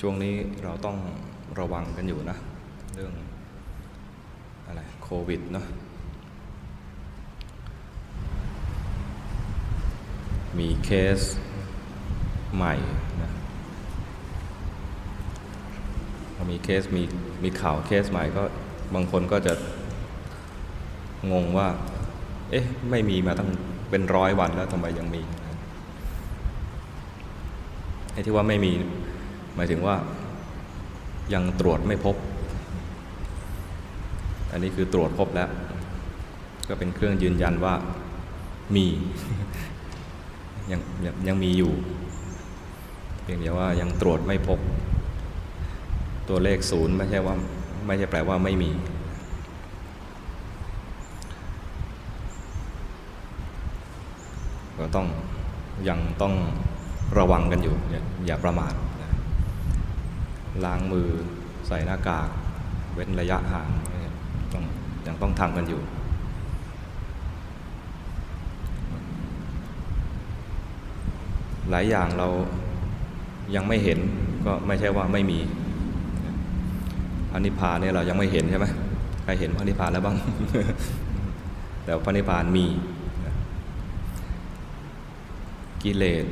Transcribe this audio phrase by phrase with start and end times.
[0.00, 0.96] ช่วงนี้เราต้อง
[1.58, 2.36] ระวังกันอยู่นะ
[2.94, 3.12] เรื่อง
[4.66, 5.66] อะไรโควิดเนาะ
[10.58, 11.20] มีเคส
[12.54, 12.74] ใหม่
[13.22, 13.30] นะ
[16.50, 17.02] มีเคสมี
[17.42, 18.42] มีข่าวเคสใหม่ก็
[18.94, 19.54] บางคนก็จะ
[21.32, 21.68] งงว่า
[22.50, 23.50] เอ๊ะ ไม่มีมาตั้ง
[23.90, 25.22] เป็นร้อยวันแล้วทำไมยังมี
[28.12, 28.72] ไอ้ที่ว่าไม่มี
[29.54, 29.96] หมายถึงว่า
[31.34, 32.16] ยังตรวจไม่พบ
[34.52, 35.48] อันนี้คือตรวจพบแล้ว
[36.68, 37.74] ก็เป็นเครื่องยืนยันว่า
[38.74, 38.86] มี
[40.70, 41.72] ยังยังยังมีอยู่
[43.22, 44.58] เพียงแต่ว่ายังตรวจไม่พบ
[46.28, 47.34] ตัวเลขศูนย์ไม่ใช่ว่า
[47.86, 48.70] ไม่ใช่แปลว่าไม่มี
[54.78, 55.06] ก็ต้อง
[55.88, 56.34] ยังต้อง
[57.18, 57.74] ระวังกันอยู่
[58.26, 58.74] อย่าประมาท
[60.64, 61.08] ล้างมือ
[61.66, 62.28] ใส่หน้ากาก
[62.94, 63.68] เว้นระยะห่าง
[64.52, 64.64] ต้อง
[65.06, 65.80] ยังต้องทำกันอยู่
[71.70, 72.28] หลายอย่างเรา
[73.54, 73.98] ยังไม่เห็น
[74.46, 75.38] ก็ไม่ใช่ว่าไม่มี
[77.30, 78.66] พระนิพพานเนี่ยเรายังไม่เห็นใช่ไหม
[79.24, 80.16] ใครเห็นพระนิพพานแล้วบ้าง
[81.84, 82.66] แต่พระนิพพานมี
[85.82, 86.24] กิเลส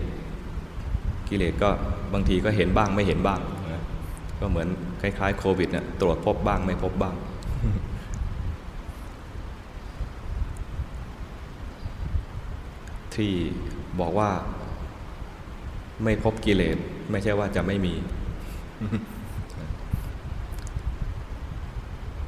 [1.29, 1.71] กิเลสก็
[2.13, 3.41] บางทีก็เห็นบ้างไม่เห็นบ้าง
[4.41, 4.69] ก็เหมือน
[5.01, 7.15] คล้ายๆโควิดเนี่ยตรวจพบบ้างไม่พบบ้าง
[13.15, 13.33] ที่
[14.01, 14.31] บอกว่า
[16.05, 16.77] ไม่พบกิเลส
[17.11, 17.95] ไม่ใช่ว่าจะไม่มี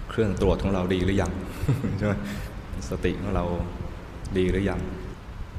[0.09, 1.33] เครื่องตรวจของเราดีหรือยัง
[1.99, 2.15] ใช่ไหม
[2.89, 3.45] สติของเรา
[4.39, 4.81] ดีหรือยัง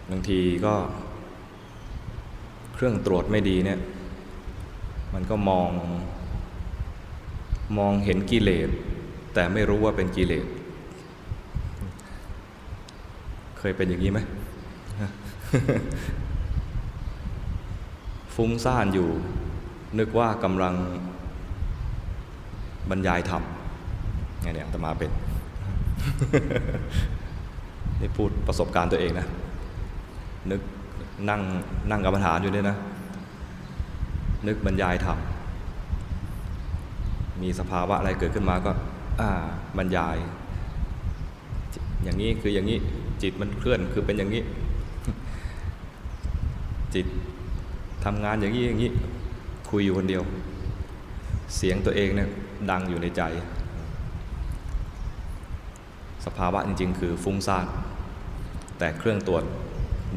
[0.10, 0.74] บางทีก็
[2.74, 3.80] เครื่องตรวจไม่ดีเนี่ย
[5.14, 5.70] มันก็มอง
[7.78, 8.70] มองเห็นกิเลส
[9.34, 10.46] แต่ไม่รู้ว่าเป็นกิเลส
[13.58, 14.20] เคยเป็นอย่างนี้ไหม
[18.36, 19.10] ฟุ้งซ่านอยู่
[20.00, 20.76] นึกว่ากำลัง
[22.90, 23.44] บรรยายธรรม
[24.42, 25.12] ไงเนี่ยตมาเป็น
[28.02, 29.28] นี่พูดประสบการณ์ตัวเองนะ
[30.52, 30.62] นึก
[31.30, 31.42] นั่ง
[31.92, 32.78] นั่งกรรมฐานอยู่เนี่ยนะ
[34.48, 35.18] นึกบรรยายธรรม
[37.44, 38.72] มีสภาวะอะไรเกิดขึ้นมาก็
[39.22, 39.30] อ่า
[39.78, 40.18] บรรยาย
[42.04, 42.78] อย่างนี้คืออย่างนี้
[43.22, 44.44] จิตมันเคลื่อนคือเป็นอย่างนี้
[46.94, 47.06] จิต
[48.06, 48.92] ทำงานอย่างนี้อย่างนี้
[49.70, 50.24] คุยอยู่คนเดียว
[51.56, 52.30] เสียงตัวเองเนี่ย
[52.70, 53.22] ดังอยู่ในใจ
[56.26, 57.66] สภาวะจริง ๆ คือฟุ้งซ่าน
[58.78, 59.44] แต่เครื่องตรวจ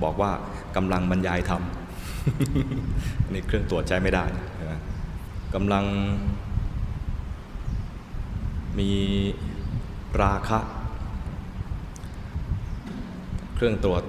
[0.02, 0.30] บอกว่า
[0.76, 1.62] กำลังบรรยายธรรม
[3.32, 4.24] นี่เครื่องตรวจใช้ไม่ได้
[5.54, 5.84] กำลัง
[8.78, 8.90] มี
[10.22, 10.58] ราคะ
[13.54, 14.02] เครื่องตรวจ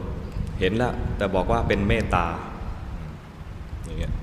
[0.59, 2.25] เห็นแล้ว แต่บอกว่าเป็นเมตตา
[3.85, 4.13] อย่างเงี้ย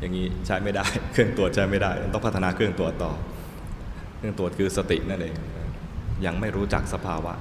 [0.00, 3.12] อย่างนี้ใช้ไม่ได้ เครื่องตรวจใช้ไม่ได้ ต้องพัฒนาเครื่องตรวจต่อ
[4.16, 5.34] เครื่องตรวจคือสตินั่นเอง
[6.26, 7.34] ยังไม่รู้จักสภาวะ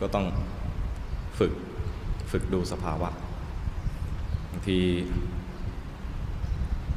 [0.00, 0.26] ก็ต้อง
[1.38, 1.52] ฝึก
[2.30, 3.10] ฝึกดูสภาวะ
[4.50, 4.78] บางที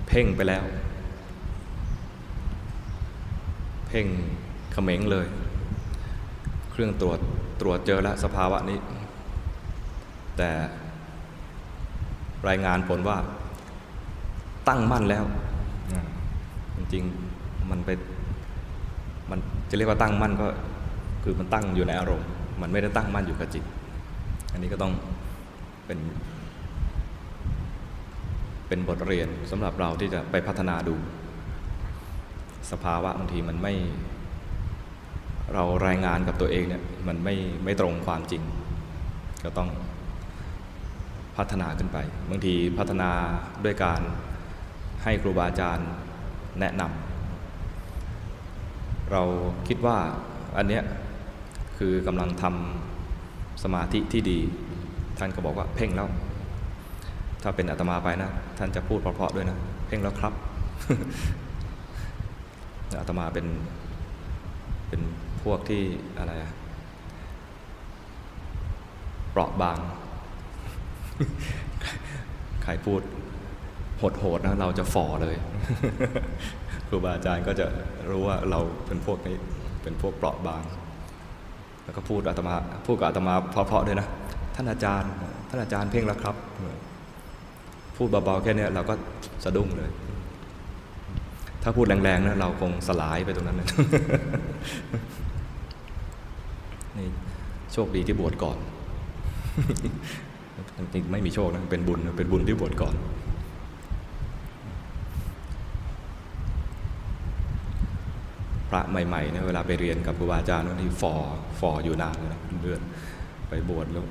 [0.07, 0.63] เพ่งไปแล้ว
[3.87, 4.07] เพ่ง
[4.71, 5.27] เขม็งเลย
[6.71, 7.19] เครื่องตรวจ
[7.61, 8.79] ตรวจเจอแล้วสภาวะนี้
[10.37, 10.49] แต่
[12.47, 13.17] รายงานผลว่า
[14.67, 15.23] ตั้งมั่นแล้ว
[16.77, 17.89] จริงๆมันไป
[19.29, 19.39] มัน
[19.69, 20.47] จะเรียกว่าตั้งมั่นก็
[21.23, 22.27] คือมันตั้งอยู่ในอารมณ์
[22.61, 23.63] มันไม่ได้ตั้งมั่นอยู่กับจิต
[24.51, 24.93] อันนี้ก็ต้อง
[25.85, 25.99] เป็น
[28.67, 30.95] เป็นบทเรียนสำหรับเราที่จะไปพัฒนาดู
[32.71, 33.73] สภาวะบางทีมันไม่
[35.53, 38.41] เรารายงานกับตัวเองเนี่ยมันไม่ไม่ตรงความจริง
[39.43, 39.69] ก็ต้อง
[41.37, 41.97] พัฒนาขึ้นไป
[42.29, 43.11] บางทีพัฒนา
[43.65, 44.01] ด้วยการ
[45.03, 45.89] ให้ครูบาอาจารย์
[46.59, 49.23] แนะนำเรา
[49.67, 49.97] คิดว่า
[50.57, 50.83] อันเนี้ย
[51.77, 54.39] คือกำลังทำสมาธิที่ดี
[55.19, 56.09] ท่านก็บอกว่าเพ่งแล้ว
[57.49, 59.57] ถ้าเป็นอาตมาไปนะ ท่านจะพูดเพราะๆด้วยนะ
[59.87, 60.33] เพ่งแล้วครับ
[62.99, 63.47] อาตมาเป็น
[64.87, 65.01] เป็น
[65.43, 65.83] พวกที่
[66.17, 66.53] อะไรอะ
[69.31, 69.77] เปราะบาง
[72.63, 73.01] ใครพูด
[73.97, 75.35] โหดๆนะ เราจะฝ่อเลย
[76.87, 77.65] ครูบาอาจารย์ก็จะ
[78.09, 79.35] รู้ว่าเราเป็นพวกนี้
[79.83, 80.63] เป็นพวกเปราะบาง
[81.83, 82.55] แล้วก็พูดอาตมา
[82.87, 84.07] พูดกับอาตมาเพราะๆด้วยนะ
[84.55, 85.11] ท่านอาจารย์
[85.49, 86.35] ท่านอาจารย์เพ่งแล้วครับ
[87.97, 88.93] พูดเบาๆแค่นี้เราก็
[89.43, 89.89] สะดุ้งเลย
[91.63, 93.67] ถ้าพูดแรงๆนะเราคงสลายไปตรงนั้นเลย
[96.97, 97.07] นี่
[97.73, 98.57] โชคดีที่บวชก่อน
[100.77, 102.95] จริงๆไม่มีโชคนะเป็นบุญเป็นบุญที่บวชก่อน
[108.69, 111.13] พระใหม่ๆเนี่ยเวลาไปเรียนกับครูบาอาจารย์นี่ฟอ
[111.59, 112.79] ฟออยู่นานเลยนะเดือน
[113.49, 114.05] ไปบวชแล้ว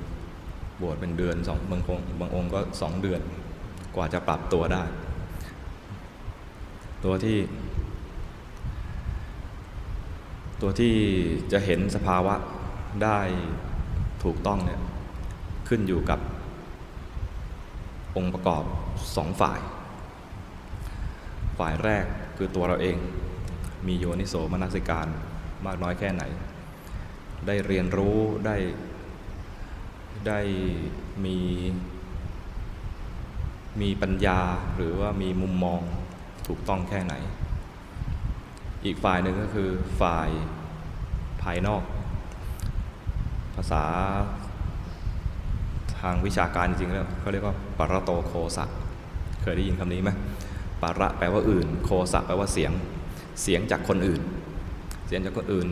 [0.83, 3.21] บวชเป็นเดือนสองบางองค์บางองค์ก็สองเดือน
[3.97, 4.85] กว่าจะปรับตัวได้
[7.05, 7.39] ตัวที่
[10.61, 10.95] ตัวที่
[11.53, 12.35] จะเห็นสภาวะ
[13.05, 13.21] ได้
[14.25, 14.81] ถูกต้องเนี่ย
[15.69, 16.21] ขึ้นอยู่กับ
[18.17, 18.65] องค์ประกอบ
[19.17, 19.61] สองฝ่าย
[21.59, 22.05] ฝ่ายแรก
[22.37, 22.97] คือตัวเราเอง
[23.87, 25.07] มีโยนิโสมนสิการ
[25.67, 26.23] มากน้อยแค่ไหน
[27.47, 28.57] ได้เรียนรู้ได้
[30.29, 30.41] ได้
[31.25, 31.39] มี
[33.83, 34.41] มีปัญญา
[34.77, 35.81] หรือว่ามีมุมมอง
[36.47, 37.15] ถูกต้องแค่ไหน
[38.85, 39.71] อีกฝ่ายหนึ่งก็คือ
[40.01, 40.29] ฝ่าย
[41.43, 41.83] ภายนอก
[43.55, 43.85] ภาษา
[46.01, 48.65] ทางวิชาการจริงๆแล้วเขาเรียกว่าปรโตโคสะ
[49.43, 50.11] เคยได้ยินคำนี้ไหม
[50.83, 52.73] ปาระแปลว่าอื่น โคสะแปลว่าเสียง
[53.43, 54.23] เสียงจากคนอื่น
[55.07, 55.69] เสียงจากคนอื่น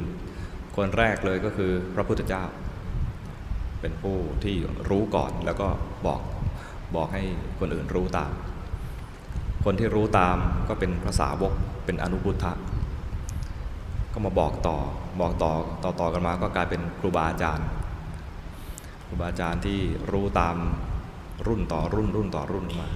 [0.76, 2.44] คนแรกเลยก็คือพระพุทธเจ้า
[3.80, 4.56] เป็นผู้ที่
[4.88, 5.68] รู้ก่อนแล้วก็
[6.06, 6.20] บอก
[6.96, 7.22] บอกให้
[7.58, 8.32] คนอื่นรู้ตาม
[9.64, 10.36] คนที่รู้ตาม
[10.68, 11.52] ก็เป็นพระสาวก
[11.84, 12.52] เป็นอนุพุทธะ
[14.12, 14.78] ก็มาบอกต่อ
[15.20, 15.52] บอกต่อ
[15.82, 17.66] ต่อต่อกันมาก็กลายเป็นครูบาอาจารย์
[19.06, 19.78] ครูบาอาจารย์ที่
[20.10, 20.56] รู้ตาม
[21.46, 22.88] รุ่นต่อรุ่นรุ่นต่อรุ่นมา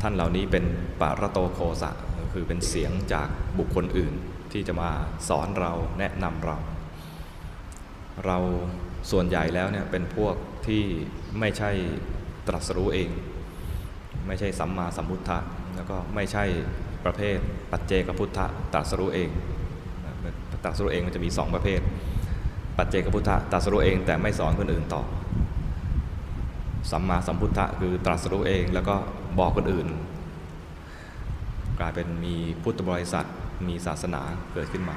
[0.00, 0.64] ท่านเหล่านี้เป็น
[1.00, 1.90] ปารโตโคสะ
[2.32, 4.14] คือเป็นเสียงจากบุคคลอื่น
[4.52, 4.90] ที่จะมา
[5.28, 6.56] สอนเราแนะนำเรา
[8.26, 8.38] เรา
[9.10, 10.34] ส่วนใหญ่แล้วเนี่ยเป็นพวก
[10.66, 10.82] ที่
[11.40, 11.70] ไม่ใช่
[12.48, 13.08] ตรัสรู้เอง
[14.26, 15.38] ไม่ใช่สัมมาสัมพุทธะ
[15.76, 16.44] แล้วก็ไม่ใช่
[17.04, 17.38] ประเภท
[17.70, 19.28] ปัจเจกพุทธะตรัสรู้เอง
[20.64, 21.80] ตรัสรู้เองมันจะมีสองประเภท
[22.78, 25.02] ปัจเจกพุทธะตรัสรู้เองแต่ไม่สอนคนอื่นต่อ
[26.90, 28.96] สัมมาสัมพุทธะคือตรัสรู้เองแล้วก็
[29.38, 29.88] บอกคนอื่น
[31.80, 33.26] กลายเป็นมีพุทธบริษัท
[33.68, 34.22] มีศาสนา
[34.52, 34.96] เกิดขึ้นมา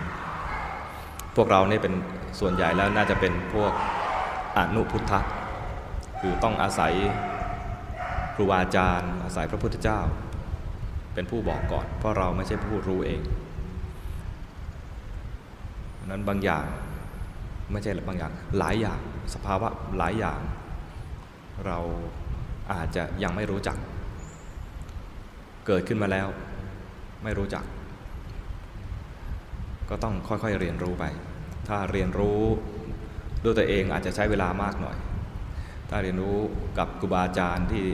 [1.38, 1.94] พวกเราเนี่ยเป็น
[2.40, 3.72] ส่วนใหญ่แล้วน่าจะเป็นพวก
[4.58, 5.20] อนุพุทธะ
[6.22, 6.94] คือต้องอาศัย
[8.36, 10.00] ครูบาอาจารย์อาศัยพระพุทธเจ้า
[11.14, 13.22] เป็นผู้บอกก่อน เพราะเราไม่ใช่ผู้รู้เอง
[16.10, 16.66] นั้นบางอย่าง
[17.72, 19.00] ไม่ใช่บางอย่างหลายอย่าง
[19.34, 20.40] สภาวะหลายอย่าง
[21.66, 21.80] เรา
[22.72, 23.78] อาจจะยังไม่รู้จัก
[25.68, 26.28] เกิดขึ้นมาแล้ว
[27.24, 27.64] ไม่รู้จัก
[29.90, 31.06] ก็ต้องค่อยๆเรียนรู้ไป
[31.68, 32.42] ถ้าเรียนรู้
[33.44, 34.98] ด้วยตัวเองอาจจะใช้เวลามากหน่อย
[35.90, 36.38] ถ้าเรียนรู้
[36.78, 37.86] กับครูบาอาจารย์ที่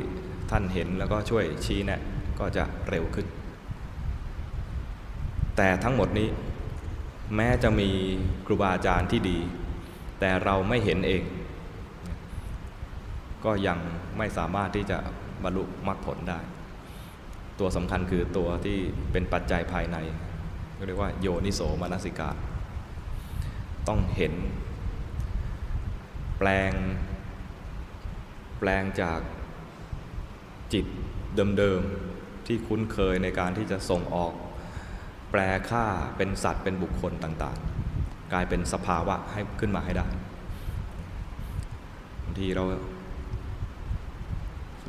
[0.52, 2.02] ท่านเห็นแล้วก็ช่วยชี้แนะ
[2.40, 3.28] ก็จะเร็วขึ้น
[5.58, 6.30] แต่ทั้งหมดนี้
[7.36, 7.90] แม้จะมี
[8.46, 9.40] ครูบาอาจารย์ที่ดี
[10.20, 11.24] แต่เราไม่เห็นเอง
[13.46, 13.78] ก็ยัง
[14.18, 14.98] ไม่สามารถที่จะ
[15.44, 16.40] บรรลุมรรคผลได้
[17.60, 18.78] ตัวสำคัญคือตัวที่
[19.12, 19.98] เป็นปัจจัยภายใน
[20.88, 22.30] เรียกว่าโยนิโสมนสิกา
[23.88, 24.34] ต้องเห็น
[26.38, 26.72] แปลง
[28.60, 29.20] แปลงจาก
[30.74, 30.86] จิต
[31.58, 34.34] เดิมๆ ที่คุ้นเคยในการที่จะส่งออก
[35.32, 35.86] แปลค่า
[36.18, 40.08] เป็นสัตว์เป็นบุคคลต่างๆ กลายเป็นสภาวะให้ขึ้นมาให้ได้
[42.24, 42.64] บางทีเรา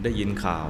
[0.03, 0.67] ได้ยินข่าว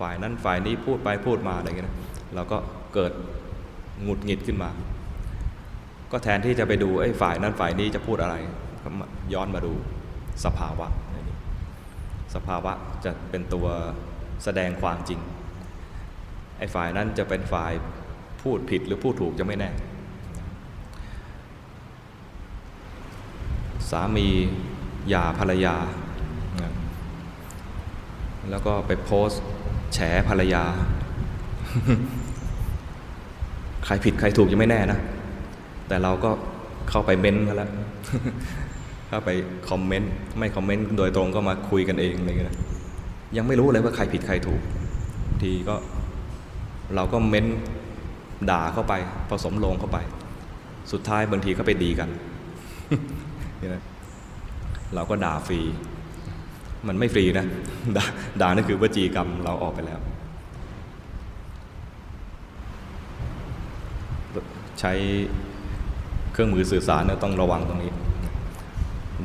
[0.00, 1.94] ฝ่ายนั้นฝ่ายนี้พูดไปพูดมาอะไรเงี้ย
[2.34, 2.58] เราก็
[2.94, 3.12] เกิด
[4.02, 4.70] หงุดหงิดขึ้นมา
[6.12, 8.36] ก็แทนที่จะไปดูไอ้ฝ่ายนั้นฝ่ายนี้จะพูดอะไร
[8.82, 8.88] ก็
[9.34, 9.72] ย้อนมาดู
[10.44, 10.86] สภาวะ
[12.34, 12.72] สภาวะ
[13.04, 13.66] จะเป็นตัว
[14.44, 15.20] แสดงความจริง
[16.58, 17.72] ไอ้ฝ่ายนั้นจะเป็นฝ่าย
[18.42, 19.70] พูดผิดหรือพูดถูกจะไม่แน่
[23.90, 24.28] สามี
[25.08, 25.76] หย่าภรรยา
[28.50, 29.42] แล้วก็ไปโพสต์
[29.94, 30.64] แฉภรรยา
[33.88, 34.98] ใครผิดใครถูกยังไม่แน่นะ
[35.88, 36.30] แต่เราก็
[36.90, 37.70] เข้าไปเม้นต์แล้ว
[39.08, 39.30] เข้าไป
[39.70, 42.56] คอมเมนต์ไม่คอมเมนต์โดยตรงก็มาคุยกันเองอะไรเงี้ย
[43.36, 44.60] ยังไม่รู้เลยว่าใครผิดใครถูก
[45.42, 45.74] ทีก็
[46.94, 47.46] เราก็เม้น
[48.50, 48.94] ด่าเข้าไป
[49.30, 49.98] ผสมลงเข้าไป
[50.92, 52.08] สุดท้ายบางทีก็ไปดีกัน
[54.94, 55.60] เราก็ด่าฟรี
[56.88, 57.46] มันไม่ฟรีนะ
[57.96, 58.04] ด่า
[58.40, 60.00] ด่านั่นคือวจีกรรมเราออกไปแล้ว
[64.80, 64.92] ใช้
[66.32, 67.92] เครื่องมือสื่อสารเนี่ยต้องระวังตรงนี้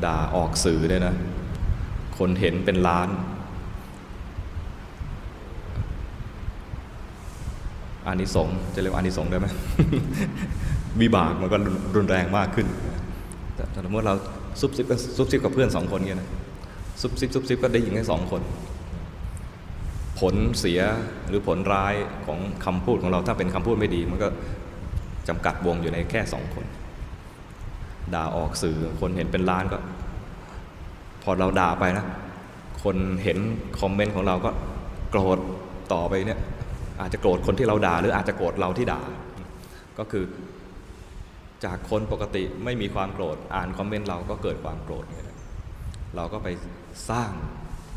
[0.05, 1.15] ด่าออกสื่อเนี่ยนะ
[2.17, 3.09] คนเห็นเป็นล้าน
[8.05, 9.47] อานิสงส์จะเรียกว่าอานิสงส์ได้ไหม
[11.01, 11.57] วิบากมันก็
[11.95, 12.67] รุนแรงมากขึ้น
[13.55, 14.15] แต่สมมติเรา
[14.59, 16.29] ซุบซิบกับซุบซิบกับเพื่อนสองคนเงี้ยนะ
[17.01, 18.41] ซุบซิบซุบซิบก็ได้ยินแค่สองคน
[20.19, 20.81] ผลเสีย
[21.27, 21.93] หรือผลร้าย
[22.25, 24.27] ของคำพูดของเราถ้าเป็นคำพูดไม่ดี มันก็
[25.27, 26.65] จำกัดวงอยู่ในแค่สองคน
[28.13, 29.79] ด่าออกสื่อคนเห็นเป็นล้านก็
[31.23, 32.05] พอเราด่าไปนะ
[32.83, 33.37] คนเห็น
[33.79, 34.51] คอมเมนต์ของเราก็
[35.09, 35.39] โกรธ
[35.93, 36.39] ต่อไปเนี่ย
[37.01, 39.01] อาจจะโกรธคนที่เราด่า หรืออาจจะโกรธเราที่ด่า
[39.99, 40.23] ก็คือ
[41.65, 45.25] จากคนปกติไม่มีความโกรธอ่านคอมเมนต์เราก็เกิดความโกรธเนี่ย
[46.15, 46.47] เราก็ไป
[47.09, 47.31] สร้าง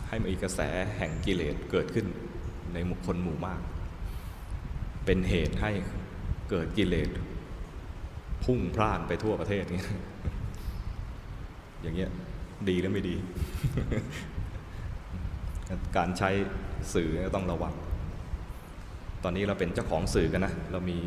[0.08, 0.60] ให้มีกระแส
[0.96, 2.06] แห่งกิเลสเกิดขึ้น
[2.72, 3.60] ในหมู่คนหมู่มาก
[5.04, 5.70] เป็นเหตุให้
[6.50, 7.08] เกิดกิเลส
[8.44, 9.90] พุ่งพล่านไปทั่วประเทศเงี้ย
[11.82, 12.10] อย่างเงี้ย
[12.68, 13.14] ดีหรือไม่ดี
[15.96, 16.30] การใช้
[16.94, 17.74] สื่อต้องระวัง
[19.24, 20.98] ตอนนี้เราเป็นเจ้าของสื่อกันนะ เรามี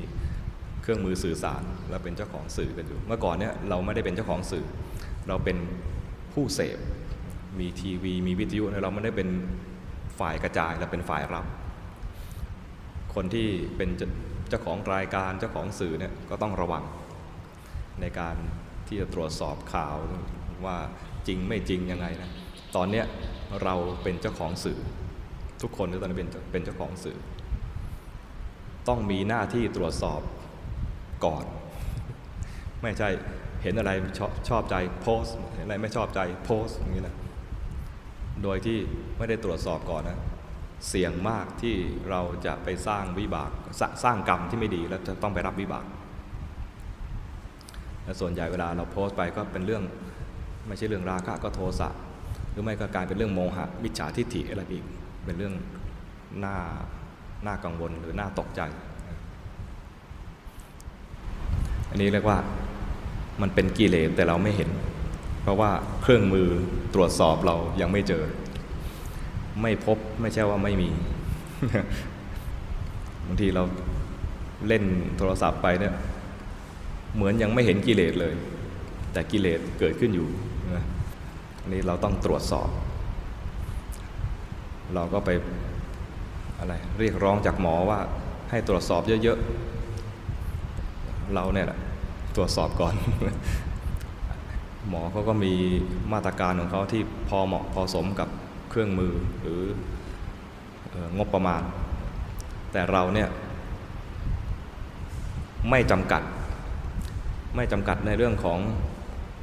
[0.82, 4.66] เครื่องมือสื่อสารเราเป็นเจ้าของสื่อกันอยู่ เมื่อก่อนเนี่ยเราไม่ได้เป็นเจ้าของสื่อ
[5.28, 5.58] เราเป็น
[6.34, 6.78] ผู้เสพ
[7.60, 9.30] มีทีวี มีวิทยุเราไม่ได้เป็น
[10.20, 11.46] ฝ่ายกระจายเราเป็นฝ่ายรับ
[13.16, 13.90] คนที่เป็น
[14.50, 16.84] เจ้าของรายการเจ้าของสื่อเนี่ยก็ต้องระวัง
[18.02, 18.36] ในการ
[18.88, 19.96] ที่จะตรวจสอบข่าว
[20.66, 20.78] ว่า
[21.28, 22.30] จริงไม่จริงยังไงนะ
[22.76, 23.06] ตอนเนี้ย
[23.64, 24.80] เราเป็นเจ้าของสื่อ
[25.62, 27.18] ทุกคนตอนนี้เป็นเป็นเจ้าของสื่อ
[28.88, 30.22] ต้องมีหน้าที่ตรวจสอบ
[31.26, 31.46] ก่อน
[32.82, 33.10] ไม่ใช่
[33.64, 35.24] เห็นอะไรชอบชอบใจโพส
[35.56, 37.16] เห็นอะไรไม่ชอบใจโพสอย่างนี้นะ
[38.44, 38.78] โดยที่
[39.18, 40.18] ไม่ได้ตรวจสอบก่อนนะ
[40.88, 41.76] เสี่ยงมากที่
[42.10, 45.86] เราจะไปสร้างวิบากสสร้างกรรมที่ไม่ดีแล้วจะต้องไปรับวิบาก
[48.04, 49.84] และส่วนใหญ่เวลาเราโพสต์ไปก็เป็นเรื่อง
[50.68, 51.90] ไม่ใช่เรื่องราคะก็โทสะ
[52.52, 54.84] หรือไม่ก็กลายเป็นเรื่องโมหะมิจฉาทิฏฐิอะไรอีก
[55.26, 55.54] เป็นเรื่อง
[56.44, 56.58] น่า
[57.46, 58.62] น่ากังวลหรือน่าตกใจ
[61.90, 62.38] อันนี้เรียกว่า
[63.42, 64.70] มันเป็นกิเลสแต่เราไม่เห็น
[65.42, 65.72] เพราะว่า
[66.02, 66.50] เครื่องมือ
[66.94, 68.24] ตรวจสอบเรายังไม่เจอ
[69.62, 70.90] ไม่พบไม่ใช่ว่าไม่มี
[73.26, 73.64] บางทีเรา
[74.68, 74.84] เล่น
[75.18, 75.94] โทรศัพท์ไปเนี่ย
[77.16, 78.34] เหมือนยังไม่เห็นกิเลสเลย
[79.14, 80.28] แต่กิเลสเกิดขึ้นอยู่
[80.76, 80.84] นะ
[81.62, 82.70] อันนี้เราต้องตรวจสอบ
[84.96, 85.30] เราก็ไป
[86.60, 88.00] อะไรเรียกร้องจากหมอว่า
[88.50, 91.80] ให้ตรวจสอบเยอะๆ เราเนี่ยแหละ
[92.36, 92.94] ตรวจสอบก่อน
[94.90, 95.54] หมอเขาก็มี
[96.14, 98.30] มาตรการของเขาที่พอเหมาะพอสมกับ
[98.70, 99.62] เครื่องมือหรือ
[101.18, 101.62] งบประมาณ
[102.72, 103.30] แต่เราเนี่ย
[105.70, 106.22] ไม่จำกัด
[107.56, 108.60] ไม่จำกัดในเรื่องของ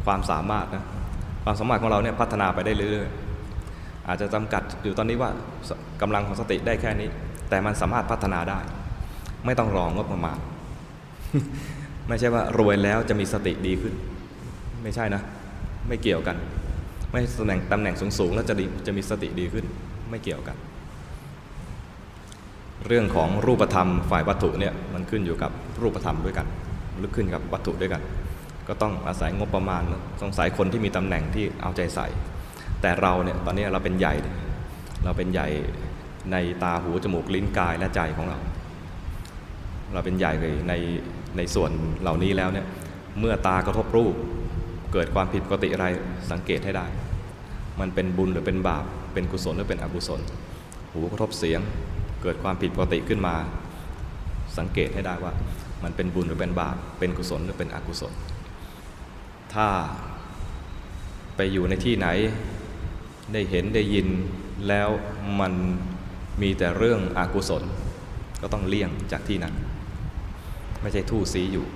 [0.04, 0.84] ความสามารถนะ
[1.44, 5.30] ความสามารถของเราเนี่ยพัฒนาไปได้เรื่อยๆอาจจะจำกัดอยู่ตอนนี้ว่า
[6.02, 7.08] กำลังของสติได้แค่นี้
[7.48, 8.58] แต่มันสามารถพัฒนาได้
[9.46, 10.38] ไม่ต้องรองงบประมาณ
[12.08, 13.94] ไม่ใช่ว่ารวยแล้วจะมีสติดีขึ้น
[14.82, 15.22] ไม่ใช่นะ
[15.88, 16.36] ไม่เกี่ยวกัน
[17.10, 19.64] ไม่ตำแหน่งตำแหน่งสูงๆแล้วจะดีจะมีสติดีขึ้น
[20.10, 20.56] ไม่เกี่ยวกัน
[22.86, 25.50] เรื่องของรูปธรรมฝ่ายวัตถุเนี่ยมันขึ้นอยู่กับ
[25.82, 26.46] รูปธรรมด้วยกัน
[26.98, 28.02] หรือขึ้นกับวัตถุด้วยกัน
[28.68, 29.82] ก็ต้องอาศัยงบประมาณ
[30.20, 32.06] ต้องอาศัยคนที่มีตำแหน่งที่เอาใจใส่
[32.80, 34.14] แต่เราเนี่ยตอนนี้เราเป็นใหญ่
[35.04, 35.48] เราเป็นใหญ่
[36.32, 38.38] ในตาหูจมูกลิ้นกายและใจของเรา
[39.92, 40.72] เราเป็นใหญ่เลยใน
[41.36, 41.70] ในส่วน
[42.00, 42.66] เหล่านี้แล้วเนี่ย
[43.20, 44.14] เมื่อตากระทบรูป
[44.96, 45.86] เกิดความผิดปกติอะไร
[46.30, 46.86] สังเกตให้ได้
[47.80, 48.84] มันเป็นบุญหรือเป็นบาป
[49.14, 50.20] เป็นกุศลหรือเป็นอกุศล
[50.92, 51.60] หูกระทบเสียง
[52.22, 53.34] เกิดความผิดปกติขึ้นมา
[54.58, 55.32] สังเกตให้ได้ว่า
[55.84, 58.12] มันเป็นบุญหรือเป็นบาป เป็นกุศลหรือเป็นอกุศล
[59.54, 59.68] ถ้า
[61.36, 62.08] ไปอยู่ในที่ไหน
[63.32, 64.08] ได้เห็นได้ยิน
[64.68, 64.88] แล้ว
[65.40, 65.52] มัน
[66.42, 67.62] มีแต่เรื่องอกุศล
[68.40, 69.54] ก็ต้องเลี่ยงจากที่นั้น
[70.82, 71.66] ไม่ใช่ทู่ซีอยู่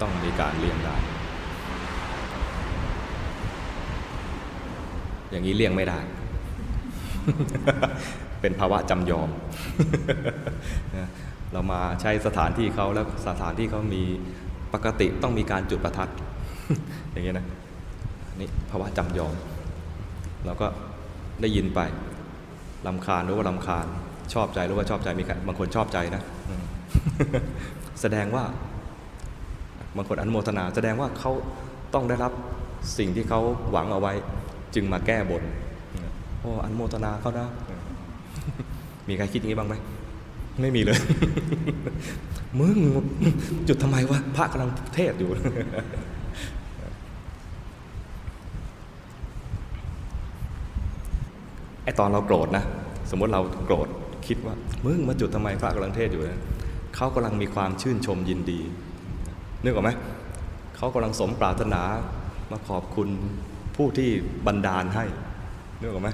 [0.00, 0.96] ต้องมีการเลี่ยงได้
[5.30, 5.98] อย่างนี้เลี่ยงไม่ได้
[8.40, 9.28] เป็นภาวะจำยอม
[11.52, 14.02] เรามาใช้สถานที่เขาแล้วสถานที่เขามี
[14.74, 16.08] ปกติต้องมีการจุดประทัด
[17.12, 17.46] อย่างเงี้ยนะ
[18.40, 19.34] นี่ภาวะจำยอม
[20.44, 20.66] เราก็
[21.40, 21.80] ได้ยินไป
[22.86, 23.86] ลำคาญรือว่าลำคาญ
[24.34, 26.22] ชอบใจรือว่าชอบใจมีบางคนชอบใจนะ
[28.00, 28.44] แสดงว่า
[29.96, 31.32] บางคนอนุโมทนา แสดงว่าเขา
[31.94, 32.32] ต้องได้รับ
[32.98, 33.40] สิ่งที่เขา
[33.70, 34.12] หวังเอาไว้
[34.76, 35.42] จึงมาแก้บน
[36.40, 37.46] โอ้อนุโมทนาเขานะ
[39.08, 39.74] มีใครคิดอย่างนี้บ้างไหม
[40.62, 40.98] ไม่มีเลย
[42.60, 42.78] มึง
[43.68, 45.30] จุดทำไมวะพระกำลังเทศอยู่
[51.84, 52.64] ไอตอนเราโกรธนะ
[53.10, 53.88] สมมติเราโกรธ
[54.26, 54.54] คิดว่า
[54.86, 56.40] มึงมาจุดทำไมพระกำลังเทศอยู่นะ
[56.96, 58.60] เขากำลังมีความชื่นชมยินดี
[59.62, 59.90] นึกออกไหม
[60.76, 61.82] เขากำลังสมปรารถนา
[62.50, 63.08] มาขอบคุณ
[63.76, 64.10] ผู้ที่
[64.46, 65.04] บันดาลให้
[65.80, 66.10] นึกออกไหม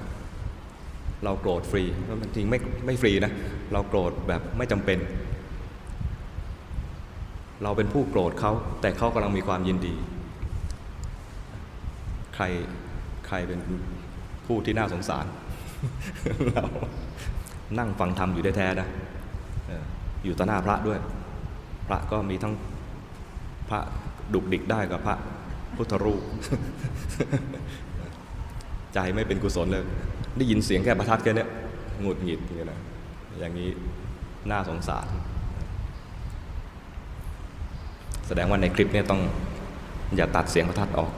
[1.23, 1.83] เราโกรธฟรี
[2.21, 3.31] มันจริงไม่ไม่ฟรีนะ
[3.73, 4.99] เราโกรธแบบไม่จำเป็น
[7.63, 8.51] เราเป็นผู้โกรธเขา
[8.81, 9.95] แต่เขากำลังมีความยินดี
[12.35, 12.45] ใคร
[13.27, 13.59] ใครเป็น
[14.45, 15.25] ผู้ที่น่าสงสาร
[16.53, 16.65] เรา
[17.79, 18.87] นั่งฟังธรรมอยู่แท้ๆนะ
[20.23, 20.99] อยู่ต่อหน้าพระด้วย
[21.87, 22.53] พระก็มีทั้ง
[23.69, 23.79] พระ
[24.33, 25.15] ดุกดิกได้กับพระ
[25.75, 26.21] พุทธรูป
[28.93, 29.83] ใจไม่เป็นกุศลเลย
[30.37, 31.45] ได้ยินเสียงแค่ประทัดแค่นี้
[32.01, 32.79] หงุดหงิดอย่างเงี้นะ
[33.39, 33.69] อย่างนี้
[34.51, 35.07] น่าสงสาร
[38.27, 39.21] แสดงว่าในคลิปเนี่ยต้อง
[40.15, 41.11] อย่าตัดเสียงประทัดออก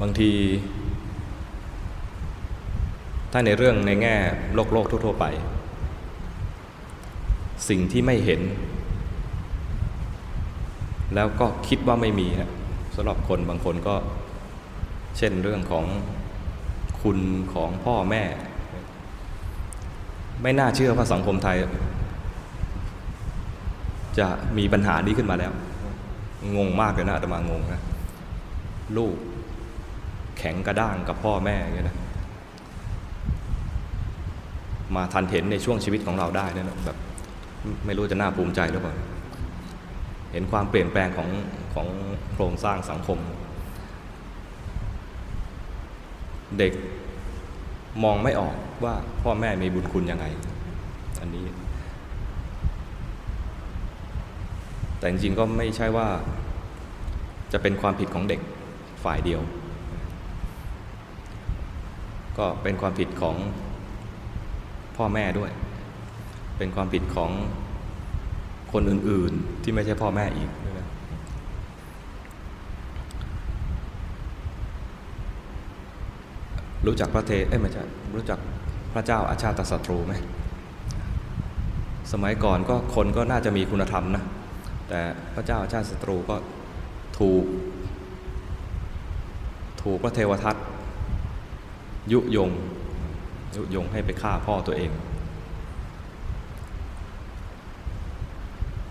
[0.00, 0.30] บางที
[3.32, 4.14] ถ้าในเรื่องในแง่
[4.54, 5.24] โลกโลกทั่วๆไป
[7.68, 8.40] สิ่งที่ไม่เห็น
[11.14, 12.50] แล้วก็คิดว่าไม่มีนะ
[12.96, 13.94] สำหรับคนบางคนก็
[15.18, 15.84] เช่นเรื่องของ
[17.02, 17.18] คุณ
[17.54, 18.22] ของพ่อแม่
[20.42, 21.56] ไม่น่าเชื่อว่าสังคมไทย
[24.18, 24.26] จะ
[24.58, 25.52] มีปัญหานี้ขึ้นมาแล้ว
[26.56, 27.80] งงมากเลยนะอาตมางงนะ
[28.96, 29.16] ลูก
[30.38, 31.96] แข็งกระด้างกับพ่อแม่อย่างเงี้ยนะ
[34.94, 36.96] มาทันเห็นในช่วงชีวิตของเราได้นี่ยนะแบบ
[37.86, 38.94] ไม่รู้จะน่าภูมิใจหรือเปล่า
[40.32, 41.28] เห็นความเปลี่ยนแปลงของ
[41.74, 41.86] ของ
[42.32, 43.18] โครงสร้างสังคม
[46.58, 46.72] เด็ก
[48.04, 50.26] มองไม่ออกว่าพ่อแม่มีบุญคุณยังไง
[51.20, 51.44] อันนี้
[54.98, 56.08] แต่จริงๆก็ไม่ใช่ว่า
[57.52, 58.40] จะเป็นความผิดของเด็ก
[59.04, 59.40] ฝ่ายเดียว
[62.38, 63.36] ก็เป็นความผิดของ
[64.96, 65.50] พ่อแม่ด้วย
[66.58, 67.30] เป็นความผิดของ
[68.72, 70.88] คนอื่น ๆ ที่ไม่ใช่พ่อแม่อีกนะ
[76.86, 78.38] รู้จักพระเทเอ้ยไม่ใช่รู้จัก
[78.94, 80.14] พระเจ้าอาชาติศัตรูไหม
[82.12, 84.24] สมัยก่อนก็คนก็น่าจะมีคุณธรรมนะ
[84.88, 85.00] แต่
[85.34, 86.36] พระเจ้าอาชาติศัตรูก็
[87.18, 87.44] ถูก
[89.82, 90.56] ถูกพระเทวทัต
[92.12, 92.50] ยุยง
[93.56, 94.90] ยุยงให้ไปฆ่าพ่อตัวเอง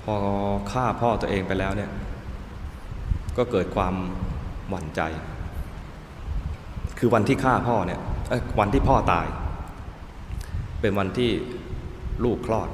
[0.10, 0.20] พอ
[0.72, 1.92] ฆ่าพ่อตัวเองไปแล้วเนี่ย
[3.38, 3.96] ก็เกิดความ
[4.70, 5.02] หวั่นใจ
[6.98, 8.00] คือวันที่ฆ่าพ่อเนี่ย
[8.60, 9.26] วันที่พ่อตาย
[10.82, 11.32] เป็นวันที่
[12.24, 12.70] ลูกคลอด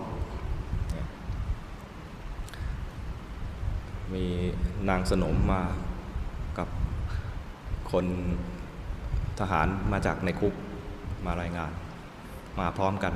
[4.14, 4.26] มี
[4.90, 5.62] นางสนมมา
[6.58, 6.68] กับ
[7.92, 8.06] คน
[9.40, 10.54] ทหารมาจากในคุก
[11.26, 11.72] มารายงาน
[12.60, 13.14] มาพร้อมกัน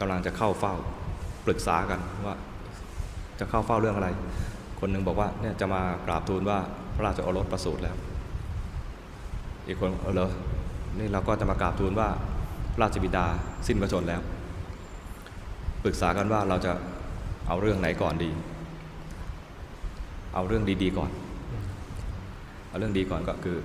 [0.00, 0.74] กำลังจะเข้าเฝ้า
[1.46, 2.34] ปรึกษากันว่า
[3.38, 4.08] จะเข้าเฝ้าเรื่องอะไร
[4.80, 6.58] คนหนึ่งบอกว่าเนี่ยจะมากราบทูลว่า
[6.94, 7.96] พระราชโอรสประสูติแล้ว
[9.66, 10.30] อีกคนเออเหรอ
[10.98, 12.08] นี่เราก็จะมากราบทูลว่า
[12.72, 13.24] พระราชบิดา
[13.66, 14.20] สิ้นพระชนแล้ว
[15.82, 16.72] ปรึกษากันว่าเราจะ
[17.48, 18.30] เอาเรื่องไหนก่อนดี
[20.34, 21.10] เอาเรื่องดีๆก่อน
[22.68, 23.58] เอาเรื่องดีก่อนก็คือ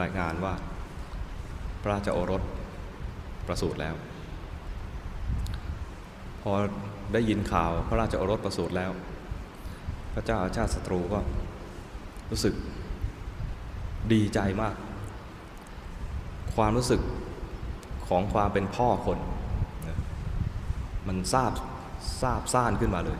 [0.00, 0.54] รายงานว่า
[1.82, 2.42] พระราชโอรส
[3.46, 3.94] ประสูติแล้ว
[6.42, 6.52] พอ
[7.12, 8.90] ได้ยินข่าวพระราชโอรสประสูติแล้ว
[10.14, 11.20] พระเจ้าอาชาติศัตรูก็
[12.30, 12.54] รู้สึก
[14.12, 14.74] ดีใจมาก
[16.54, 17.00] ความรู้สึก
[18.08, 19.18] ของความเป็นพ่อคน
[21.08, 21.52] มันทราบ
[22.22, 23.18] ทราบซ่านขึ้นมาเลย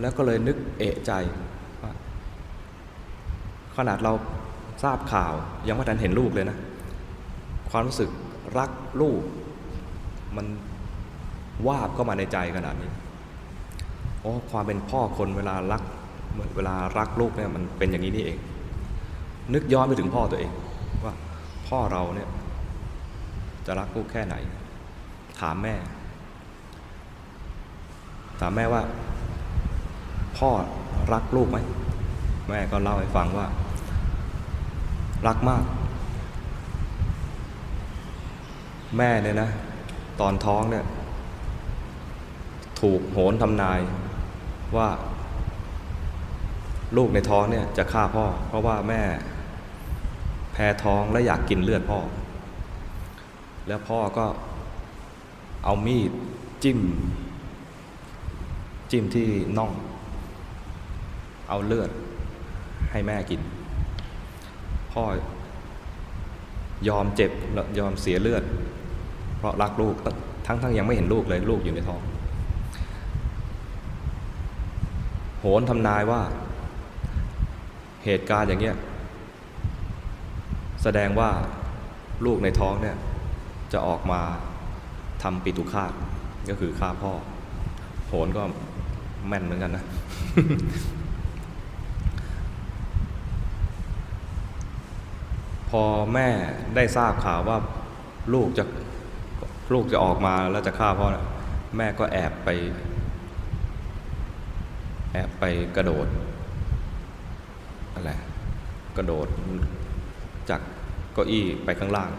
[0.00, 1.12] แล้วก็เลยนึกเอะใจ
[1.82, 1.92] ว่า
[3.76, 4.12] ขนาดเรา
[4.82, 5.32] ทราบข่าว
[5.68, 6.56] ยังไม่ทันเห็นลูกเลยนะ
[7.70, 8.10] ความรู้สึก
[8.58, 9.22] รักลูก
[10.36, 10.46] มัน
[11.66, 12.90] วาบเข้ามาในใจขนาดนี้
[14.20, 15.82] โอ้ความเป็นพ่อคนเวลารัก
[16.56, 18.38] เวลารักลูกเนี่ยมันเป็นอย่างนี้นี่เอง
[19.54, 20.52] นึกย้อนไปถึงพ่อตัวเอง
[21.04, 21.14] ว่า
[21.68, 22.28] พ่อเราเนี่ย
[23.66, 24.34] จะรักลูกแค่ไหน
[25.40, 25.74] ถามแม่
[28.40, 28.82] ถามแม่ว่า
[30.38, 30.50] พ่อ
[31.12, 31.58] รักลูกไหม
[32.48, 33.46] แม่ก็เล่าให้ฟังว่า
[35.26, 35.64] รักมาก
[38.98, 39.50] แม่เนี่ยนะ
[40.20, 40.84] ตอนท้องเนี่ย
[42.80, 43.80] ถูกโหนทำนาย
[44.76, 44.88] ว่า
[46.96, 49.02] ลูกในท้องเนี่ยจะฆ่าพ่อ เพราะว่าแม่
[50.52, 51.98] แพ้ท้องและอยากกินเลือดพ่อ
[53.68, 54.26] แล้วพ่อก็
[55.64, 56.10] เอามีด
[56.64, 56.78] จิ้ม
[58.90, 59.72] จิ้มที่น่อง
[61.48, 61.90] เอาเลือด
[62.90, 63.40] ให้แม่กิน
[64.92, 65.04] พ่อ
[66.88, 67.30] ยอมเจ็บ
[67.78, 68.42] ยอมเสียเลือด
[69.38, 69.94] เพราะรักลูก
[70.46, 72.00] ทั้งทั้งยังไม่เห็นลูกเลยลูกอยู่ในท้อง
[75.40, 76.22] โหนทำนายว่า
[78.04, 78.76] เหตุการณ์อย่างเงี้ย
[80.82, 81.30] แสดงว่า
[82.24, 82.96] ลูกในท้องเนี่ย
[83.72, 84.20] จะออกมา
[85.22, 85.92] ทำปิตุคาต
[86.48, 87.12] ก็คือฆ่าพ่อ
[88.06, 88.42] โหนก็
[89.28, 89.84] แม่นเหมือนกันนะ
[95.70, 95.82] พอ
[96.14, 96.28] แม่
[96.76, 97.58] ได้ทราบข่าวว่า
[98.34, 98.64] ลูกจะ
[99.72, 101.24] ลูกจะออกมาแล้วจะฆ่าพ่อนะ
[101.76, 102.48] แม่ก็แอบไป
[105.12, 105.44] แอบไป
[105.76, 106.06] กระโดด
[107.94, 108.10] อะไร
[108.96, 109.26] กระโดด
[110.50, 110.60] จาก
[111.14, 112.10] เก้าอี้ไปข้างล่าง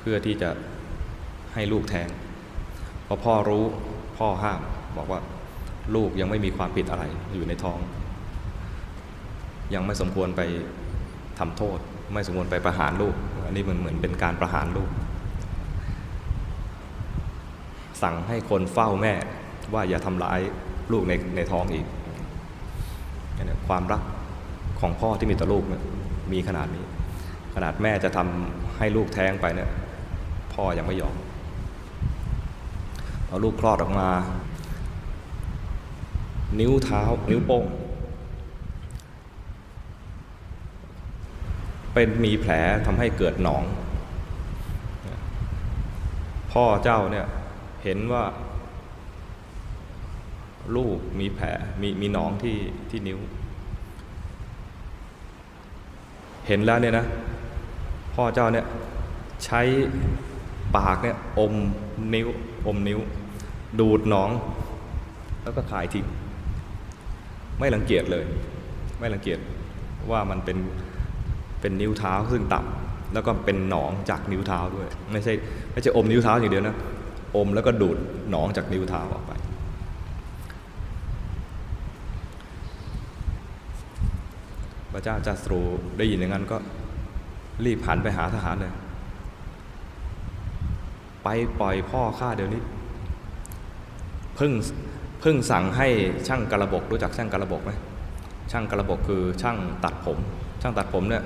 [0.00, 0.50] เพื่อที่จะ
[1.54, 2.08] ให้ลูกแทง
[3.06, 3.64] พอพ่อรู้
[4.18, 4.60] พ่อห้าม
[4.96, 5.20] บอกว่า
[5.94, 7.78] ลูกยังไม่มีความผิดอะไรอยู่ในท้อง
[9.74, 10.42] ยังไม่สมควรไป
[11.38, 11.78] ทำโทษ
[12.14, 14.90] ไม่สมควรไปประหารลูก อันนี้มันเหมือนเป็นการประหารลูก
[18.02, 19.14] สั่งให้คนเฝ้าแม่
[19.74, 20.40] ว่าอย่าทำร้าย
[20.92, 21.86] ลูกในในท้องอีก
[23.68, 24.02] ความรัก
[24.80, 25.82] ของพ่อที่มีต่อลูกเนี่ย
[26.32, 26.84] มีขนาดนี้
[27.54, 29.70] ขนาดแม่จะทำให้ลูกแท้งไปเนี่ย
[30.54, 31.16] พ่อยังไม่ยอม
[33.26, 34.08] เอาลูกคลอดออกมา
[36.60, 37.64] นิ้วเท้า นิ้วโป้ง
[41.94, 42.52] เป็นมีแผล
[42.86, 43.64] ทำให้เกิดหนอง
[46.52, 47.26] พ่อเจ้าเนี่ย
[47.84, 48.22] เห็นว่า
[50.76, 51.46] ลูกมีแผล
[51.80, 52.56] มีมีหนองที่
[52.90, 53.18] ที่นิ้ว
[56.46, 57.06] เห็นแล้วเนี่ยนะ
[58.14, 58.66] พ่อเจ้าเนี่ย
[59.44, 59.60] ใช้
[60.76, 61.54] ปากเนี่ยอม
[62.14, 62.28] นิ้ว
[62.66, 62.98] อมนิ้ว
[63.80, 64.30] ดูดหนอง
[65.42, 66.06] แล้วก็ขายทิ้ง
[67.58, 68.24] ไม่รังเกียจเลย
[68.98, 69.38] ไม่รังเกียจ
[70.10, 70.58] ว่ามันเป็น
[71.60, 75.32] เป็นนิ้วเท้าซึ่งต่ำแล้วก็เป็นหนองจากนิ้วเท้าด้วย ไม่ใช่
[75.72, 76.76] ไม่ใช่อมนิ้วเท้าอย่างเดียวนะ
[77.36, 77.96] อมแล้วก็ดูด
[78.30, 79.29] หนองจากนิ้วเท้าออกไป
[84.92, 85.60] พระเจ้าจัสรู
[85.98, 86.56] ได้ยินอย่างนั้นก็
[87.64, 88.72] รีบหันไปหาทหารเลย
[91.24, 91.28] ไป
[91.60, 92.62] ปล่อยพ่อข้าเดี๋ยวนี้
[94.36, 94.52] เพิ่ง
[95.20, 95.88] เพิ่งสั่งให้
[96.28, 97.72] ช่างกระบกรู้จักช่างกระบกไหม
[98.52, 100.18] ช่างกระบกคือช่างตัดผม
[100.62, 101.24] ช่างตัดผมเนี่ย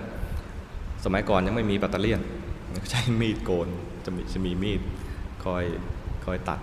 [1.04, 2.20] สมัยก่อนยังไม่มีปัตเตอร์เลียน
[2.90, 3.68] ใช้มีดโกน
[4.04, 4.80] จะมีจะมีมีด
[5.44, 5.64] คอย
[6.24, 6.60] คอยตัด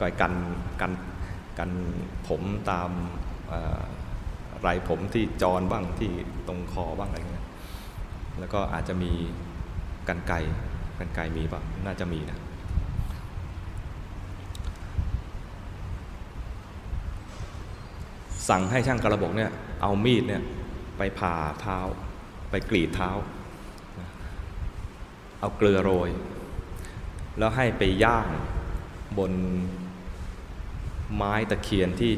[0.00, 0.32] คอยกัน
[0.80, 0.92] กัน
[1.58, 1.70] กัน
[2.28, 2.90] ผมตาม
[4.62, 6.10] ไรผมที่จรบ้างที่
[6.48, 7.46] ตรงคอบ้างอะไรเงี้ย
[8.38, 9.12] แล้วก็อาจจะมี
[10.08, 10.34] กันไก
[10.98, 12.40] กันไกมีป่ะน่าจะมีนะ
[18.48, 19.50] สั่งให้ช่างกระบอกเนี่ย
[19.82, 20.42] เอามีดเนี่ย
[20.98, 21.78] ไปผ่าเท้า
[22.50, 23.10] ไปกรีดเท้า
[25.40, 26.10] เอาเกลือโรย
[27.38, 28.28] แล้วให้ไปย่าง
[29.18, 29.32] บน
[31.14, 32.12] ไม้ตะเคียนที่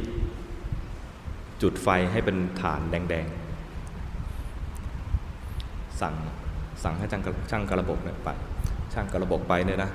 [1.64, 6.14] จุดไฟให้เป็นฐานแดงๆ สั่ง
[6.83, 8.29] สั่งให้ช่างช่างกระบอกเนี่ยไป
[8.92, 9.90] ช่างกระบอกไปเนี่ยนะ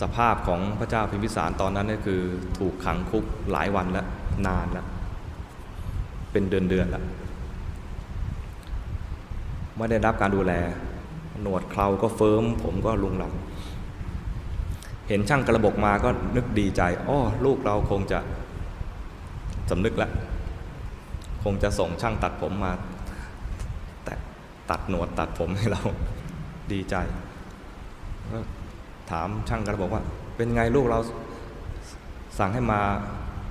[0.00, 2.20] สภาพของพระเจ้าพิมพิสารตอนนั้นเนี่ยคือ
[2.58, 4.06] ถูกขังคุกหลายวันแล้ว
[4.46, 4.86] นานแล้ว
[6.32, 7.04] เป็นเดือนเดือนแล้ว
[9.76, 10.52] ไม่ได้รับการดูแล
[11.42, 13.32] หนวดเคราก็เฟิร์มผมก็ลุงหลัง
[15.08, 18.18] เห็นช่างกระบอกมาก็นึกดีใจ อ้อ ลูกเราคงจะ
[19.70, 20.10] สำนึกแล้ว
[21.42, 22.72] คงจะส่งช่างตัดผมมา
[24.06, 24.08] ต
[24.70, 25.82] ตัดหนวดตัดผมให้เรา
[26.72, 26.94] ดีใจ
[29.10, 30.02] ถามช่างกระบอกว่า
[30.36, 30.98] เป็นไงลูกเรา
[32.38, 32.80] สั่งให้มา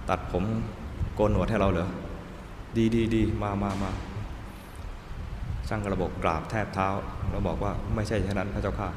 [0.10, 0.44] ตัดผม
[1.16, 1.90] โกนหนวดให้เราเหรอ
[2.78, 3.92] ดีดีดีมามามา
[5.68, 6.88] ช่างกระบอกกราบแทบเท้า
[7.30, 8.90] แล้วบอกว่าไม่ใช่เช่นนั้นพระเจ้าค่ะ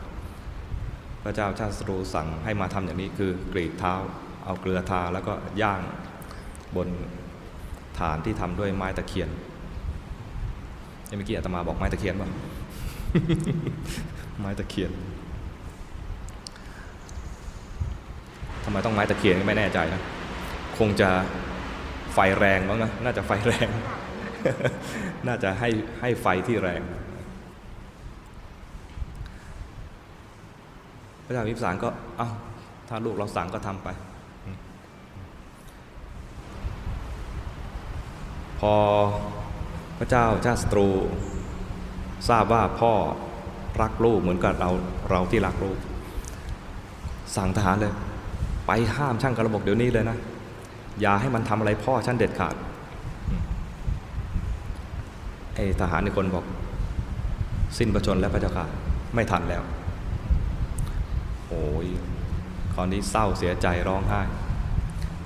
[1.23, 3.95] พระเจ้าชาติสรูสั่งให้มาทำอย่างนี้คือกรีดเท้า
[4.45, 5.81] เอาเกลือทาแล้วก็ย่าง
[6.77, 6.89] บน
[7.99, 9.29] ฐานที่ทำด้วยไม้ตะเคียน
[11.17, 12.29] เมื่อกี้อาตมาบอกไม้ตะเคียนป่ะ
[14.41, 14.91] ไม้ตะเคียน
[18.65, 20.03] ทำไมต้องไม้ตะเคียนก็ไม่แน่ใจนะ
[20.79, 21.11] คงจะ
[22.15, 23.69] ไฟแรงบ้างนะ น่าจะไฟแรง
[25.27, 25.69] น่าจะให้
[26.01, 26.83] ให้ไฟที่แรง
[31.25, 32.29] พระเจ้าพิพสารก็ เอา้า
[32.89, 33.89] ถ้าลูกเราสั่งก็ทำไป
[38.54, 38.75] พอ พ อ
[39.99, 40.89] พระเจ้าชาติศัตรู
[42.29, 42.93] ทราบว่าพ่อ
[43.81, 44.71] รักลูกเหมือนกับเรา
[45.11, 45.79] เราที่รักลูก
[47.37, 47.95] สั่งทหารเลย
[48.67, 50.19] ไปห้ามช่างกระบอกเดี๋ยวนี้เลยนะ
[51.01, 52.55] อย่าให้มันทำอะไรพ่อฉันเด็ดขาด
[55.55, 56.45] ไอ้ทหารในคนบอก
[57.79, 58.65] สิ้นประชนแล้วพระเจ้าค่ะ
[59.15, 59.63] ไม่ทันแล้ว
[61.49, 61.87] โอ้ย
[62.75, 64.21] คราวนี้เศร้าเสียใจร้องไห้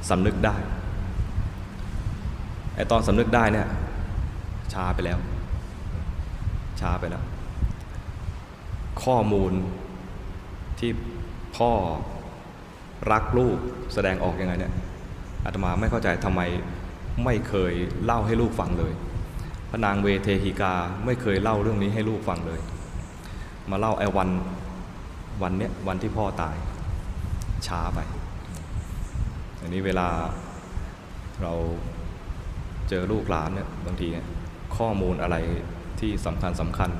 [0.09, 0.57] สำนึกได้
[2.79, 3.69] ไอตอนสำนึกได้เนี่ย
[4.73, 5.19] ชาไปแล้ว
[6.81, 7.25] ชาไปแล้ว
[9.03, 9.53] ข้อมูล
[10.79, 10.91] ที่
[11.57, 11.71] พ่อ
[13.13, 13.57] รักลูก
[13.95, 14.73] แสดงออกยังไงเนี่ย
[15.45, 16.41] อาตมาไม่เข้าใจทำไม
[17.25, 17.73] ไม่เคย
[18.05, 18.93] เล่าให้ลูกฟังเลย
[19.71, 22.61] พระนางเวเทหิกาไม่เคยเล่าเรื่องนี้ให้ลูกฟังเลย
[23.71, 24.29] มาเล่าไอ้วัน
[25.43, 26.57] วันเนี้ยวันที่พ่อตาย
[27.67, 27.99] ช้าไป
[29.61, 30.09] อันนี้เวลา
[31.43, 31.55] เรา
[32.89, 34.09] เจอลูกหลานเนี่ยบางที
[34.77, 35.37] ข้อมูลอะไร
[36.01, 36.91] ที่สำคัญสำคัญ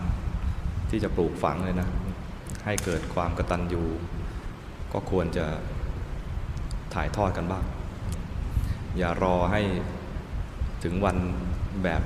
[0.91, 1.89] ที่จะปลูกฝังเลยนะ
[2.65, 3.83] ให้เกิดความกระตันยู
[4.93, 5.47] ก็ควรจะ
[6.95, 7.65] ถ่ายทอดกันบ้าง
[8.99, 9.61] อย่ารอให้
[10.85, 11.17] ถึงวัน
[11.83, 12.03] แบบ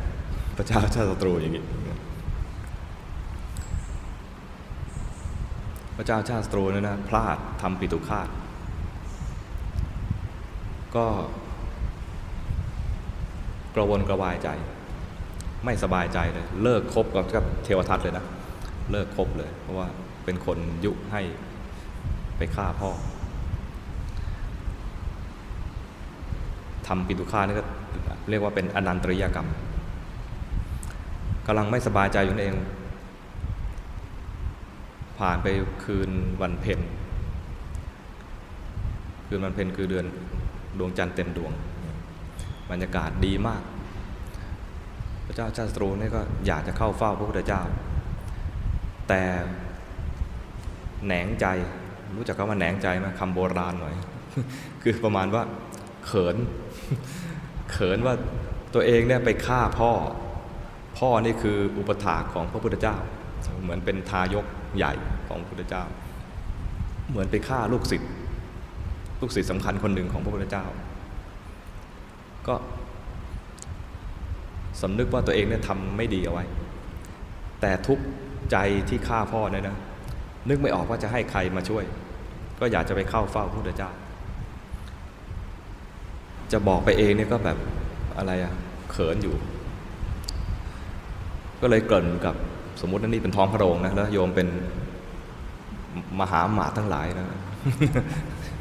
[0.56, 1.64] พระเจ้าชาติศัตรูอย่างนี้
[5.96, 8.28] พระเจ้าชาติศัตรูเนี่ยนะพลาดทำปิตุคาต
[10.96, 11.06] ก็
[13.74, 14.48] กระวนกระวายใจ
[15.64, 18.24] ไม่สบายใจเลย เลิกคบกับเทวทัตเลยนะ
[18.92, 19.86] เลิกคบเลย เพราะว่า
[20.24, 21.22] เป็นคนยุให้
[22.36, 22.90] ไปฆ่าพ่อ
[26.86, 27.64] ทำปิตุฆานี่ก็
[28.28, 29.48] เรียกว่าเป็นอนันตริยกรรม
[31.46, 32.54] กำลังไม่สบายใจอยู่นเอง
[35.18, 35.46] ผ่านไป
[35.84, 36.10] คืน
[36.42, 36.80] วันเพ็ญ
[39.26, 40.06] คืนวันเพ็ญคือเดือน
[40.78, 41.52] ดวงจันทร์เต็มดวง
[42.72, 43.62] บรรยากาศดีมาก
[45.26, 47.62] พระเจ้าชาติตรูนี่ก็อยากจะเข้าเฝ้าพระพุทธเจ้า
[49.08, 49.22] แต่
[51.04, 51.46] แหนงใจ
[52.16, 53.94] รู้จักคำว่าแหนงใจไหมคำโบราณหน่อย
[54.82, 55.42] คือประมาณว่า
[56.06, 56.36] เขิน
[57.70, 58.14] เขินว่า
[58.74, 59.92] ตัวเองเนี่ยไปฆ่าพ่อ
[60.98, 62.96] พ่อนี่คืออุปถาของพระพุทธเจ้า
[63.62, 64.92] เหมือนเป็นทายกใหญ่
[65.28, 65.84] ของพระพุทธเจ้า
[67.10, 68.10] เหมือนไปฆ่าลูกศิษย์
[69.20, 70.64] ลูกศิษย์สำคัญคนหนึ่งของพระพุทธเจ้า
[72.48, 72.54] ก็
[74.82, 76.44] สำนึกว่าตัวเองเนี่ยทำไม่ดีเอาไว้
[77.60, 77.98] แต่ทุก
[78.52, 78.56] ใจ
[78.88, 79.76] ที่ฆ่าพ่อเนี่ยนะ
[80.48, 81.84] นึกไม่ออกว่าจะให้ใครมาช่วย
[82.60, 83.90] ก็อยากจะไปเข้าเฝ้าพระพุทธเจ้า
[86.52, 87.58] จะบอกไปเองเนี่ยก็แบบ
[88.18, 88.52] อะไรอะ
[88.90, 89.34] เขินอยู่
[91.60, 92.34] ก็เลยเกริ่นกับ
[92.80, 94.48] สมมตินั่นนี่เป็นท้องพระโรงนะแล้วโยมเป็น
[96.20, 97.26] มหาหมาทั้งหลายนะ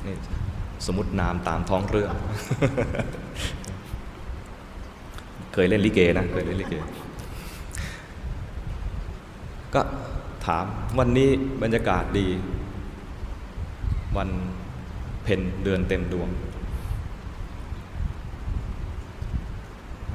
[0.06, 0.16] นี่
[0.86, 2.14] สมมตินามตามท้องเรื่อง
[5.54, 6.76] เคยเล่นลิเกนะเคยเล่นลิเก
[9.74, 9.82] ก็
[10.46, 10.66] ถาม
[11.00, 11.30] วันนี้
[11.64, 12.28] บรรยากาศดี
[14.18, 14.30] วัน
[15.24, 16.30] เพ็ญเดือนเต็มดวง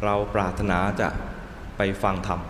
[0.04, 1.08] เราปรารถนาจะ
[1.76, 2.40] ไปฟังธรรม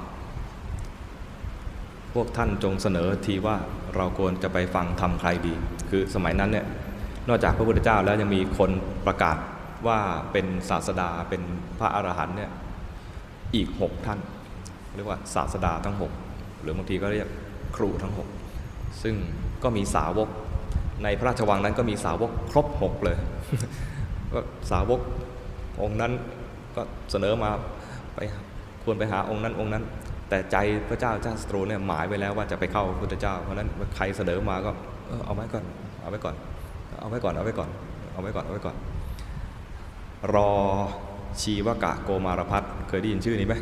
[2.15, 3.57] พวกท่านจงเสนอทีว่า
[3.97, 5.55] เราควรจะไปฟังธรรมใครดี
[5.91, 6.67] คือสมัยนั้นเนี่ย
[7.29, 8.71] นอกจากพระพุทธเจ้าแล้วยังมีคน
[9.07, 9.37] ประกาศ
[9.87, 9.99] ว่า
[10.33, 11.43] เป็นศาสดาเป็น
[11.79, 12.51] พระอรหันต์เนี่ย
[13.55, 14.19] อีกหกท่าน
[14.95, 16.13] เรียกว่าศาสดาทั้งหก
[16.61, 17.29] หรือบางทีก็เรียก
[17.77, 18.29] ครูทั้งหก
[19.03, 19.15] ซึ่ง
[19.63, 20.29] ก็มีสาวก
[21.05, 23.17] ในพระราชวังนั้นก็มีสาวกครบหกเลย
[24.33, 25.01] ก็สาวก
[25.83, 26.13] องค์นั้น
[26.77, 27.51] ก็เสนอมา
[28.15, 28.19] ไป
[28.83, 29.85] ควรไปหาองค์นั้นองค์นั้น
[30.29, 30.57] แต่ใจ
[30.89, 34.71] พระเจ้าเจ้าสตรูเนี่ยหมายไว้แล้วว่าจะไปเข้าพุทธเจ้า เพราะนั้นใครเสนอมาก็
[35.25, 35.65] เอาไว้ก่อน
[36.03, 36.35] เอาไว้ก่อน
[37.01, 37.69] เอาไว้ก่อนเอาไว้ก่อน
[38.13, 38.77] เอาไว้ก่อนเอาไว้ก่อน
[40.35, 40.53] รอ
[41.43, 43.55] ชีวกะโกมารพัฒเคยได้ยินชื่อนี้ไหม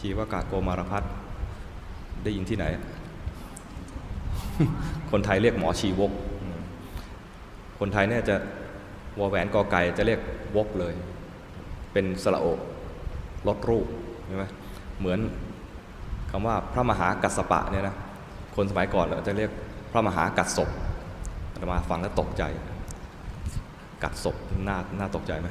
[0.00, 1.02] ชีวกะโกมารพัฒ
[2.24, 2.64] ได้ยินที่ไหน
[5.10, 6.12] คนไทยเรียกหมอชีวก
[7.78, 8.36] คนไทยเนี่ยจะ
[9.18, 10.20] วอแหวนกอไก่จะเรียก
[10.56, 10.94] วกเลย
[11.92, 12.58] เป็นสระโอก
[13.48, 13.86] ลดรูป
[14.26, 14.44] ใช่ไหม
[14.98, 15.18] เหมือน
[16.30, 17.96] คำว่าพระมหากัสปะเนี่ยนะ
[18.56, 19.50] คนสมัยก่อนเราจะเรียก
[19.92, 20.68] พระมหากัสศพ
[21.72, 22.42] มาฟังแล้วตกใจ
[24.02, 24.36] กัดศพ
[24.68, 25.48] น่าน่าตกใจไหม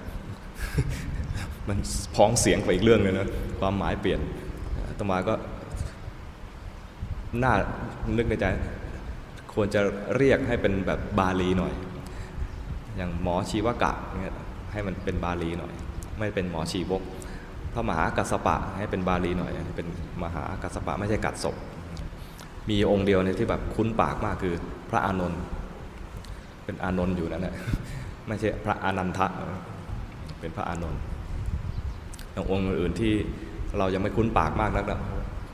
[1.69, 1.77] มัน
[2.15, 3.27] พ้องเสียงไปอีกเรื่องเลยนะ
[3.59, 4.19] ความหมายเปลี่ยน
[4.87, 5.33] อาตมาก็
[7.43, 7.53] น่า
[8.17, 8.45] นึกในใจ
[9.53, 9.81] ควรจะ
[10.17, 11.73] เรียกให้เป็นแบบบาลีหน่อย
[12.97, 14.35] อย่างหมอชีวกะเนี่ย
[14.71, 15.73] ให้มันเป็นบาลีหน่อย
[16.19, 17.01] ไม่เป็นหมอชีวก
[17.73, 19.87] พระมหากัสปะให้เป็นบาลีหน่อย เป็น
[20.23, 21.55] มหากัสปะไม่ใช่กัดศพ
[22.69, 24.53] มีองค์เดียวเนี่ยที่แบบคุ้นปากมากคือ
[24.89, 25.41] พระอานนท์
[26.65, 27.55] เป็นอานนท์อยู่นั่นแหละ
[28.27, 29.27] ไม่ใช่พระอนันทะ
[30.39, 31.01] เป็นพระอานนท์
[32.51, 33.13] องค์อื่นที่
[33.77, 34.99] เรายังไม่คุ้นปากมากนักนะ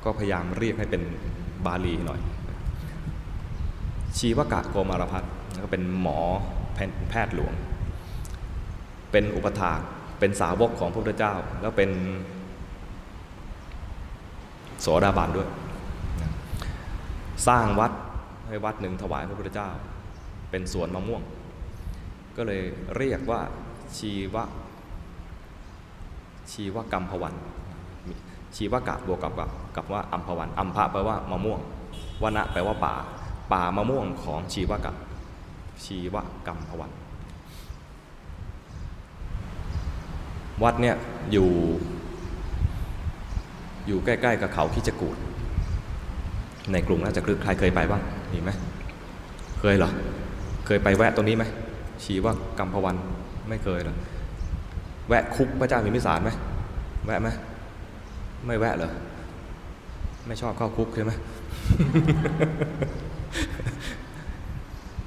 [0.03, 1.01] ก็พยายามเรียกให้เป็น
[1.65, 2.19] บาลีหน่อย
[4.17, 5.31] ชีวกะโกมารพัฒน์
[5.63, 6.19] ก็เป็นหมอ
[7.09, 7.53] แพทย์หลวง
[9.11, 9.79] เป็นอุปถาก
[10.19, 11.91] เป็นสาวกของพระพุทธเจ้า แล้วเป็น
[14.81, 15.49] โสดาบันด้วย
[17.47, 17.91] สร้างวัด
[18.47, 19.69] ให้วัดหนึ่งถวายพระพุทธเจ้า
[20.51, 21.21] เป็นสวนมะม่วง
[22.37, 22.61] ก็เลย
[22.97, 23.41] เรียกว่า
[23.97, 24.43] ชีวะ
[26.51, 27.33] ชีวกรรมพวัน
[28.55, 31.59] ชีวกะบวกกับกับกับว่าอัมพวันอัมพะแปลว่ามะม่วง
[32.21, 32.93] วนะแปลว่าป่า
[33.51, 34.91] ป่ามะม่วงของชีวกะ
[35.83, 36.15] ชีว
[36.47, 36.91] กรรมพวัน
[40.63, 40.95] วัดเนี่ย
[41.31, 41.49] อยู่
[43.87, 45.17] อยู่ใกล้ๆกับเขาคิจกูด
[46.71, 48.49] ในกรุงน่าจะคลึกใครเคยไปบ้างมีไหม
[49.59, 49.91] เคยเหรอ
[50.65, 51.43] เคยไปแวะตรงนี้ไหม
[52.03, 52.25] ชีว
[52.59, 52.95] กรรมพวัน
[53.49, 53.95] ไม่เคยเหรอ
[55.07, 56.29] แวะคุกพระเจ้าพิมพิสารไหม
[57.05, 57.29] แวะไหม
[58.45, 58.91] ไม่แวะเหรอ
[60.27, 61.11] ไม่ชอบเข้าคุกใช่ไหม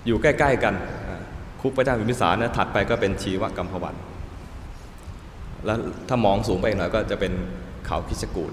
[0.06, 0.74] อยู่ใกล้ ๆ กัน
[1.62, 3.94] คุกพระเจ้าพิมพิสารนะถัดไปก็เป็นชีวกรรมพวัน
[5.64, 7.32] แล้วถ้ามองสูงไปหน่อยก็จะเป็น
[7.86, 8.52] เขาคิชกูด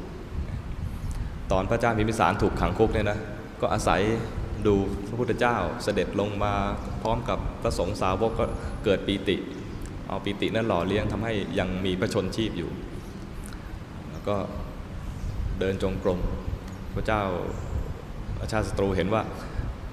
[1.52, 3.20] ตอนพระเจ้าพิมพิสารถูกขังคุกเนี่ยนะ
[3.62, 4.02] ก็อาศัย
[4.68, 4.76] ดู
[5.10, 6.54] พระพุทธเจ้าเสด็จลงมา
[7.02, 8.46] พร้อมกับพระสงฆ์สาวกก็
[8.86, 9.36] เกิดปีติ
[10.08, 12.70] เอาปีตินั้นหล่อเลี้ยงทำให้ยังมีพระชนชีพอยู่
[14.12, 14.36] แล้วก็
[15.60, 16.20] เดินจงกรม
[16.96, 17.24] พระเจ้า
[18.40, 19.22] อาชาติศัตรูเห็นว่า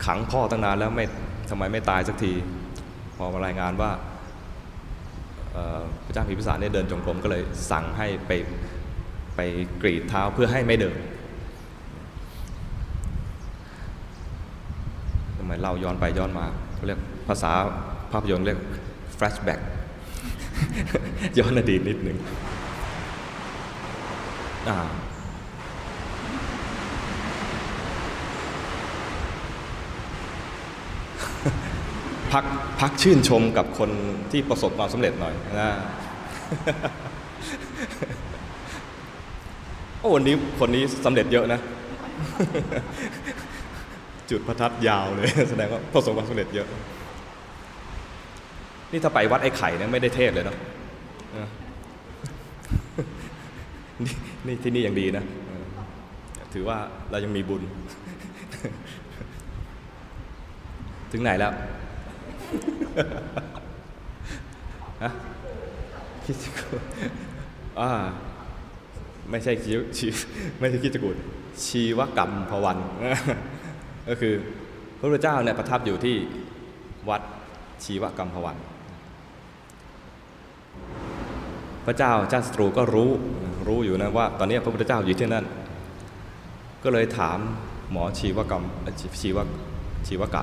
[0.04, 1.04] ขังพ่อตั้งนานแล้วไม่
[1.50, 2.32] ทำไมไม่ตายสักที
[3.16, 3.90] พอมารายงานว่า
[6.04, 8.32] พระเจ้าพิพิสารเนี่ยเดินจงกรมก็เลยสั่งให้ไป
[9.36, 9.40] ไป
[9.82, 10.96] กรีดเท้าเพื่อให้ไม่เดิน
[15.38, 17.52] ทำไมเล่าย้อนไปย้อนมาเขาเรียกภาษา
[18.12, 18.58] ภาพยนตร์เรียก
[19.18, 19.60] flashback
[21.38, 22.18] ย้อนอดีตนิดหนึ่ง
[32.32, 32.44] พัก
[32.80, 33.90] พักชื่นชมกับคน
[34.30, 35.70] ที่ประสบความสำเร็จหน่อยนะ
[40.00, 41.60] โอ้วันนี้คนนี้สำเร็จเยอะนะ
[44.30, 46.66] จุดประทัดยาวเลย แสดงว่าประสบความสำเร็จเยอะ
[48.92, 50.56] นี่ถ้าไปวัดไอ้ไข่เนี่ยไม่ได้เทศเลยเนาะ
[54.46, 55.24] นี่ที่นี่ยังดีนะ
[56.54, 56.76] ถือว่า
[57.10, 57.62] เรายังมีบุญ
[61.12, 61.52] ถึงไหนแล้ว
[65.02, 65.10] ฮะ
[66.24, 66.66] คิดจะกู
[67.80, 67.90] อ่า
[69.30, 70.06] ไม่ใช่ชีชี
[70.60, 71.16] ไม่ใช่คิดจกูด
[71.64, 72.78] ชีวกรรมพวัน
[74.08, 74.34] ก็คือ
[74.98, 76.16] พระพุทธเจ้าเนี่ยประทับอยู่ที่
[77.08, 77.22] วัด
[77.84, 78.56] ชีวกรรมพวัน
[81.86, 83.10] พระเจ้าเจ้าสตรูก็รู้
[83.66, 85.46] รู้อยู่นะว่า ตอนนี้พระพุทธเจ้าอยู่ที่นั่น
[86.82, 87.38] ก็เลยถาม
[87.90, 88.64] หมอชีวกรรม
[89.22, 89.38] ชีว
[90.06, 90.42] ชีวกะ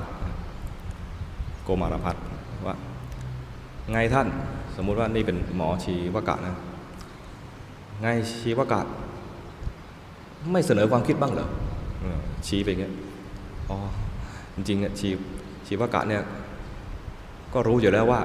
[1.64, 2.16] โกมารพัฒ
[2.66, 2.74] ว่า
[3.92, 4.26] ไงท่าน
[4.76, 6.54] สมมุติว่านี่เป็นหมอชีวกะนะ
[8.00, 8.06] ไง
[8.42, 8.80] ชีวกะ
[10.52, 11.48] ไม่เสนอความคิดบ้างเหรอ
[12.46, 12.92] ชี้ไปเงี้ย
[13.70, 13.78] อ๋อ
[14.54, 15.08] จริงๆชี
[15.66, 16.22] ชีวกะเนี่ย
[17.54, 18.20] ก็รู้อยู่แล้วว่า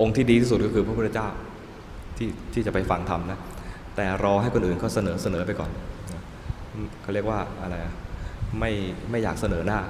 [0.00, 1.28] องค์ที่ดีที่สุดก็คือพระพุทธเจ้า
[2.16, 3.38] ที่ที่จะไปฟังธรรมนะ
[3.96, 5.70] แต่รอให้คนอื่นเขาเสนอเสนอไปก่อน
[7.02, 7.76] เขาเรียกว่าอะไร
[8.58, 8.70] ไม่
[9.10, 9.80] ไม่อยากเสนอหน้า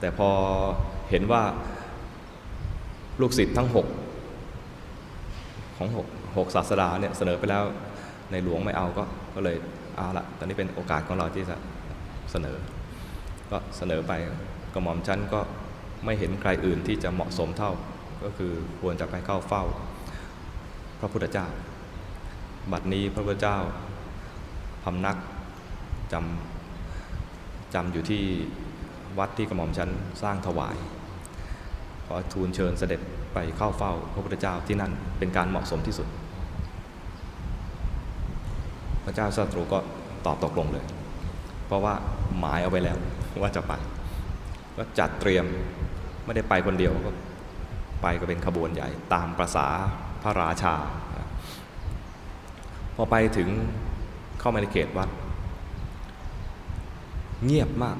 [0.00, 0.28] แต่พอ
[1.10, 1.42] เห็นว่า
[3.20, 3.86] ลูกศิษย์ทั้งหก
[5.76, 6.06] ของหก
[6.36, 7.62] หกศาสดาเนี่ยเสนอไปแล้ว
[8.30, 9.04] ในหลวงไม่เอาก็
[9.34, 9.56] ก็เลย
[9.96, 11.56] เอาละตอนนี้เป็นโอกาสของเราที่จะ
[12.30, 12.56] เสนอ
[13.50, 14.12] ก็เสนอไป
[14.74, 15.40] กระหม่อมชั้นก็
[16.04, 17.72] ไม่เห็นใครอื่นที่จะเหมาะสมเท่า
[18.24, 19.64] ก็คือควรจะไปเข้าเฝ้า
[21.06, 21.46] ระพุทธเจ้า
[22.72, 23.56] บัดนี้พระพุทธเจ้า
[24.84, 25.16] พำนัก
[26.12, 28.22] จำจำอยู่ที่
[29.18, 29.90] วัดที่กระหม่อมชั้น
[30.22, 30.76] สร้างถวาย
[32.06, 33.00] ขอทูลเชิญเสด็จ
[33.34, 36.08] ไปเข้าเฝ้าพระพุทธเจ้าที่นั่นเป็นการเหมาะสมที่สุด
[39.04, 39.78] พระเจ้าสัตรูก็
[40.26, 40.84] ตอบตกลงเลย
[41.66, 41.94] เพราะว่า
[42.38, 42.96] หมายเอาไว้แล้ว
[43.42, 43.72] ว่าจะไป
[44.76, 45.44] ก็จัดเตรียม
[46.24, 47.12] ไม่ได้ไปคนเดียวก็
[48.02, 49.66] ไปก็เป็นขบวนใหญ่ตามประษา
[50.26, 50.74] ระราชา
[52.94, 53.48] พอไปถึง
[54.40, 55.08] เข้ามาในเขตวัด
[57.44, 57.98] เงียบมาก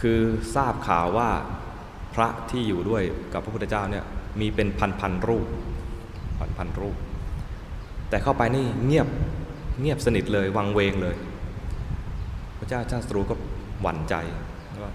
[0.00, 0.20] คือ
[0.54, 1.30] ทราบข่าวว่า
[2.14, 3.02] พระที่อยู่ด้วย
[3.32, 4.04] กับพระพุทธเจ้าเนี่ย
[4.40, 5.46] มีเป็นพันพันรูป
[6.38, 6.96] พันพันรูป
[8.08, 9.08] แต่เข้าไปนี่เงียบ
[9.80, 11.16] เงียบสนิทเลยวังเวงเลย
[12.58, 13.34] พระเจ้าชาติรูก็
[13.82, 14.14] หวั่นใจ
[14.82, 14.92] ว่า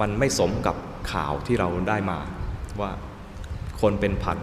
[0.00, 0.76] มันไม่สมกับ
[1.12, 2.18] ข่าวที่เราได้มา
[2.80, 2.90] ว่า
[3.80, 4.38] คนเป็นพัน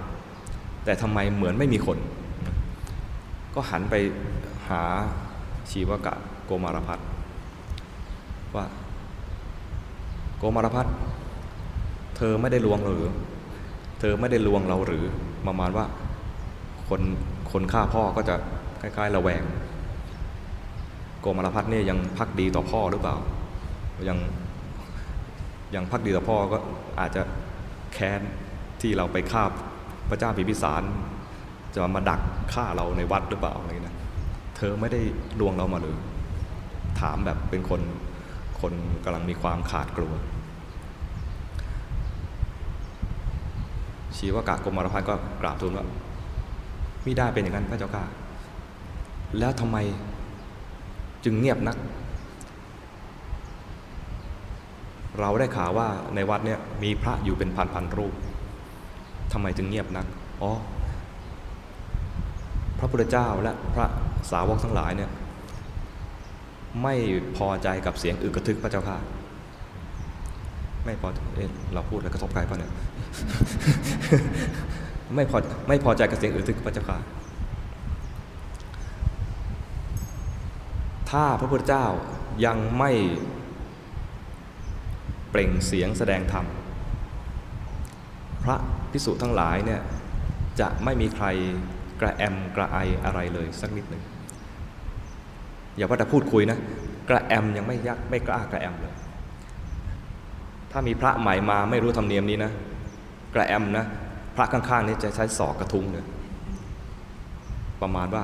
[0.86, 1.98] แต่ทำไมเหมือนไม่มีคน
[3.56, 3.96] ก็หันไป
[4.70, 4.82] หา
[5.72, 6.14] ชีวกะ
[6.46, 7.00] โกมารพัฒ
[8.56, 8.66] ว่า
[10.38, 10.88] โกมารพัฒ
[12.18, 13.12] เธอไม่ได้ลวงเราหรือ
[14.00, 15.06] เธอไม่ได้ลวงเราหรือ
[15.48, 15.86] ประมาณว่า
[16.90, 17.02] คน
[17.52, 18.36] คนฆ่าพ่อก็จะ
[18.82, 19.44] คล้ายๆระแวง
[21.20, 23.16] โกมารพัฒนี่ยยังพักดีต่อพ่อหรือเปล่า
[24.10, 24.18] ยัง
[25.76, 26.58] ยังพักดีต่อพ่อก็
[27.00, 27.22] อาจจะ
[27.94, 28.22] แค้น
[28.82, 29.44] ที่เราไปฆ่า
[30.10, 30.84] พระเจ้าพิพิสาร
[31.74, 32.22] จะมาดัก
[32.54, 33.96] ฆ่าเราในวัดหรือเปล่าอะไรนะ
[34.56, 35.02] เธอไม่ได้
[35.40, 35.98] ลวงเรามาหรือ
[37.02, 37.82] ถามแบบเป็นคน
[38.62, 38.74] คน
[39.04, 40.14] กำลังมีความขาดกลัว
[44.18, 45.86] ชีวกะกรมารพัฒก็กราบทูลว่า
[47.06, 48.04] มิได้เป็นอย่างนั้นพระเจ้าข้า
[49.40, 49.78] แล้วทำไม
[51.24, 51.78] จึงเงียบนัก
[55.20, 58.14] เราได้ข่าวว่าในวัดเนี่ยมีพระอยู่เป็นพันพันรูป
[59.32, 60.06] ทำไมจึงเงียบนัก
[60.42, 60.52] อ๋อ
[62.80, 63.86] พระพุทธเจ้าและพระ
[64.32, 65.12] สาวกทั้งหลายเนี่ย
[66.84, 66.96] ไม่
[67.38, 68.98] พอใจกับเสียงอึกระทึกพระเจ้าค่ะ
[70.86, 72.72] ไม่พอเอ๊ะเราพูดแล้วกระทบใครป่ะเนี่ย
[75.16, 75.38] ไม่พอ
[75.68, 76.98] ไม่พอใจกับเสียงอึกกระทึกพระเจ้าค่ะ
[81.10, 81.86] ถ้าพระพุทธเจ้า
[82.46, 82.92] ยังไม่
[85.34, 86.46] เปล่งเสียงแสดงธรรม
[88.44, 88.56] พระ
[88.92, 89.82] พิสุทั้งหลายเนี่ย
[90.60, 91.26] จะไม่มีใคร
[92.02, 94.04] กระแอมกระไออะไรเลยสักนิดหนึ่ง
[95.76, 96.58] อย่าว่าแต่พูดคุยนะ
[97.10, 98.94] กระแอมยังไม่ยักไม่กล้ากระแอมเลย
[100.72, 102.52] ถ้ามีพระใหม่มาไม่รู้ธรรมเนียมนี้นะ
[103.34, 103.86] กระแอมนะ
[104.36, 106.06] พระข้างๆนี้จะใช้ศอกกระทุ้งเลย
[107.82, 108.24] ประมาณว่า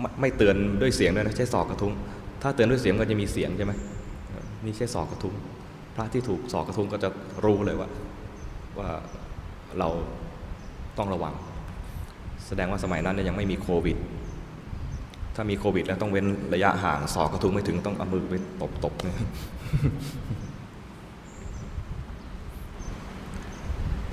[0.00, 1.92] ไม่ไม่เตือนด้วยเสียงด้วยนะใช้ศอกกระทุ้ง
[2.42, 3.72] ถ้าเตือนด้วยเสียงก็จะมีเสียงใช่ไหม
[4.64, 5.34] นี่ใช้ศอกกระทุ้ง
[5.94, 7.08] พระที่ถูกศอกกระทุ้งก็จะ
[7.44, 7.88] รู้เลยว่า
[8.78, 8.88] ว่า
[9.78, 9.88] เรา
[10.98, 11.34] ต้องระวัง
[12.46, 13.96] แสดงว่าสมัยนั้นเนี่ยยังไม่มีโควิด
[15.34, 18.34] ถ้ามีโควิด แล้วต้องเว้นระยะห่างศอกกระทุ้งไม่ถึงต้องเอามือไป
[18.84, 19.16] ตบๆเนี่ย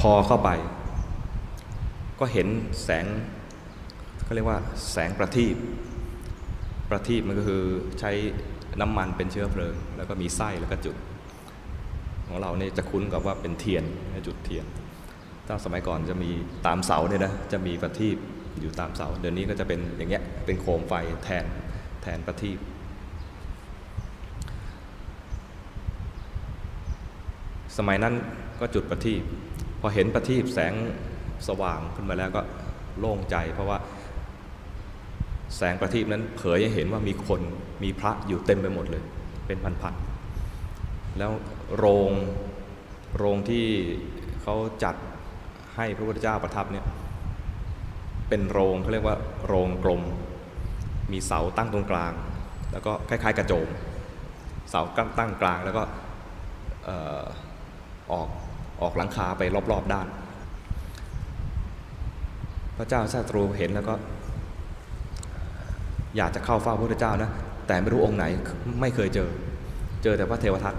[0.01, 0.49] พอเข้าไป
[2.19, 2.47] ก็เห็น
[2.83, 3.05] แสง
[4.23, 4.59] เขาเรียกว่า
[4.91, 5.55] แสงประทีป
[6.89, 7.61] ประทีปมันก็คือ
[7.99, 8.11] ใช้
[8.81, 10.95] น้ำมันเป็นเชื้อเพลิง แล้วก็มีไส้แล้วก็จุด
[12.27, 13.83] ของเราเนี่ยจะคุ้นกับว่าเป็นเทียน
[14.27, 14.65] จุดเทียน
[15.47, 16.29] ถ้าสมัยก่อนจะมี
[16.67, 18.17] ตามเสาเนี่ยนะจะมีประทีป
[18.61, 21.45] อยู่ตามเสา เดี๋ยวนี้ก็จะเป็นอย่างเงี้ยเป็นโคมไฟแทน
[22.01, 22.59] แทนประทีป
[27.77, 28.13] สมัยนั้น
[28.59, 29.21] ก็จุดประทีป
[29.81, 30.73] พอเห็นประทีปแสง
[31.47, 32.41] สว่างขึ้นมาแล้วก็
[32.99, 33.77] โล่งใจ เพราะว่า
[35.57, 37.41] แสงประทีปนั้นเผยให้เห็นว่ามีคน
[37.83, 39.03] มีพระอยู่เต็มไปหมดเลย
[39.47, 41.31] เป็นพันๆแล้ว
[41.75, 42.11] โรง
[43.17, 43.65] โรงที่
[44.41, 44.95] เขาจัด
[45.75, 46.85] ให้พระพุทธเจ้าประทับเนี่ย
[48.29, 50.01] เป็นโรงเขาเรียกว่าโรงกลม
[51.11, 52.13] มีเสาตั้งตรงกลาง
[52.71, 53.67] แล้วก็คล้ายๆ กระโจม
[54.69, 54.81] เสา
[55.17, 55.83] ตั้งกลางแล้วก็
[58.11, 58.29] ออก
[58.81, 59.41] ออกหลังคาไป
[59.71, 60.07] รอบๆด้าน
[62.77, 63.93] พระเจ้าชาตรูเห็นแล้วก็
[66.17, 67.31] อยากจะเข้าเฝ้าพระพุทธเจ้านะ
[67.67, 68.25] แต่ไม่รู้องค์ไหน
[68.81, 69.29] ไม่เคยเจอ
[70.03, 70.75] เจอแต่พระเทวทัต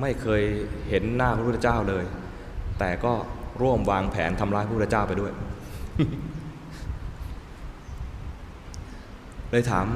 [0.00, 0.42] ไม่เคย
[0.88, 2.04] เห็นหน้าพระพุทธเจ้าเลย
[2.78, 3.12] แต่ก็
[3.62, 5.32] ร่วมวางแผนทำร้ายพระพุทธเจ้าไปด้วย
[9.50, 9.86] เลยถาม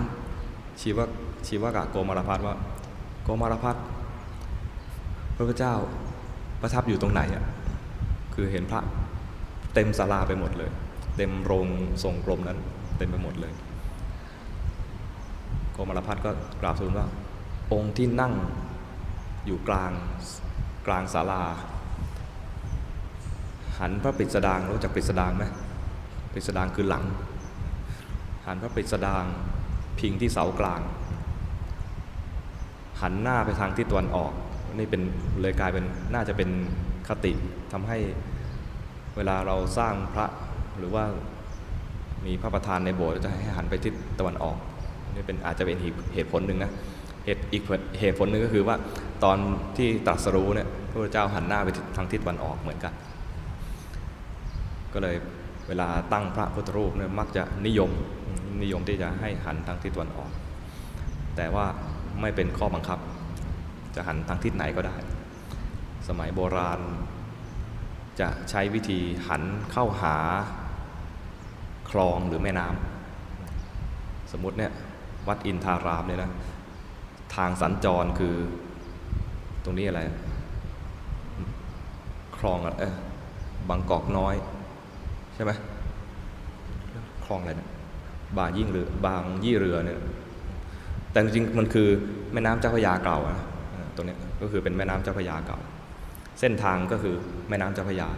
[0.81, 1.05] ชีวะ
[1.47, 2.55] ชีวะกะโกมารพัฒว่า
[3.23, 3.77] โกมารพัฒ
[5.37, 5.75] พระพุทธเจ้า
[6.61, 7.45] ประทับอยู่ตรงไหนอะ
[8.35, 8.81] คือเห็นพระ
[9.75, 10.71] เต็มศาลาไปหมดเลย
[11.17, 11.67] เต็มโรง
[12.03, 12.59] ทรงกลมนั้น
[12.99, 13.53] เต็มไปหมดเลย
[15.73, 16.31] โกมารพัฒก็
[16.61, 17.07] กราบทูลว่า
[17.73, 18.33] องค์ที่นั่ง
[19.47, 19.93] อยู่กลาง
[20.87, 21.45] กลางศาลา
[23.79, 25.45] หันพระปิดสดางรู้จักปิดสดางไหม
[26.35, 27.05] ปิดสดางคือหลัง
[28.47, 29.25] หันพระปิดสดาง
[29.99, 30.81] พิงที่เสากลาง
[33.01, 34.33] หันหน้าไปทางทิศตะวันออก
[34.75, 35.03] นี่เป็น
[35.41, 35.85] เลยกลายเป็น
[36.15, 36.51] น่าจะเป็น
[37.09, 37.33] คติ
[37.73, 37.99] ทำให้
[39.17, 40.27] เวลาเราสร้างพระ
[40.79, 41.05] หรือว่า
[42.27, 44.57] มีพระประธานในโบสถ์จะให้หันไปทิศตะวันออก
[45.15, 45.77] นี่เป็นอาจจะเป็น
[46.15, 46.73] เหตุผลหนึ่งนะ
[47.25, 47.63] เหตุอีก
[48.01, 48.77] เหตุผลหนึ่งก็คือว่า
[49.25, 49.39] ตอน
[49.77, 52.93] ที่ตรัสรู้เนี่ยพระพุทธเจ้าหันหน้าไปทางทิศตะวันออกเหมือนกัน
[54.93, 55.17] ก็เลย
[55.69, 57.91] เวลาตั้งพระพุทธรูปเนี่ยมักจะนิยม
[58.63, 60.31] นิยมที่จะให้หันทางทิศตะวันออก
[61.37, 61.67] แต่ว่า
[62.21, 62.99] ไม่เป็นข้อบังคับ
[63.95, 64.97] จะหันทางทิศไหนก็ได้
[66.09, 66.81] สมัยโบราณ
[68.21, 69.43] จะใช้วิธีหัน
[69.73, 70.17] เข้าหา
[71.91, 74.73] คลองหรือแม่น้ำสมมติเนี่ย
[75.29, 76.33] วัดอินทารามเนี่ยนะ
[77.37, 78.35] ทางสัญจรคือ
[79.65, 80.01] ตรงนี้อะไร
[82.37, 82.85] คลองอะไร
[83.69, 84.35] บางกอกน้อย
[85.35, 85.53] ใช่ไหม
[87.25, 87.71] คลองอะไรนี่ย
[88.39, 89.99] บางยิ่งเรือบางยี่เรือเนี่ย
[91.11, 91.89] แต่จริงๆมันคือ
[92.33, 93.39] แม่น้ำเจ้าพระยาเก่าอะ
[93.97, 95.59] ตรงนี้ก็คือเป็นแม่น้ำเจ้าพระยาเก่า
[96.41, 97.15] เส้นทางก็คือ
[97.49, 98.09] แม่น้ำเจ้าพระยา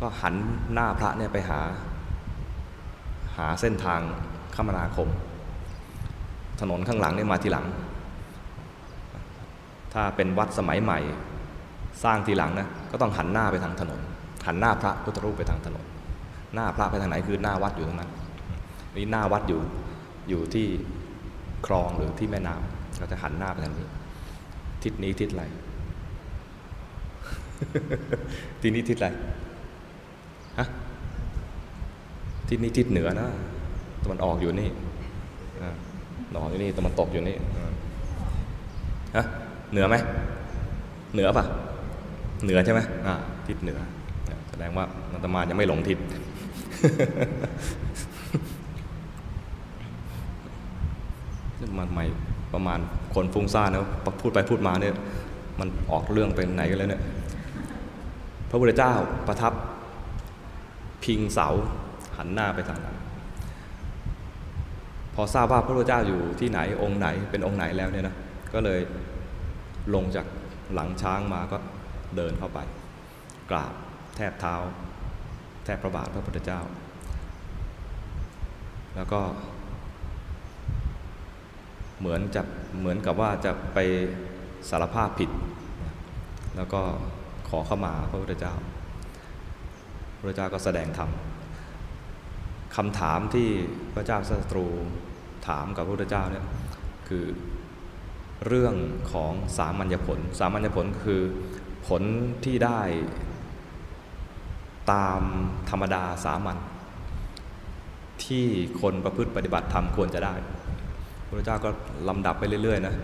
[0.00, 0.34] ก็หัน
[0.72, 1.60] หน้าพระเนี่ยไปหา
[3.36, 4.00] หาเส้นทาง
[4.56, 5.08] คมนาคม
[6.60, 7.66] ถนนข้างหลังเนี่ยมาทีหลัง
[9.92, 10.98] ถ้าเป็นวัดสมัยใหม่
[12.04, 14.00] สร้างทีหลังนะก็ต้องหันหน้าไปทางถนน
[14.46, 15.84] หันหน้าพระพุทธรูปไปทางถนน
[16.54, 18.10] หน้าพระไปทางไหนคือหน้าวัดอยู่ตรงนั้น
[18.96, 19.60] นี่หน้าวัดอยู่
[20.28, 20.66] อยู่ที่
[21.66, 23.86] คลองหรือที่แม่น้ำเราจะหันหน้าไปทางนี้
[24.82, 25.44] ทิศนี้ทิศอะไร
[28.60, 29.08] ทิศนี้ทิศอะไร
[30.58, 30.66] ฮะ
[32.48, 33.28] ทิศนี้ทิศเหนือนะ
[34.02, 34.68] ตะวันออกอยู่นี่
[36.34, 37.36] นอนอยู่นี่ตะวันตกอยู่นี่
[39.16, 39.24] ฮะ
[39.72, 39.96] เหนือไหม
[41.14, 41.44] เหนือปะ
[42.44, 43.14] เหนือใช่ไหมอ่า
[43.46, 43.78] ทิศเหนือ
[44.48, 45.98] แสดงว่านันตมายังไม่หลงทิศ
[51.78, 52.04] มันใหม่
[52.54, 52.78] ประมาณ
[53.14, 53.86] คนฟุ้งซ่านนะ
[54.20, 54.94] พูดไปพูดมาเนี่ย
[55.60, 57.02] มันออกเรื่องเป็นไหนกันแล้วเนี่ย
[58.50, 58.92] พระพุทธเจ้า
[59.26, 59.52] ประทับ
[61.04, 61.48] พิงเสา
[62.16, 62.96] หันหน้าไปทางนั้น
[65.14, 68.14] พอทราบว่าพระพุทธเจ้าอยู่ที่ไหนองค์ไหนเป็นองค์ไหนแล้วเนี่ยนะ
[68.54, 68.80] ก็เลย
[69.94, 70.26] ลงจาก
[70.74, 71.56] หลังช้างมาก็
[72.16, 72.58] เดินเข้าไป
[73.50, 73.74] กราบ
[74.16, 74.54] แทบเท้า
[75.64, 76.60] แทบพระบาทพระพุทธเจ้า
[78.96, 79.20] แล้วก็
[81.98, 82.42] เหมือนจะ
[82.78, 83.78] เหมือนกับว่าจะไป
[84.70, 85.30] สารภาพผิด
[86.56, 86.82] แล้วก็
[87.48, 88.54] ขอเข้ามาพระพุทธเจ้า
[90.14, 91.10] พระพุทธเจ้าก็แสดงธรรม
[92.76, 93.48] คำถามที่
[93.94, 94.66] พระเจ้าศัตรู
[95.48, 96.44] ถามกับพระพุทธเจ้าเนี่ย
[97.08, 97.24] คือ
[98.46, 98.74] เรื่อง
[99.12, 101.22] ของสามัญญผล สามัญญผลคือ
[101.86, 102.02] ผล
[102.44, 102.80] ที่ได้
[104.92, 105.22] ตาม
[105.70, 106.56] ธรรมดาสามัญ
[108.24, 108.46] ที่
[108.80, 110.34] คนประพฤติปฏิบัติธรรมควรจะได้
[111.26, 111.70] พระเจ้าก็
[112.08, 112.94] ลำดับไปเรื่อยๆนะ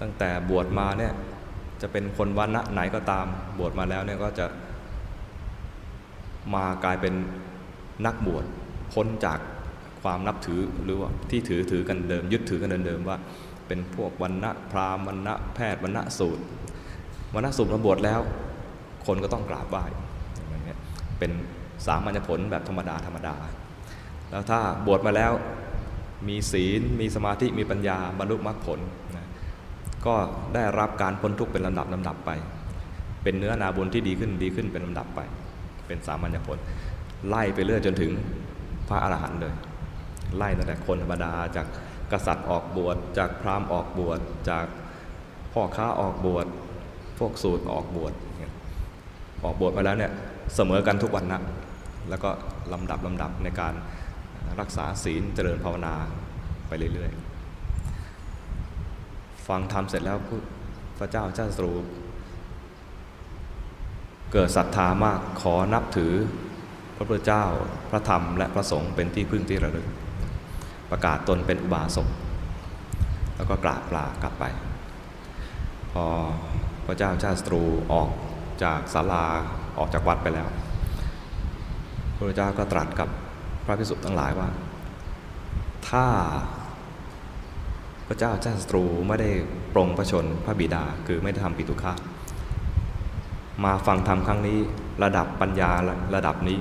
[0.00, 1.12] ตั้งแต่บวชมาเนี่ย
[1.82, 3.26] จะเป็นคนวันณะไหนก็ตาม
[3.58, 4.46] บวชมาแล้วเนี่ยก็จะ
[6.54, 7.14] มากลายเป็น
[8.06, 8.44] นักบวช
[8.92, 9.38] พ้นจาก
[10.02, 13.16] ความนับถือหรือว่าที่ถือถือกันเดิม ยึดถือกันเดิมว่า
[13.70, 16.44] เป็นพวกวันณะพราหมณ์วันณะแพทย์วันณะสูตร
[17.34, 18.20] วันณะสูตรมาบวชแล้ว
[19.06, 19.84] คนก็ต้องกราบไหว้
[20.50, 20.78] อย่างเงี้ย
[21.18, 21.30] เป็น
[21.86, 23.34] สามัญผลแบบธรรมดาธรรมดา
[24.30, 25.32] แล้วถ้าบวชมาแล้ว
[26.28, 28.80] มีศีลมีสมาธิมีปัญญาบรรลุมรรคผล
[29.16, 29.26] นะ
[30.06, 30.14] ก็
[30.54, 32.30] ได้รับการพ้นทุกข์เป็นลำดับลำดับไป
[33.22, 35.20] เป็นเนื้อนาบุญที่ดีขึ้นดีขึ้นเป็นลำดับไป
[35.86, 36.58] เป็นสามัญผล
[37.28, 38.10] ไล่ไปเรื่อยจนถึง
[38.88, 39.54] พระอรหันต์เลย
[40.36, 41.66] ไล่ตั้งแต่คนธรรมดาจาก
[42.12, 44.66] กษัตริย์ออกบวชจากพราหมณ์ออกบวชจาก
[45.52, 46.46] พ่อค้าออกบวช
[47.18, 48.12] พวกสูตรออกบวช
[49.44, 50.12] ออกบวชมาแล้วเนี่ย
[50.54, 51.42] เสมอกันทุกวันนะ
[52.08, 52.30] แล้วก็
[52.72, 53.74] ลำดับลำดับในการ
[54.60, 55.94] รักษาศีลเจริญภาวนา
[56.68, 60.18] ไปเรื่อยๆ ฟังธรรมเสร็จแล้ว
[60.98, 61.72] พระเจ้าเจ้าสรู
[64.32, 66.12] เกิดศรัทธามากขอนับถือ
[66.96, 67.44] พระพุทธเจ้า
[67.90, 69.86] พระธรรมและพระสงฆ์เป็นที่พึ่งที่ระลึก
[70.90, 72.08] ประกาศตนเป็นอุบาสก
[73.36, 74.44] แล้วก็กราบลากลับไป
[75.92, 76.04] พอ
[76.86, 77.62] พระเจ้าชาติตรู
[77.92, 78.10] ออก
[78.62, 79.24] จากศาลา
[79.78, 80.48] ออกจากวัดไปแล้ว
[82.16, 83.08] พระเจ้าก็ตรัสกับ
[83.64, 84.48] พระพิสุทั้งหลายว่า
[85.88, 86.06] ถ้า
[88.06, 89.30] พระเจ้าชาติตรูไม่ได้
[89.74, 92.00] ปรงพระชนพระบิดาคือไม่ได้ทำปิตุฆาต
[93.64, 94.58] มาฟังธรรมครั้งนี้
[95.02, 95.70] ระดับปัญญา
[96.14, 96.58] ระดับนี้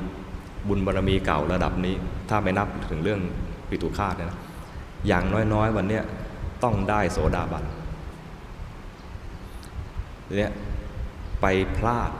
[0.67, 1.95] บุญบารรมีเก่าระดับนี้
[2.29, 3.21] ถ้าไม่นับถึงเรื่อง
[3.69, 4.39] ปิตุคาตเนี่ยนะ
[5.07, 6.03] อย่างน้อยๆ วันเนี้ย
[6.63, 7.65] ต้องได้โสดาบัน
[10.37, 10.53] เนี่ย
[11.41, 11.45] ไป
[11.77, 12.11] พลาด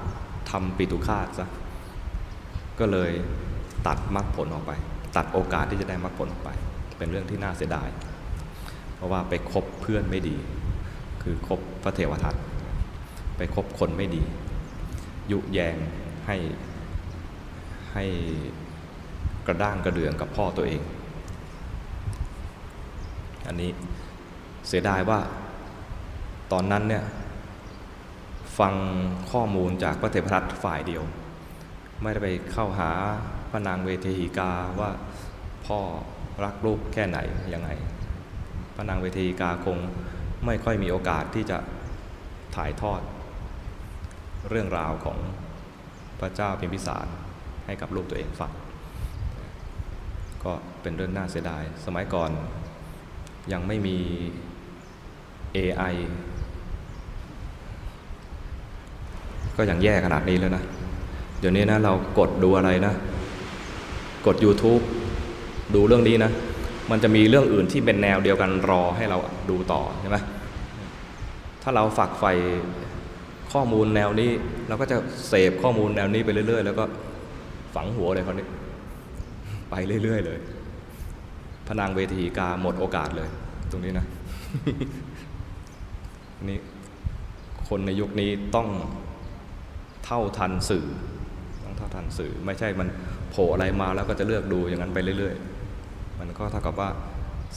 [0.50, 1.48] ทำปิตุคาตซะ
[2.80, 3.12] ก็เลย
[3.88, 4.72] ตัดมรรคผลออกไป
[5.16, 6.50] ตัดโอกาสที่จะได้มรรคผลออกไป
[6.98, 7.90] เป็นเรื่องที่น่าเสียดาย
[8.96, 10.36] เพราะว่าไปคบเพื่อนไม่ดี
[11.24, 12.36] คือคบพระเทวทัต
[13.38, 14.24] ไปคบคนไม่ดี
[15.32, 15.76] ยุแยง
[16.28, 16.38] ให้
[17.94, 18.06] ให้
[19.48, 20.82] กระด้างกระเดืองกับพ่อตัวเอง
[23.50, 23.72] อันนี้
[24.68, 25.20] เสียดายว่า
[26.52, 27.06] ตอนนั้นเนี่ย
[28.60, 28.74] ฟัง
[29.32, 31.04] ข้อมูลจากพระเทพรัตฝ่ายเดียว
[32.02, 32.92] ไม่ได้ไปเข้าหา
[33.52, 34.92] พระนางเวทีหิกาว่า
[35.66, 35.80] พ่อ
[36.44, 37.20] รักลูกแค่ไหน
[37.54, 37.70] ยังไง
[38.76, 39.78] พระนางเวทีหิกาคง
[40.46, 41.58] ไม่ค่อยมีโอกาสที่จะ
[42.56, 43.02] ถ่ายทอด
[44.50, 45.20] เรื่องราวของ
[46.20, 47.08] พระเจ้าพิมพิสาร
[47.66, 48.52] ให้กับลูกตัวเองฟัง
[50.44, 52.32] ก็เป็นเรื่องน่าเสียดายสมัยก่อน
[53.54, 53.98] ยังไม่มี
[55.56, 55.96] AI
[59.58, 60.64] ก็ยังแย่ขนาดนี้แล้วนะ
[61.40, 62.94] เดี๋ยวนี้นะเรากดดูอะไรนะ
[64.26, 64.84] กด YouTube
[65.76, 66.32] ดูเรื่องนี้นะ
[66.92, 69.18] มันจะมีเรื่องอื่นที่เป็นแนวเดียวกันรอให้เรา
[69.50, 70.18] ดูต่อใช่ไหม
[71.64, 72.34] ถ้าเราฝักใฝ่
[73.52, 74.32] ข้อมูลแนวนี้
[74.68, 74.98] เราก็จะ
[75.28, 76.84] เสพข้อมูลแนวนี้ไปเรื่อย ๆ แล้วก็
[77.76, 78.48] ฝังหัวเลยคราวนี้
[79.70, 80.40] ไปเรื่อย ๆ เลย
[81.72, 83.30] พนางเวทีกาหมดโอกาสเลย
[83.72, 84.06] ตรงนี้นะ
[86.50, 86.60] นี่
[87.68, 88.68] คนในยุคนี้ต้อง
[90.06, 90.86] เท่าทันสื่อ
[91.64, 92.88] ต้องเท่าทันสื่อ ไม่ใช่มัน
[93.30, 95.36] โผล่อะไรมาแล้วก็จะเลือกดูอย่างนั้นไปเรื่อย
[95.78, 96.90] ๆ มันก็เท่ากับว่า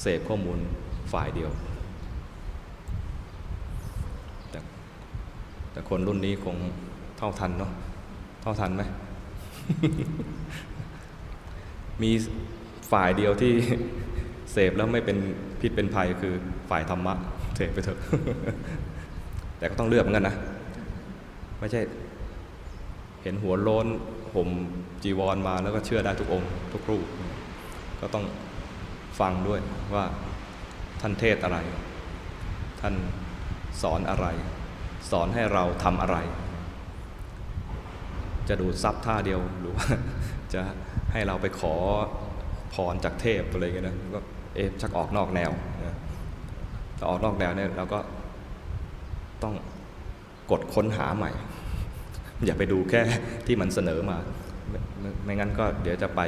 [0.01, 0.59] เสพข้อมูล
[1.13, 1.51] ฝ่ายเดียว
[4.51, 4.61] แต่
[5.73, 6.57] แต่คนรุ่นนี้คง
[7.19, 7.73] เท่าทันเนาะ
[8.43, 8.83] เท่าทันไหม
[12.03, 12.11] มี
[12.93, 13.53] ฝ่ายเดียวที่
[14.53, 15.17] เสพแล้วไม่เป็น
[15.61, 16.35] พิษเป็นภัยคือ
[16.71, 17.15] ฝ่ายธรรมะ
[17.57, 17.99] เสพไปเถอะ
[19.59, 20.37] แต่ก็ต้องเลือกเหมือนกันนะ
[21.59, 21.81] ไม่ใช่
[23.23, 23.87] เห็นหัวโล้น
[24.35, 24.49] ผม
[25.03, 27.07] จีวรมาแล้วก็เชื่อได้ทุกองค์ ทุกรูป
[28.01, 28.25] ก็ต้อง
[29.21, 29.61] ฟังด้วย
[29.95, 30.05] ว่า
[31.01, 31.59] ท่านเทศอะไร
[32.81, 32.95] ท่าน
[33.83, 34.27] สอนอะไร
[35.11, 36.17] สอนให้เราทำอะไร
[38.49, 39.87] จะดูดซับท่าเดียวหรือว่า
[40.55, 40.61] จะ
[41.13, 41.75] ให้เราไปขอ
[42.73, 44.21] พรจากเทพอะไรเงี้ยนะก็
[44.55, 45.51] เอ๊ะชักออกนอกแนว
[45.85, 45.97] นะ
[46.99, 47.99] ถ้าออกนอกแนวเนี่ยเราก็
[49.43, 49.55] ต้อง
[50.51, 51.31] กดค้นหาใหม่
[52.47, 53.01] อย่าไปดูแค่
[53.47, 54.19] ที่มันเสนอมา
[55.01, 56.21] ไม่ไม่งั้นก็เดี๋ยวจะไป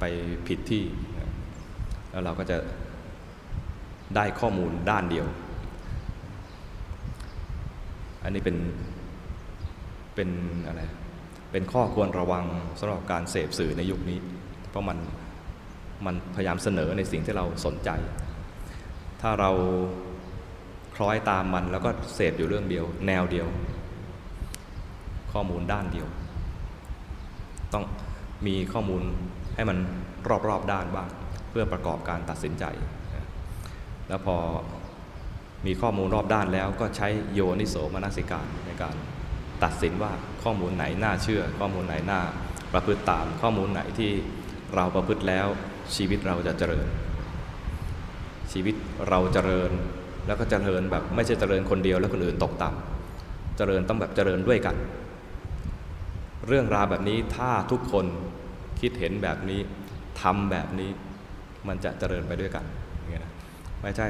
[0.00, 0.04] ไป
[0.46, 0.82] ผิดที่
[1.18, 1.32] นะ
[2.10, 2.56] แล้วเราก็จะ
[4.16, 5.26] ได้ข้อมูลด้านเดียว
[8.22, 8.56] อันนี้เป็น
[10.14, 10.28] เป็น
[10.66, 10.82] อะไร
[11.52, 12.44] เป็นข้อควรระวัง
[12.80, 14.18] สำหรับการเสพสื่อในยุคนี้
[14.76, 14.98] ราะมัน
[16.06, 17.90] มันพยายามเสนอในสิ่งที่เราสนใจ
[19.20, 19.50] ถ้าเรา
[20.94, 23.48] คล้อยตามมันแล้วก็เสพอยู่เรื่องเดียว แนวเดียว
[25.32, 26.08] ข้อมูลด้านเดียว
[27.72, 27.84] ต้อง
[28.46, 29.02] มีข้อมูล
[29.54, 29.78] ให้มัน
[30.48, 31.08] รอบๆด้านบ้าง
[31.50, 32.64] เพื่อประกอบการตัดสินใจ
[34.08, 34.36] แล้วพอ
[35.66, 38.96] มีข้อมูลรอบด้านแล้วก็ใช้โยนิโสมนสิการในการ
[39.62, 40.12] ตัดสินว่า
[40.42, 42.20] ข้อมูลไหนน่าเชื่อ ข้อมูลไหนน่า
[42.72, 44.10] ประพฤติตามข้อมูลไหนที่
[44.76, 45.46] เราประพฤติแล้ว
[45.96, 46.86] ชีวิตเราจะเจริญ
[48.52, 48.74] ชีวิต
[49.08, 49.70] เราเจริญ
[50.26, 54.76] แล้วก็เจริญแบบไม่ใช่เจริญคนเดียวแล้วคนอื่นตกต่ำเจริญต้องแบบเจริญด้วยกัน
[56.46, 58.06] เรื่องราวแบบนี้ถ้าทุกคน
[58.80, 59.60] คิดเห็นแบบนี้
[60.22, 60.90] ทำแบบนี้
[61.68, 62.64] มันจะเจริญไปด้วยกัน
[63.82, 64.06] ไม่ใช่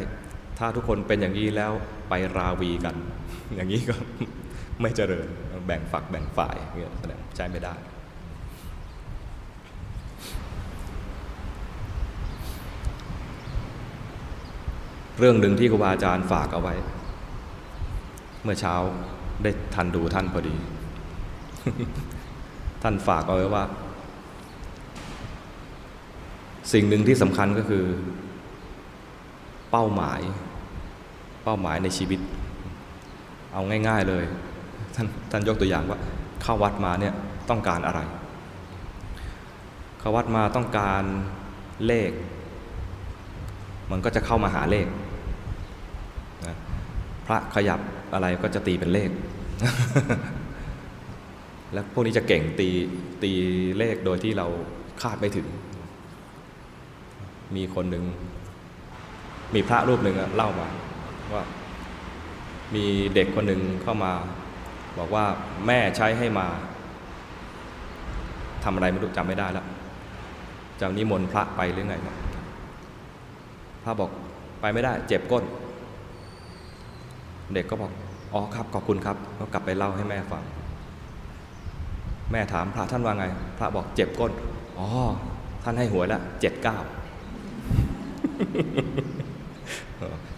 [0.59, 1.73] ถ้าทุกคนเป็นอย่างนี้แล้ว
[2.09, 2.97] ไปราวีกัน
[3.55, 3.95] อย่างนี้ก็
[4.81, 5.27] ไม่เจริญ
[5.67, 7.75] แบ่งฝักแบ่งฝ่ายเงี้ยแสดงใช้ไม่ได้
[15.19, 16.75] เรื่องหนึ่งที่ครูบาอาจารย์ฝากเอาไว้
[18.43, 18.75] เมื่อเช้า
[19.43, 20.55] ได้ทันดูท่านพอดี
[22.83, 23.65] ท่านฝากเอาไว้ว่า
[26.73, 27.85] สิ่งหนึ่งที่สำคัญก็คือ
[29.71, 30.21] เป้าหมาย
[31.45, 32.21] เป้าหมายในชีวิต
[33.53, 34.25] เอาง่าย ๆเลย
[34.95, 35.99] ท่านท่านยกตัวอย่างว่า
[36.43, 37.15] เข้าวัดมาเนี่ย
[37.51, 38.01] ต้องการอะไร
[39.99, 41.03] เข้าวัดมาต้องการ
[41.87, 42.11] เลข
[43.91, 44.87] มันก็จะเข้ามาหาเลข
[47.27, 47.81] พระขยับ
[48.15, 49.11] อะไรก็จะตีเป็นเลข
[51.73, 52.69] แล้วพวกนี้จะเก่งตี
[53.23, 53.33] ตี
[53.79, 54.47] เลขโดยที่เรา
[55.03, 55.47] คาดไม่ถึง
[57.57, 58.05] มีคนหนึ่ง
[59.55, 60.69] มีพระรูปหนึ่งเล่ามา
[61.33, 61.43] ว่า
[62.75, 64.13] มีเด็กคนหนึ่งเข้ามา
[64.99, 65.25] บอกว่า
[65.67, 66.47] แม่ใช้ให้มา
[68.65, 69.67] ทำอะไรไม่รู้จำไม่ได้แล้ว
[70.81, 72.17] จำนิมนต์พระไปหรือไงนะ
[73.83, 74.11] พระบอก
[74.61, 75.45] ไปไม่ได้ เจ็บก้น
[77.53, 77.91] เด็กก็บอก
[78.33, 80.43] อ๋อครับขอบคุณครับก็กลับไปเล่าให้แม่ฟัง
[82.33, 83.25] แม่ถามพระท่านว่าไง
[83.59, 84.33] พระบอกเจ็บก้น
[84.79, 84.87] อ๋อ
[85.63, 86.77] ท่านให้หวยละเจ็ดเก้า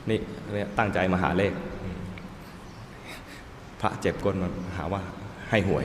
[0.08, 0.18] นี่
[0.78, 1.52] ตั้งใจมาหาเลข
[3.80, 5.02] พระเจ็บก้นมาหาว่า
[5.50, 5.84] ให้หวย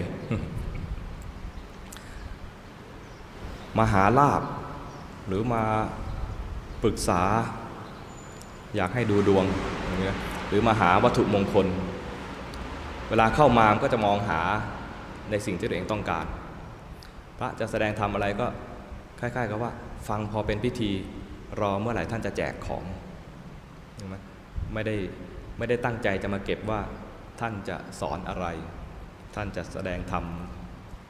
[3.77, 4.41] มาหาลาบ
[5.27, 5.63] หรือมา
[6.83, 7.21] ปรึกษา
[8.75, 9.45] อยากให้ดูดวง
[9.85, 10.17] อย่างเงี้ย
[10.53, 11.67] รือมาหาวัตถุมงคล
[13.09, 14.39] เวลาเข้ามามก็จะมองหา
[15.31, 16.25] ในสิ่งที่ตัวเองต้องการ
[17.37, 18.47] พระจะแสดงทำอะไรก็
[19.19, 19.71] คล้ายๆกับว่า
[20.07, 20.91] ฟังพอเป็นพิธี
[21.61, 22.83] รอเมื่อไหร่ท่านจะแจกของ
[24.09, 24.15] ไม
[24.73, 24.95] ไม่ได้
[25.57, 26.81] ไม่ได้ตั้งใจจะมาเก็บว่า
[27.39, 28.45] ท่านจะสอนอะไร
[29.35, 30.25] ท่านจะแสดงธรรม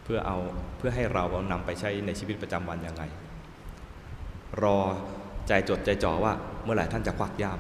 [0.04, 0.38] เพื่อเอา
[0.78, 3.04] เพื่อให้เราเอานำไปใช้ในชีวิตประจำวันยังไง
[4.64, 4.78] รอ
[5.48, 6.34] ใจจดใจจ่อว่า
[6.64, 7.60] เมื่อไหร่ท่านจะควักย่าม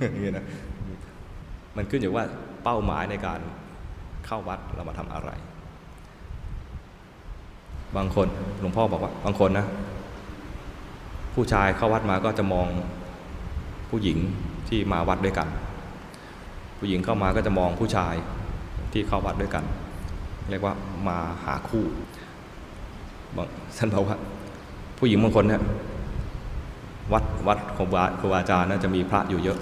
[0.00, 0.44] อย่างนี้นะ
[1.76, 2.24] มันขึ้นอยู่ว่า
[2.64, 3.40] เป้าหมายในการ
[4.26, 5.30] เข้าวัดเรามาทำอะไร
[7.96, 8.28] บางคน
[8.60, 9.66] หลวงพ่อบอกว่า บางคนนะ
[11.34, 12.66] ผู้ชายเข้าวัดมาก็จะมอง
[13.90, 14.18] ผู้หญิง
[14.68, 15.48] ที่มาวัดด้วยกัน
[16.78, 18.14] ผู้หญิงเข้ามาก็จะมองผู้ชาย
[18.92, 19.64] ที่เข้าวัดด้วยกัน
[20.50, 20.74] เรียกว่า
[21.08, 21.84] มาหาคู่
[23.78, 24.16] ท่านบอกว่า
[24.98, 25.62] ผู้หญิงบางคนเนี่ย
[27.12, 27.88] วัดวัดของ
[28.20, 29.58] ครูบาอาจารย์นะจะมีพระอยู่เยอะ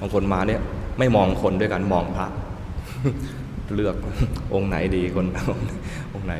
[0.00, 0.60] บางคนมาเนี่ย
[0.98, 2.26] ไม่มองคนด้วยกันมองพระ
[3.74, 3.96] เลือก
[4.54, 5.26] องค์ไหนดีคน
[6.14, 6.34] องค์ไหน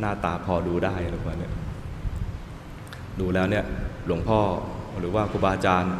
[0.00, 1.52] หน้าตาพอดูได้หรือเปล่าเนี่ย
[3.20, 3.64] ดูแล้วเนี่ย
[4.06, 4.40] หลวงพ่อ
[4.98, 5.94] หรือว่าครูบาอาจารย์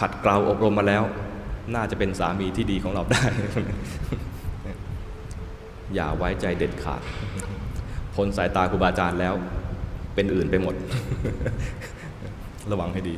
[0.00, 1.02] ขัดเกลาอบรมมาแล้ว
[1.74, 3.22] น่าจะเป็นสามีที่ดีของเราได้
[5.94, 7.02] อย่าไว้ใจเด็ดขาด
[8.14, 9.34] พ้นสายตาครูบาอาจารย์แล้ว
[10.14, 10.74] เป็นอื่นไปหมด
[12.72, 13.16] ระวังให้ดี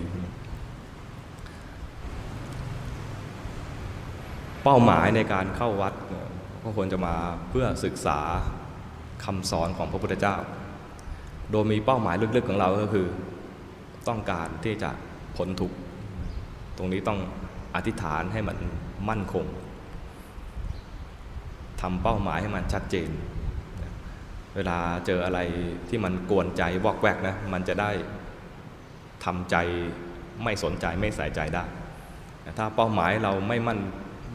[4.63, 5.95] เป้าหมายในการเข้าวัด
[6.63, 7.15] ก็ควรจะมา
[7.51, 8.19] เพื่อศึกษา
[9.25, 10.37] คำสอนของพระพุทธเจ้า
[11.51, 13.07] โดยมีเป้าหมายลึกๆของเราก็คือ
[14.09, 14.91] ต้องการที่จะ
[15.37, 15.77] พ้นทุกข์
[16.77, 17.19] ตรงนี้ต้อง
[17.75, 18.57] อธิษฐานให้มัน
[19.09, 19.47] มั่นคง
[21.81, 23.11] ทำเป้าหมายให้มันชัดเจน
[24.57, 25.39] เวลาเจออะไร
[25.89, 27.91] ที่มันกวนใจวอกแวกนะ มันจะได้
[29.25, 29.57] ทำใจ
[30.45, 31.65] ไม่สนใจไม่ใส่ใจได้
[32.59, 33.79] ถ้าเป้าหมายเราไม่มั่น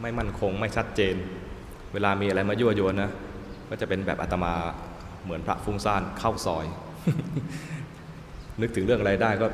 [0.02, 1.14] ไม่มั่นคงไม่ชัดเจน
[1.92, 3.10] เวลามีอะไรมายั่วยวนนะ
[3.68, 4.52] ก็จะเป็นแบบอาตมา
[5.24, 6.64] เหมือนพระฟุ้งซ่านเข้าซอย
[8.60, 9.46] นึกถึงเรื่องอะไรได้ก็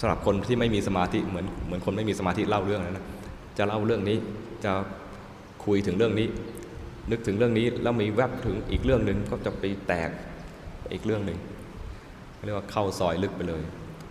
[0.00, 3.04] สำหรับคนที่ไม่มีสมาธิเหมือนเหมือนคนไม่มีสมาธิเล่าเรื่องนะ
[3.58, 4.16] จะเล่าเรื่องนี้
[4.64, 4.72] จะ
[5.64, 6.26] คุยถึงเรื่องนี้
[7.10, 10.10] นึกถึงเรื่องนี้แล้วมีแวบถึงอีกเรื่องหนึ่งก็จะไปแตก
[10.92, 11.38] อีกเรื่องหนึ่ง
[12.44, 13.62] เรียกว่าเข้าซอยลึกไปเลย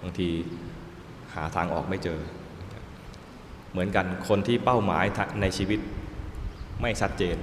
[0.01, 0.29] บางที
[1.33, 2.19] หาทางออกไม่เจอ
[3.71, 5.05] เหมือนกันคนที่เป้าหมาย
[5.41, 5.79] ในชีวิต
[6.81, 7.37] ไม่ชัดเจน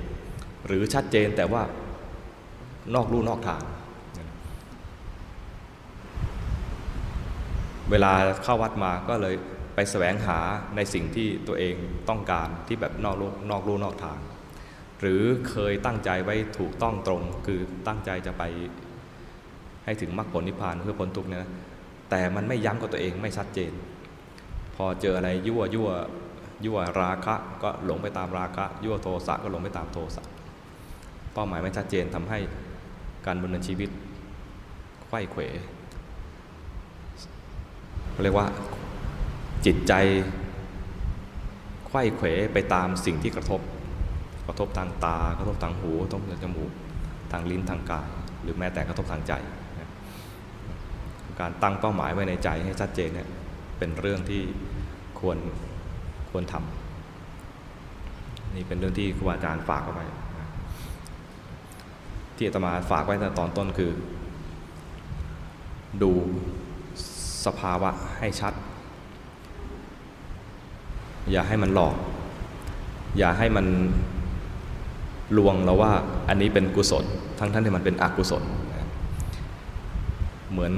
[0.67, 1.63] หรือชัดเจนแต่ว่า
[2.95, 3.63] นอกลู่นอกทาง
[7.91, 8.13] เวลา
[8.45, 9.35] เข้าวัดมาก็เลย
[9.75, 10.39] ไปแสวงหา
[10.77, 11.75] ในสิ่งที่ตัวเอง
[12.09, 14.19] ต้องการที่แบบนอกลู่นอกลู่นอกทาง
[15.01, 18.43] หรือเคยตั้งใจไว้ถูกต้องตรง คือตั้งใจจะไป
[19.85, 21.41] ให้ถึงมรรคผลนิพพานเพื่อพ้นทุกข์เนี่ย
[22.11, 23.73] แต่มันไม่ย้ำกับตัวเองไม่ชัดเจน
[24.77, 25.91] พอเจออะไรยั่วยั่ว
[26.65, 30.23] ยั่วราคะก็หลงไปตามราคะยั่วโทสะก็หลงไปตามโทสะ
[31.33, 32.39] เป้าหมายไม่ชัดเจนทำให้
[33.27, 33.91] การดำเนินชีวิต
[35.07, 35.43] ไข้เขว
[38.23, 38.47] เรียกว่า
[39.67, 39.93] จิตใจ
[41.89, 43.61] ไข้เขวไปตามสิ่งที่กระทบ
[44.47, 46.71] กระทบทางตากระทบทางหูกระทบทางจมูก
[47.33, 48.09] ทางลิ้นทางกาย
[48.43, 49.33] หรือแม้แต่กระทบทางใจ
[51.41, 53.29] การตั้งเป้าหมายไว้ในใจให้ชัดเจนเนี่ย
[53.79, 54.43] เป็นเรื่องที่
[55.21, 55.39] ควร
[56.31, 60.07] ควรทำนี่เป็นเรื่องที่ครูอาจารย์ฝากเอาไว้
[62.37, 63.91] ที่อาตมาฝากไว้ตอนต้นคือ
[66.03, 66.13] ดู
[67.45, 68.55] สภาวะให้ชัด
[71.31, 71.95] อย่าให้มันหลอก
[73.19, 73.67] อย่าให้มัน
[75.37, 75.93] ลวงเราว่า
[76.29, 77.05] อันนี้เป็นกุศล
[77.39, 78.43] ทั้งท่านที่มันเป็นอกุศล
[80.53, 80.73] เหมือน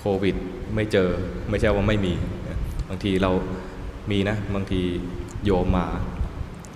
[0.00, 0.36] โควิด
[0.74, 1.08] ไม่เจอ
[1.50, 2.12] ไม่ใช่ว่าไม่มี
[2.88, 3.30] บางทีเรา
[4.10, 4.80] มีนะ บางที
[5.44, 5.86] โยมมา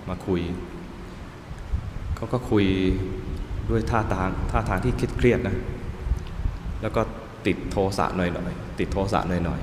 [0.09, 0.41] มาคุย
[2.15, 2.65] เขาก็คุย
[3.69, 5.55] ด้วยท่าทางท่าทางที่คิดเครียดนะ
[6.81, 7.01] แล้วก็
[7.47, 9.59] ติดโทสะหน่อยๆติดโทสะหน่อย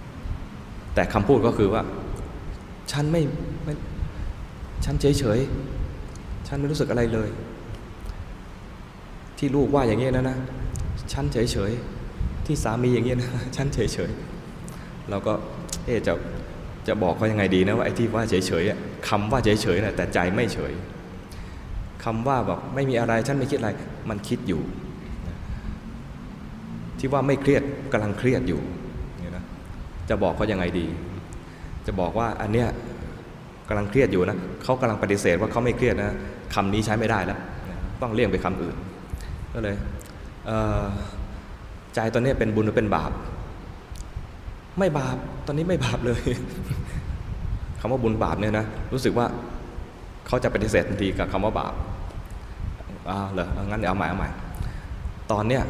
[0.00, 1.82] ๆแต่คำพูดก็คือว่า
[2.92, 3.22] ฉันไม่
[3.64, 3.74] ไม่
[4.84, 5.38] ฉันเฉยเฉย
[6.48, 7.28] ฉันไม่รู้สึกอะไรเลย
[9.38, 10.38] ที่ลูกว่าอย่างนี้นะนะ
[11.12, 11.72] ฉันเฉยเฉย
[12.46, 14.10] ที่สามีอย่างนี้ยนะฉันเฉยเฉย
[15.10, 15.32] เราก็
[15.84, 16.12] เอ๊จะ
[16.88, 18.64] จะบอกเขายังไงดีนะว่าไอ้ที่ว่าเฉยเฉย
[19.08, 20.72] คำว่าเฉยเฉยนะแต่ใจไม่เฉย
[22.04, 23.70] คำว่าแบบไม่มีอะไรฉันไม่คิดอะไร
[24.10, 24.62] มันคิดอยู่
[26.98, 28.60] ที่ว่าไม่เครียดกำลังเครียดอยู่
[29.20, 29.44] เนี่ยนะ
[30.08, 30.86] จะบอกเขายังไงดี
[31.86, 32.68] จะบอกว่าอันเนี้ย
[33.68, 36.16] กำลังเครียดอยู่นะเขากำลังปฏิเสธว่าเขาไม่เครียดนะ
[36.54, 37.38] คำนี้ใช้ไม่ได้แล้ว
[38.02, 38.76] ต้องเลี่ยงไปคำอื่น
[39.54, 39.74] ก็เลย
[41.94, 43.12] ใจตอนนี้เป็นบุญหรือเป็นบาป
[44.78, 45.16] ไม่บาป
[45.46, 46.22] ตอนนี้ไม่บาปเลย
[47.80, 49.26] คำว่าบุญบาปเนี่ยนะรู้สึกว่า
[50.26, 51.74] เขาจะปฏิเสธทันทีกับคำว่าบาป
[53.10, 54.30] อ่าเหรองั้นเดี๋ยวเอาใหม่เอาใหม่
[55.32, 55.62] ตอนเนี้ย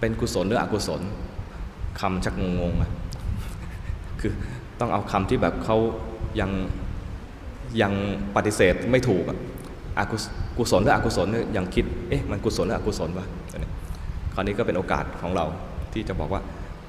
[0.00, 1.00] เป็นกุศลหรืออกุศล
[2.00, 2.90] คำชักงงๆอะ
[4.20, 4.32] คือ
[4.80, 5.76] ต้องเอาคำที่แบบเขา
[6.40, 6.50] ยัง
[7.82, 7.92] ยัง
[8.36, 9.24] ปฏิเสธไม่ถูก
[9.98, 10.24] อะกุศ
[10.58, 13.26] กุศลหรืออกุศลเนี่ยยังคิดเอ๊ะมันกุศลหรืออกุศลวะ
[14.34, 15.46] คราวนี้ก็เป็นโอกาสของเรา
[15.92, 16.42] ที่จะบอกว่า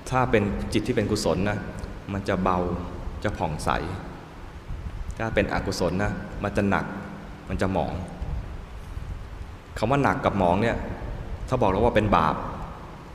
[0.10, 0.44] ถ้าเป็น
[0.74, 1.58] จิตที่เป็นกุศลนะ
[2.14, 2.58] มันจะเบา
[3.24, 3.70] จะผ่องใส
[5.18, 6.12] ถ้าเป็นอกุศลนะ
[6.44, 6.86] มันจะหนัก
[7.50, 7.94] มันจะหมอง
[9.78, 10.78] คำว่าหนักกับหมองเนี่ย
[11.48, 12.36] ถ้าบอกแล้วว่าเป็นบาป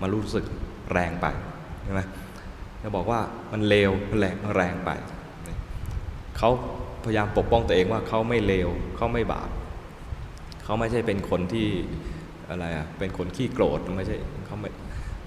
[0.01, 0.45] มันรู้สึก
[0.93, 1.27] แรงไป
[1.85, 2.01] ใช่ไหม
[2.83, 3.21] จะบอกว่า
[3.53, 4.91] มันเลวมันแรงแรงไป
[6.39, 6.51] เขา
[7.05, 9.49] พยายามปกป้องตัวเองว่าเขาไม่เลวเขาไม่บาป
[10.65, 11.67] เขาไม่ใช่เป็นคนที่
[12.49, 14.69] อะไรอะเป็นคนขี้โกรธไม่ใช่เขาไม่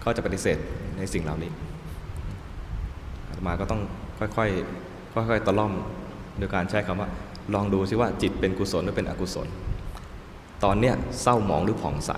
[0.02, 0.58] เขาจะปฏิเสธ
[0.98, 1.52] ในสิ่งเหล่านี้
[3.28, 3.82] อาตมาก็ต้อง
[4.20, 5.74] ค่อยๆค่อยๆตะล่อม
[6.38, 7.10] โดยการใช้คำว่า
[7.54, 9.48] ลองดูซิว่าจิตเป็นกุศลหรือเป็นอกุศล
[10.64, 12.12] ตอนเนี้ยเศร้าหมองหรือผ่องใส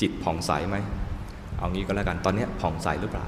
[0.00, 0.76] จิตผ่องใสไหม
[1.58, 3.24] เอางี้ก็แล้วกันตอนเนี้ยผ่องใสหรือเปล่า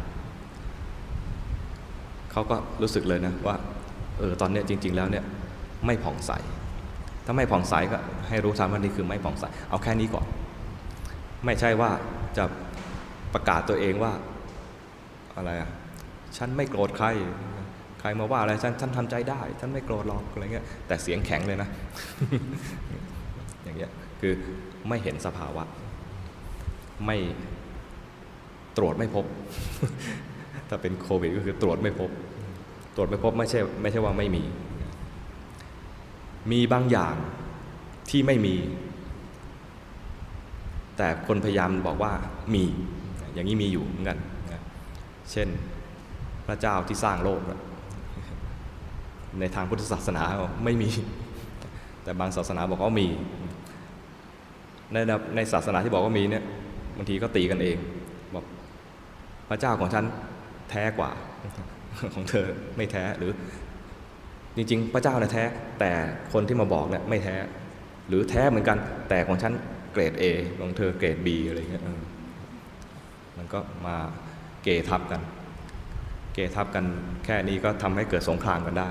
[2.32, 3.56] เขาก็รู้สึกเลยนะว่า
[4.18, 5.24] เออตอนเนี้ยจริง ๆ แล้วเนี่ย
[5.86, 6.32] ไม่ผ่องใส
[7.26, 7.98] ถ้าไม่ผ่องใสก็
[8.28, 10.26] ให้รู้ทันว่านี่คือไม่ผ่องใส เอาแค่นี้ก่อน
[11.44, 11.90] ไม่ใช่ว่า
[12.36, 12.44] จะ
[13.34, 14.12] ประกาศตัวเองว่า
[15.36, 15.70] อะไรอะ
[16.36, 17.06] ฉันไม่โกรธใคร
[18.00, 21.68] ใครมาว่าอะไร ฉันฉันทำใจได้ ฉันไม่โกรธหรอกอะไรเงี้ย แต่เสียงแข็งเลยนะ
[23.64, 24.32] อย่างเงี้ย คือ
[24.88, 25.64] ไม่เห็นสภาวะ
[27.06, 27.16] ไม่
[28.76, 29.24] ตรวจไม่พบ
[30.68, 32.10] ถ้าเป็นโควิดก็คือตรวจไม่พบ
[32.96, 34.42] ตรวจไม่พบไม่ใช่ไม่ใช่ว่าไม่มี
[36.52, 37.14] มีบางอย่าง
[38.10, 38.56] ที่ไม่มี
[40.96, 42.12] แต่คนพยายามบอกว่า
[42.54, 42.64] มี
[43.32, 44.18] อย่างนี้มีอยู่เหมือนกัน
[45.32, 45.48] เช่น
[46.46, 47.40] พระเจ้าที่สร้างโลก
[49.40, 50.22] ในทางพุทธศาสนา
[50.64, 50.90] ไม่มี
[52.02, 53.08] แต่บางศาสนาบอกว่ามี
[54.92, 54.96] ใน
[55.36, 56.44] ในศาสนาที่บอกว่ามีเนี่ย
[56.96, 57.76] บางทีก็ตีกันเอง
[58.34, 58.44] บอก
[59.48, 60.04] พระเจ้าของฉัน
[60.70, 61.10] แท้กว่า
[62.14, 63.32] ของเธอไม่แท้หรือ
[64.56, 65.44] จริงๆ พระเจ้าเนี่ยแท้
[65.80, 65.92] แต่
[66.32, 67.36] คนที่มาบอกเนี่ยไม่แท้
[68.08, 68.78] หรือแท้เหมือนกัน
[69.08, 69.52] แต่ของฉัน
[69.92, 70.24] เกรด A
[70.58, 71.84] ของเธอเกรด B อะไรเงี้ย
[73.36, 73.96] มันก็มา
[74.62, 75.20] เกทับกัน
[76.34, 76.84] เกทับกัน
[77.24, 78.88] แค่นี้ก็ทำให้เกิดสงครามกันได้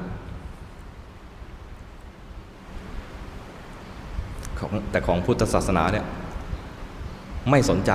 [4.59, 6.05] ของแต่ของพุทธศาสนาเนี่ย
[7.49, 7.91] ไม่สนใจ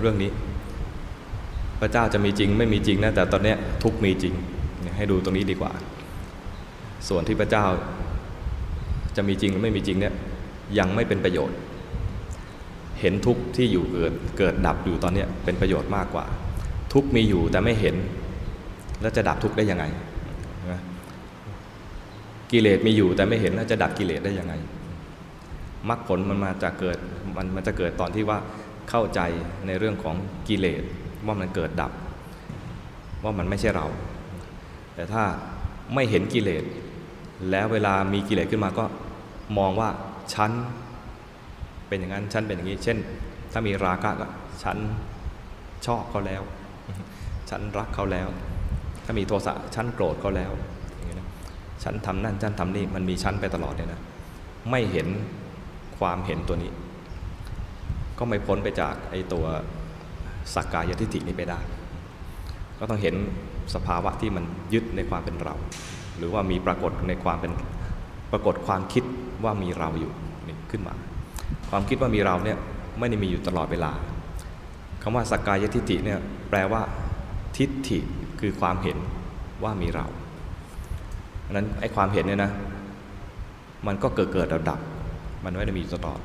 [0.00, 0.30] เรื่องนี้
[1.80, 4.34] พระเจ้าจะมีจริงไม่มีจริงนะแต่ตอนเนี้ยทุกมีจริง
[4.96, 5.72] ให้ดูตรงนี้ดีกว่า
[7.08, 7.66] ส่วนที่พระเจ้า
[9.16, 10.14] จะมีจริงหรือไม่มีจริงเนี่ย
[10.78, 11.56] ยังไม่เป็นประโยชน์
[13.00, 16.24] เห็นทุกที่อยู่เกิดเกิดดับอยู่ตอนนี้เป็นประโยชน์มากกว่า
[16.92, 17.96] ทุกมีอยู่แต่ไม่เห็น
[19.00, 19.84] แล้วจะดับทุกได้ยังไง
[22.52, 24.54] กิเลสมีอยู่แต่ไม่เห็นแล้วจะดับกิเลสได้ยังไง
[25.88, 26.98] มรรคผลมันมาจากเกิด
[27.36, 28.38] มันมันจะเกิดตอนที่ว่า
[28.90, 29.20] เข้าใจ
[29.66, 30.16] ในเรื่องของ
[30.48, 30.82] กิเลส
[31.26, 31.92] ว่ามันเกิดดับ
[33.24, 33.86] ว่ามันไม่ใช่เรา
[34.94, 35.22] แต่ถ้า
[35.94, 36.64] ไม่เห็นกิเลส
[37.50, 38.84] แล้วเวลามีกิเลสขึ้นมาก็
[39.58, 39.88] มองว่า
[40.34, 40.50] ฉัน
[41.88, 42.98] เป็นอย่างนั้นฉันเป็นอย่างนี้ เช่น
[43.52, 44.26] ถ้ามีราคะก็
[44.62, 44.76] ฉัน
[45.86, 46.42] ชอบเขาแล้ว
[47.50, 48.28] ฉันรักเขาแล้ว
[49.04, 50.52] ถ้ามีโทสะฉันโกรธเขาแล้ว
[51.84, 54.00] ฉันทำนั่นฉันทำนี่มันมีฉันไปตลอดเลยนะ
[54.70, 55.08] ไม่เห็น
[55.98, 56.72] ความเห็นตัวนี้
[58.18, 59.44] ก็ไม่พ้นไปจากไอ้ตัว
[60.54, 61.58] สักกายทิฏฐินี้ไปได้
[62.78, 63.14] ก็ต้องเห็น
[63.74, 65.54] สภาวะที่มันยึดในความเป็นเรา
[66.16, 67.52] หรือว่ามีปรากฏในความเป็น
[68.32, 69.04] ปรากฏความคิด
[69.44, 70.12] ว่ามีเราอยู่
[70.46, 70.94] นี่ขึ้นมา
[71.70, 72.58] ความคิดว่ามีเราเนี่ย
[72.98, 73.92] ไม่ได้มีอยู่ตลอดเวลา
[75.02, 76.18] คำว่าสักกายทิฏฐิเนี่ย
[76.50, 76.82] แปลว่า
[77.56, 77.98] ทิฏฐิ
[78.40, 78.98] คือความเห็น
[79.62, 80.06] ว่ามีเรา
[81.46, 82.52] อันนั้นไอ้ความเห็นเนี่ยนะ
[83.86, 84.80] มันก็เกิดเกิดดับดับ
[85.44, 86.20] มันไม่ได้มีตลอด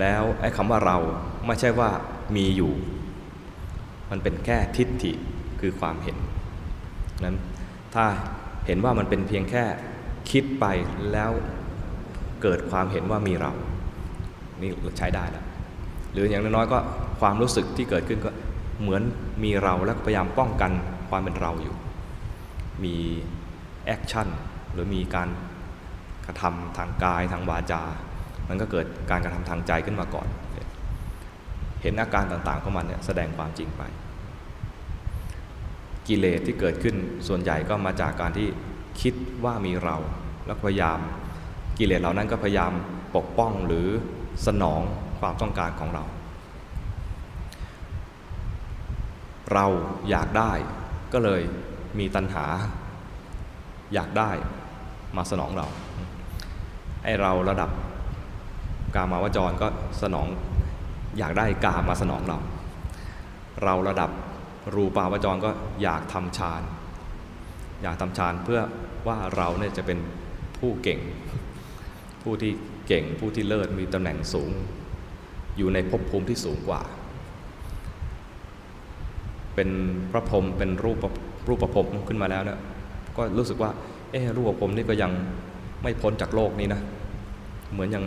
[0.00, 0.96] แล้วไอ้คำว่าเรา
[1.46, 1.90] ไม่ใช่ว่า
[2.36, 2.72] มีอยู่
[4.10, 5.12] มันเป็นแค่ทิฏฐิ
[5.60, 6.16] คือความเห็น
[7.24, 7.36] นั้น
[7.94, 8.04] ถ้า
[8.66, 9.64] เห็นว่ามันเป็นเพียงแค่
[10.30, 10.66] คิดไป
[11.12, 11.30] แล้ว
[12.42, 13.52] เกิดความเห็นว่ามีเรา
[14.60, 15.44] นี่ใช้ได้แล้ว
[16.12, 16.78] หรืออย่างน้อยๆก็
[17.20, 18.30] ความรู้สึกที่เกิดขึ้นก็
[18.80, 19.02] เหมือน
[19.44, 20.70] มีเราแล้วพยายามป้องกัน
[21.10, 21.74] ความเป็นเราอยู่
[22.84, 22.96] มี
[23.86, 24.28] action
[24.72, 25.28] หรือมีการ
[26.26, 27.82] กระทำทางกายทางวาจา
[28.48, 30.28] มันก็เกิดการกระทำทางใจขึ้นมาก่อน
[31.82, 33.82] เห็นอาการต่างๆของมันเนี่ยแสดงความจริงไป
[36.10, 36.96] กิเลสที่เกิดขึ้น
[37.28, 38.48] ส่วนใหญ่ก็มาจากการที่
[39.00, 39.96] คิดว่ามีเรา
[40.46, 40.98] แล้วพยายาม
[41.78, 42.72] กิเลสเหล่านั้นก็พยายาม
[43.16, 43.88] ปกป้องหรือ
[44.46, 44.80] สนอง
[45.20, 46.04] ความต้องการของเรา
[49.52, 49.66] เรา
[50.10, 50.52] อยากได้
[51.12, 51.42] ก็เลย
[51.98, 52.44] มีตัณหา
[53.94, 54.30] อยากได้
[55.16, 55.66] มาสนองเรา
[57.04, 57.70] ไอเราระดับ
[58.94, 59.68] กามาวจรก็
[60.02, 60.26] สนอง
[61.18, 62.38] อยากได้กามาสนองเรา
[63.64, 64.10] เราระดับ
[64.74, 65.50] รูปาวจรก็
[65.82, 66.62] อยากทำฌาน
[67.82, 68.60] อยากทำฌานเพื่อ
[69.08, 69.98] ว่าเราเนี่ยจะเป็น
[70.58, 71.00] ผู้เก่ง
[72.22, 72.52] ผู้ที่
[72.88, 74.50] เก่งผู้ที่เลิศมีตำแหน่งสูง
[75.56, 76.80] อยู่ในภพภูมิที่สูงกว่า
[79.54, 79.68] เป็น
[80.10, 80.98] พระพรหมเป็นรูป
[81.48, 82.58] รูปประพรมขึ้นมาแล้วเนี่ย
[83.16, 83.70] ก็รู้สึกว่า
[84.12, 85.12] เออรูปประพรมนี่ก็ยัง
[85.82, 86.80] ไม่พ้นจากโลกนี้นะ
[87.72, 88.04] เหมือนยัง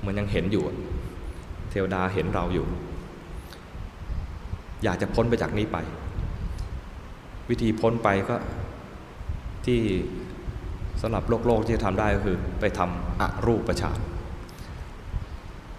[0.00, 0.62] เหมือนยังเห็นอยู่
[1.70, 2.66] เทวดาเห็นเราอยู่
[4.84, 5.78] อยากจะพ้นไปจากนี้ไป
[7.50, 8.36] วิธีพ้นไปก็
[9.66, 9.80] ที่
[11.02, 13.98] สำหรับโลกโลกที่จะทำได้ก็คือไปทำอรูปฌาน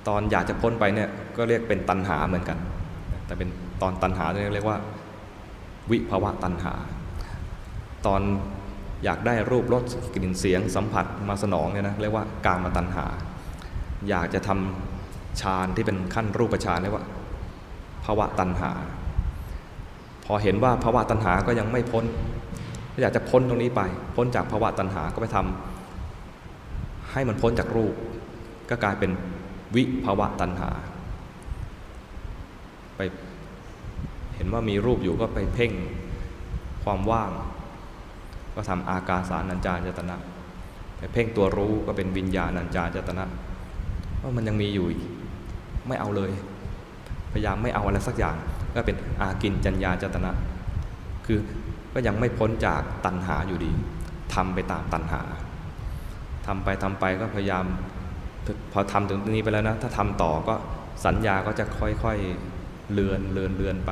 [0.08, 2.58] ตอนอยากจะพ้นไปเนี่ยก็เรียกเป็นตัณหาเหมือนกัน
[3.26, 3.50] แต่เป็น
[3.82, 4.78] ตอนตัณหาเรียกว่า
[5.92, 6.74] วิภาวะตัณหา
[8.06, 8.22] ตอน
[9.04, 9.84] อยากได้รูปรส
[10.14, 13.06] กลิ่นเสียงสัมผัสมาสนองเนี่ยนะเรียกว่ากามตัณหา
[14.10, 17.06] อยากจะทำฌานที่เป็นขั้นรูปฌานเรียกว่า
[18.08, 18.72] ภาวะตัณหา
[20.26, 22.06] พอเห็นว่าภาวะตัณหาก็ยังไม่พ้น
[23.02, 23.82] อยากจะพ้นตรงนี้ไป
[24.16, 27.94] พ้นจากภาวะตัณหาก็ไปทำให้มันพ้นจากรูป
[28.70, 29.12] ก็กลายเป็น
[29.76, 30.70] วิภาวะตัณหา
[32.98, 33.02] ไป
[34.36, 35.72] เห็นว่ามีรูปอยู่ก็ไปเพ่ง
[36.84, 37.32] ความว่าง
[38.56, 40.18] ก็ทำอากาสานัญจายตนะ
[40.98, 43.26] ไปเพ่งตัวรู้ก็เป็นวิญญาณัญจายตนะ
[44.22, 44.86] ว่ามันยังมีอยู่
[45.88, 46.32] ไม่เอาเลย
[47.34, 48.36] พยายามไม่เอาอะไรสักอย่าง
[48.76, 50.32] ก็เป็นอากินจัญญาจตนะ
[51.26, 51.40] คือ
[51.94, 53.72] ก็ยังไม่พ้นจากตัณหาอยู่ดี
[54.34, 55.22] ทำไปตามตัณหา
[56.48, 57.66] ทำไปทำไปก็พยายาม
[58.74, 60.56] พอทำถึงตรงนี้ไปแล้วนะ ถ้าทำต่อก็
[61.06, 63.92] สัญญาก็จะค่อยๆเลือนเลือนเลือนไป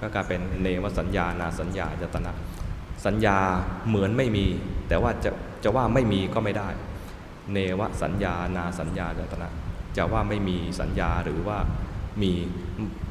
[0.00, 2.32] ก็กลายเป็นเนวสัญญานาสัญญาจตนะ
[3.06, 3.38] สัญญา
[3.88, 4.46] เหมือนไม่มี
[4.88, 5.30] แต่ว่าจะ
[5.64, 6.68] จะว่าไม่มีก็ไม่ได้
[7.52, 9.48] เนวสัญญานาสัญญาจตนะ
[9.96, 11.58] จะว่าไม่มีสัญญาหรือว่า
[12.22, 12.32] มี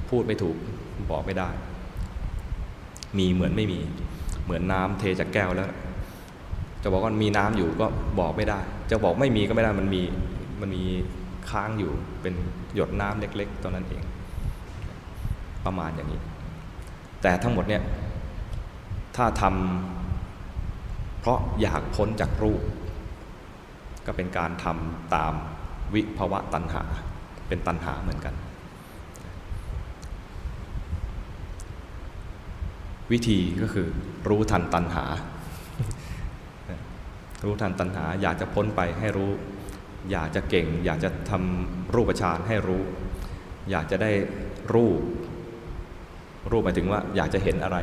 [0.10, 0.56] พูดไม่ถูก
[1.12, 1.50] บอกไม่ได้
[3.18, 3.80] มีเหมือนไม่มี
[4.44, 5.70] เหมือนน้ำเทจากแก้วแล้ว
[6.84, 7.88] จะบอกว่ามีน้ำอยู่ก็
[8.20, 8.60] บอกไม่ได้
[8.92, 10.02] จะบอกไม่มีก็ไม่ได้มันมี
[10.62, 10.84] มันมี
[11.50, 11.92] ค้างอยู่
[12.22, 12.34] เป็น
[12.76, 14.04] หยดน้ำเล็ก ๆตอนนั้นเอง
[15.66, 16.22] ประมาณอย่างนี้
[17.22, 17.84] แต่ทั้งหมดเนี่ย
[19.16, 22.62] ถ้าทำเพราะอยากพ้นจากรูป
[24.06, 25.34] ก็เป็นการทำตาม
[25.94, 26.84] วิภวะตัณหา
[27.48, 28.34] เป็นตัณหาเหมือนกัน
[33.12, 33.88] วิธีก็คือ
[34.30, 35.06] รู้ทันตัณหา
[37.44, 39.32] รู้ทันตัณหา อยากจะพ้นไปให้รู้
[40.12, 42.84] อยากจะเก่ง อยากจะทำรูปฌานให้รู้
[43.72, 44.12] อยากจะได้
[44.74, 45.02] รูป
[46.52, 47.78] รูปหมายถึงว่า อยากจะเห็นอะไร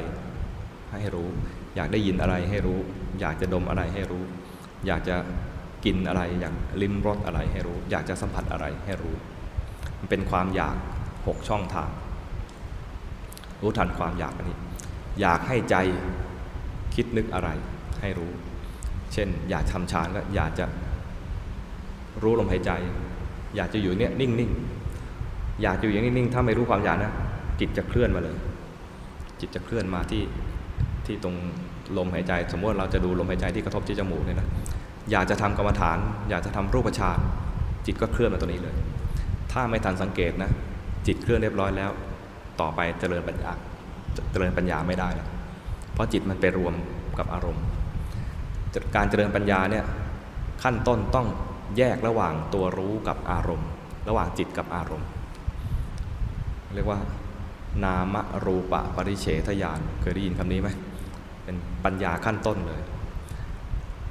[0.93, 1.29] ให้รู้
[1.77, 2.79] อยากได้ยินอะไรให้รู้
[3.21, 4.25] อยากจะดมอะไรให้รู้
[4.87, 5.17] อยากจะ
[5.85, 9.15] กินอะไร อยากลิ้มรสอะไรให้รู้ อยากจะสัมผัสอะไรให้รู้
[9.99, 10.77] มันเป็นความอยาก
[11.27, 11.91] หกช่องทาง
[13.61, 14.59] รู้ทันความอยากอันนี้
[15.21, 15.77] อยากให้ใจ
[16.95, 17.49] คิดนึกอะไร
[18.01, 18.31] ให้รู้
[19.13, 20.65] เช่น อยากทำฌานก็อยากจะ
[22.23, 22.71] รู้ลมหายใจ
[23.57, 27.13] อยากจะอยู่เนี่ยนิ่งๆ อยากอยู่อย่างนิ่งๆ ถ้าไม่รู้ความอยากนะ
[27.61, 28.37] จิตจะเคลื่อนมาเลย
[29.41, 30.23] จิตจะเคลื่อนมาที่
[31.07, 31.35] ที่ตรง
[31.97, 34.49] ลมหายใจ สมมติเราจะดูลมหายใจที่กระทบที่จมูกเนี่ยนะ
[35.11, 35.99] อยากจะทำกรรมฐาน
[36.31, 37.19] อยากจะทำรูปฌาน
[37.87, 38.75] จิตก็เคลื่อนมาตัวนี้เลย
[39.53, 40.51] ถ้าไม่ทันสังเกตนะ
[41.07, 41.91] จิตเคลื่อนเรียบร้อยแล้ว
[42.61, 43.53] ต่อไปเจริญปัญญา
[44.31, 45.29] เจริญปัญญาไม่ได้แล้ว
[45.93, 46.75] เพราะจิตมันไปรวม
[47.19, 47.65] กับอารมณ์
[48.97, 49.85] การเจริญปัญญาเนี่ย
[50.63, 51.27] ขั้นต้นต้อง
[51.77, 53.69] แยกระหว่างตัวรู้กับอารมณ์
[54.09, 55.09] ระหว่างจิตกับอารมณ์
[56.75, 56.99] เรียกว่า
[57.85, 60.69] นามรูปะปริเฉทญาณเคยได้ยินคำนี้ไหม
[61.45, 62.83] เป็นปัญญาขั้นต้นเลย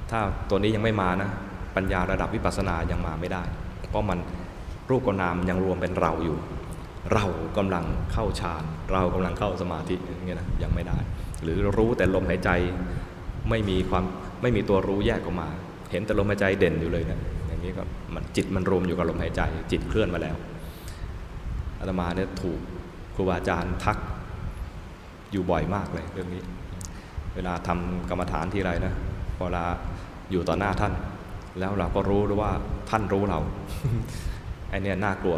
[0.09, 1.29] ถ้าตัวนี้ยังไม่มานะ
[1.75, 3.43] ปัญญาระดับวิปัสสนายังมาไม่ได้
[3.89, 4.19] เพราะมัน
[4.89, 6.37] รูปกับนามยังรวมเป็นเราอยู่
[7.13, 7.25] เรา
[7.57, 10.97] กำลังเข้าฌาน เรากำลังเข้าสมาธิอย่างเงี้ยนะยังไม่ได้
[11.43, 12.49] หรือรู้แต่ลมหายใจ
[13.49, 14.03] ไม่มีความ
[14.41, 15.47] ไม่มีตัวรู้แยกออกมา
[15.91, 17.19] เห็นแต่ลมหายใจเด่นอยู่เลยเนะ
[17.65, 20.35] นี้ก็มันจิตมันรวมอยู่กับลมหายใจ จิตเคลื่อนมาแล้ว
[21.79, 22.59] อาตมาเนี่ยถูก
[23.15, 23.97] ครูบาอาจารย์ทัก
[25.31, 26.41] อยู่บ่อยมากเลยเรื่องนี้
[27.35, 28.93] เวลาทำกรรมฐานที่ไรนะ
[29.37, 29.65] เวลา
[30.31, 30.93] อยู่ต่อหน้าท่าน
[31.59, 32.51] แล้วเราก็รู้ว่า
[32.89, 33.39] ท่านรู้เรา
[34.69, 35.37] ไอเนี่ยน่ากลัว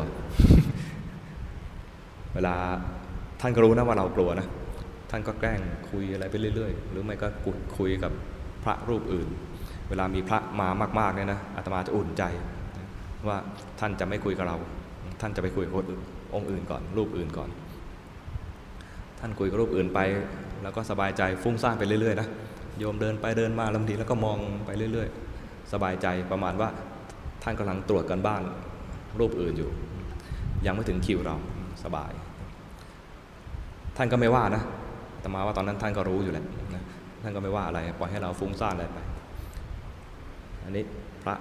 [2.34, 2.56] เวลา
[3.46, 4.48] ท่านก็รู้นะว่าเรากลัวนะ
[5.10, 7.28] ท่านก็แกล้งคุยอะไรไปเรื่อย ๆ หรือไม่ก็
[7.78, 8.12] คุยกับ
[8.64, 9.28] พระรูปอื่น
[9.90, 10.68] เวลามีพระมา
[11.00, 12.24] มากๆเนี่ยนะอาตมาจะอุ่นใจ
[13.28, 13.38] ว่า
[13.80, 14.58] ท่านจะไม่คุยกับเรา
[15.22, 16.02] ท่านจะไปคุยกับคนอื่น
[16.34, 17.50] องค์อื่นก่อน รูปอื่นก่อน
[19.20, 20.00] ท่านคุยกับรูปอื่นไป
[20.64, 22.28] แล้วก็สบายใจฟุ้งซ่านไปเรื่อยๆนะ
[22.80, 26.70] โยมเดินไปเดินมาลำทีแล้วก็มองไปเรื่อย ๆ สบายใจประมาณว่า
[27.44, 28.42] ท่านกำลังตรวจกันบ้าน
[29.20, 29.70] รูปอื่นอยู่
[30.66, 31.36] ยังไม่ถึงคิวเรา
[31.86, 32.12] สบาย
[33.98, 34.64] ท่านก็ไม่ว่านะ
[35.20, 36.46] แต่มาว่าตอนนั้นท่านก็รู้อยู่แหละ
[37.22, 39.00] ท่านก็ไม่ว่าอะไร ปล่อยให้เราฟุ้งซ่านอะไรไป
[40.64, 40.84] อันนี้
[41.24, 41.36] พระ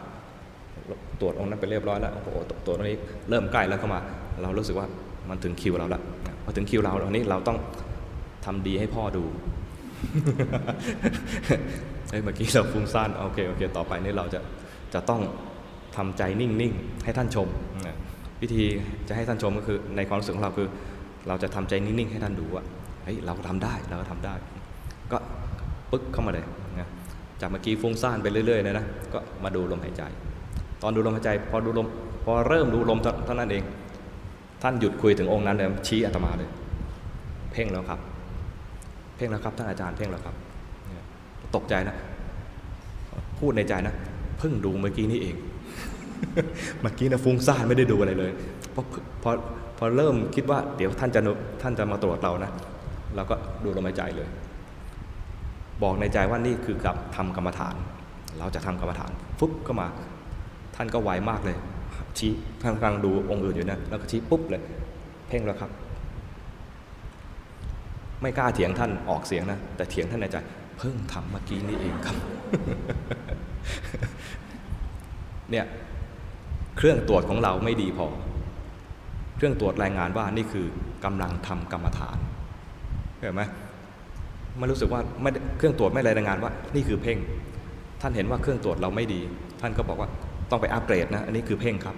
[1.21, 2.99] ตรวจองค์นั้นไปเรียบร้อยแล้ว โอ้โหตรวจตรงนี้
[3.31, 4.01] เริ่มใกล้แล้วเข้ามา
[4.43, 4.87] เรารู้สึกว่า
[5.29, 6.03] มันถึงคิวเราแล้ว
[6.45, 7.59] พอถึงคิวเราตอนนี้เราต้อง
[8.45, 9.25] ทำดีให้พ่อดู
[12.09, 14.41] เฮ้ยเมื่อกี้เราฟุ้งซ่านโอเคโอเค ต่อไปนี้เราจะ
[14.95, 15.21] จะต้อง
[15.97, 17.49] ทำใจนิ่งๆให้ท่านชม
[18.43, 18.65] วิธี
[19.09, 20.69] จะให้ท่านชมก็คือในความรู้สึกของเราคือ
[21.29, 22.63] เราจะทำใจนิ่งๆให้ท่านดูว่า
[23.05, 24.35] เฮ้ยเราก็ทำได้เราก็ทำได้
[25.13, 25.19] ก็
[25.91, 26.45] ปึ๊กเข้ามาเลย
[26.81, 26.89] นะ
[27.41, 30.03] จากเมื่อกี้ฟุ้งซ่านไปเรื่อยๆนะนะก็มาดูลมหายใจ
[30.83, 31.87] ตอนดูลมหายใจพอดูลม
[32.25, 33.65] พอเริ่มดูลมเท่านั้นเอง
[34.63, 36.49] ท่านหยุดคุยถึงองค์นั้นเลยชี้อาตมาเลย
[37.53, 38.01] เพ่งแล้วครับ
[39.17, 40.35] เพ่งแล้วครับท่านอาจารย์เพ่งแล้วครับ
[41.55, 41.97] ตกใจนะ
[43.39, 43.95] พูดในใจนะ
[44.39, 45.37] เพิ่งดูเมื่อกี้นี่เอง
[46.81, 48.33] เมื่อกี้นะฟุ้งซ่านไม่ได้ดูอะไรเลย
[48.75, 48.83] พอ
[49.23, 49.31] พอ
[49.79, 51.21] พอเริ่มคิดว่าเดี๋ยวท่านจะ
[51.63, 52.53] ท่านจะมาตรวจเรานะ
[53.15, 54.29] เราก็ดูลมหายใจเลย
[55.83, 57.75] บอกในใจว่านี่คือกับทำกรรมฐาน
[58.39, 59.89] เราจะทำกรรมฐานฟุ๊บก็มา
[60.77, 61.57] ท่านก็ไวมากเลย
[62.19, 64.63] ชี้ท่านกำลังดูองค์อื่นอยู่นะแล้วก็ชี้ปุ๊บเลย
[65.29, 65.71] เพ่งแล้วครับ
[68.21, 70.37] ไม่กล้าเถียงท่านออกเสียงนะแต่เถียงท่านในใจ
[70.79, 72.17] เพิ่งทำเมื่อกี้นี่เองครับ
[75.51, 75.65] เนี่ย
[76.77, 78.07] เครื่องตรวจของเราไม่ดีพอ
[79.37, 80.67] เครื่องตรวจรายงานว่านี่คือ
[81.05, 82.17] กำลังทำกรรมฐาน
[83.19, 83.43] เห็นไหม
[84.61, 87.19] มันรู้สึกว่าไม่เครื่องตรวจไม่รายงานว่า นี่คือเพ่ง
[88.01, 89.21] ท่านเห็นว่าเครื่องตรวจเราไม่ดี
[89.61, 90.09] ท่านก็บอกว่า
[90.51, 91.97] ต้องไปอัปเกรดนะ อันนี้คือเพ่งครับ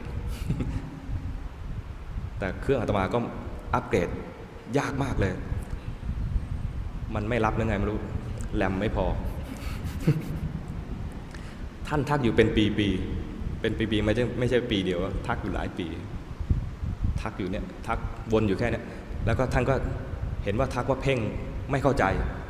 [2.39, 3.19] แต่เครื่องอาตมาก็
[3.75, 4.09] อัปเกรด
[4.79, 5.33] ยากมากเลย
[7.15, 8.01] มันไม่รับยังไงไม่รู้
[8.57, 9.07] แรมไม่พอ
[11.89, 15.87] ท่านทักอยู่เป็นปีๆเป็นปีๆไม่ใช่ไม่ใช่ปีเดียวทักอยู่หลายปี
[17.27, 17.99] ทักอยู่เนี่ยทัก
[18.33, 18.81] วนอยู่แค่นี้
[19.27, 19.75] แล้วก็ท่านก็
[20.45, 21.19] เห็นว่าทักว่าเพ่ง
[21.71, 22.05] ไม่เข้าใจ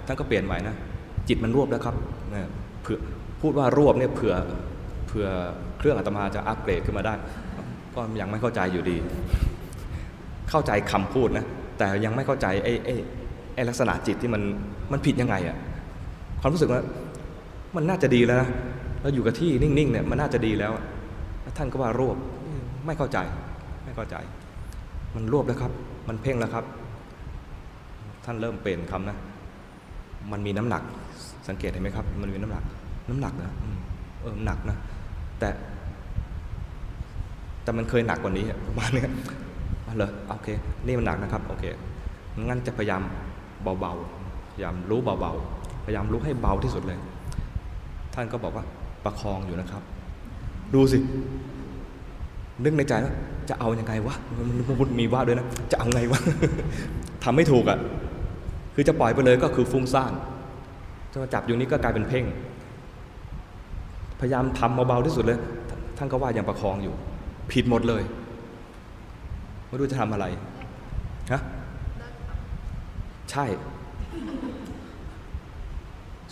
[0.07, 0.75] ท่านก็เปลี่ยนใหม่นะ
[1.29, 1.95] จิตมันรวบแล้วครับ
[2.31, 2.49] เนี่ย
[2.83, 2.99] เผื่อ
[3.41, 4.35] พูดว่ารวบเนี่ยเผื่อ
[5.07, 5.27] เผื่อ
[5.79, 7.15] เครื่องอาตมาจะอัปเกรดขึ้นมาได้
[7.95, 8.97] ก็ยังไม่เข้าใจอยู่ดี
[10.51, 11.45] เข้าใจคำพูดนะ
[11.79, 12.95] แต่ยังไม่เข้าใจไอ้ไอ้
[13.55, 14.43] ไอ้ลักษณะจิตที่มัน
[14.93, 15.57] มันผิดยังไงอะ
[16.41, 16.81] ความรู้สึกว่า
[17.77, 18.49] มันน่าจะดีแล้วนะ
[19.03, 20.73] เราอยู่กับที่นิ่งๆเนี่ยมันน่าจะดีแล้ว
[21.43, 22.17] แล้วท่านก็ว่ารวบ
[22.87, 23.19] ไม่เข้าใจ
[23.85, 24.17] ไม่เข้าใจ
[25.17, 25.73] มันรวบแล้วครับ
[26.09, 26.65] มันเพ่งแล้วครับ
[28.25, 29.17] ท่านเริ่มเปลี่ยนคำนะ
[30.33, 30.83] มันมีน้ำหนัก
[31.49, 32.65] สังเกตเห็นไหมครับ มันมีน้ำหนัก
[33.09, 33.55] น้ำหนักนะ
[34.21, 34.77] เออหนักนะ
[35.39, 35.49] แต่
[37.63, 39.05] แต่มันเคยหนักกว่านี้ประมาณนี้
[39.87, 40.49] อ๋อเหรอโอเค
[40.87, 41.65] นี่มันหนักนะครับ โอเค
[42.49, 43.03] งั้นจะพยายาม
[43.81, 46.99] เบาๆ พยายามรู้เบาๆ พยายามรู้ให้เบาที่สุดเลย
[48.15, 48.65] ท่านก็บอกว่า
[49.05, 49.83] ประคองอยู่นะครับ
[50.75, 50.99] ดูสิ
[52.65, 53.15] นึกในใจว่า
[53.51, 54.43] จะเอาอยัางไงวะมั
[54.87, 56.21] นมีว่าด้วยนะ จะเอาไงวะ
[57.25, 57.79] ทำไม่ถูกอะ่ะ
[58.75, 60.13] คือจะปล่อยไปเลยก็คือฟุ้งซ่าน
[61.13, 62.25] จะมาจับอยู่นี้ก็กลายเป็นเพ่ง
[64.21, 65.39] พยายามทำเบาๆที่สุดเลย
[65.97, 66.95] ท่านก็ว่ายังประคองอยู่
[67.53, 68.03] ผิดหมดเลย
[69.69, 70.27] ไม่รู้จะทำอะไร
[71.33, 71.41] ฮะ
[73.31, 73.45] ใช่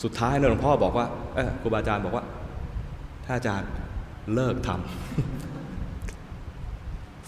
[0.03, 2.25] สุดท้ายเนี่ยหลวงพ่อบอกว่า เออครูบาอาจารย์บอกว่า
[3.25, 3.69] ถ้าอาจารย์
[4.35, 5.54] เลิกทำ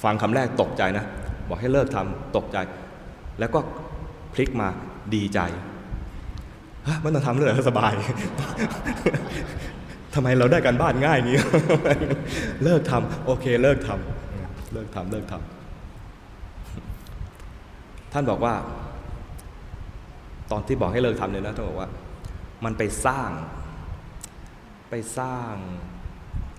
[0.03, 1.05] ฟังคำแรกตกใจนะ
[1.49, 2.59] บอกให้เลิกทำตกใจ
[3.39, 3.59] แล้วก็
[4.35, 4.69] พลิกมา
[5.15, 5.41] ดีใจ
[7.03, 7.93] มันต้องทำเลยสบาย
[10.15, 11.37] ทำไมเราได้การบ้านง่ายนี้
[12.65, 18.55] เลิกทำโอเคเลิกทำเลิกทำเลิกทำท่านบอกว่า
[20.51, 21.89] ตอนที่บอกให้เลิกทำเนี่ยนะท่านบอกว่า
[22.65, 23.31] มันไปสร้าง
[24.91, 25.53] ไปสร้าง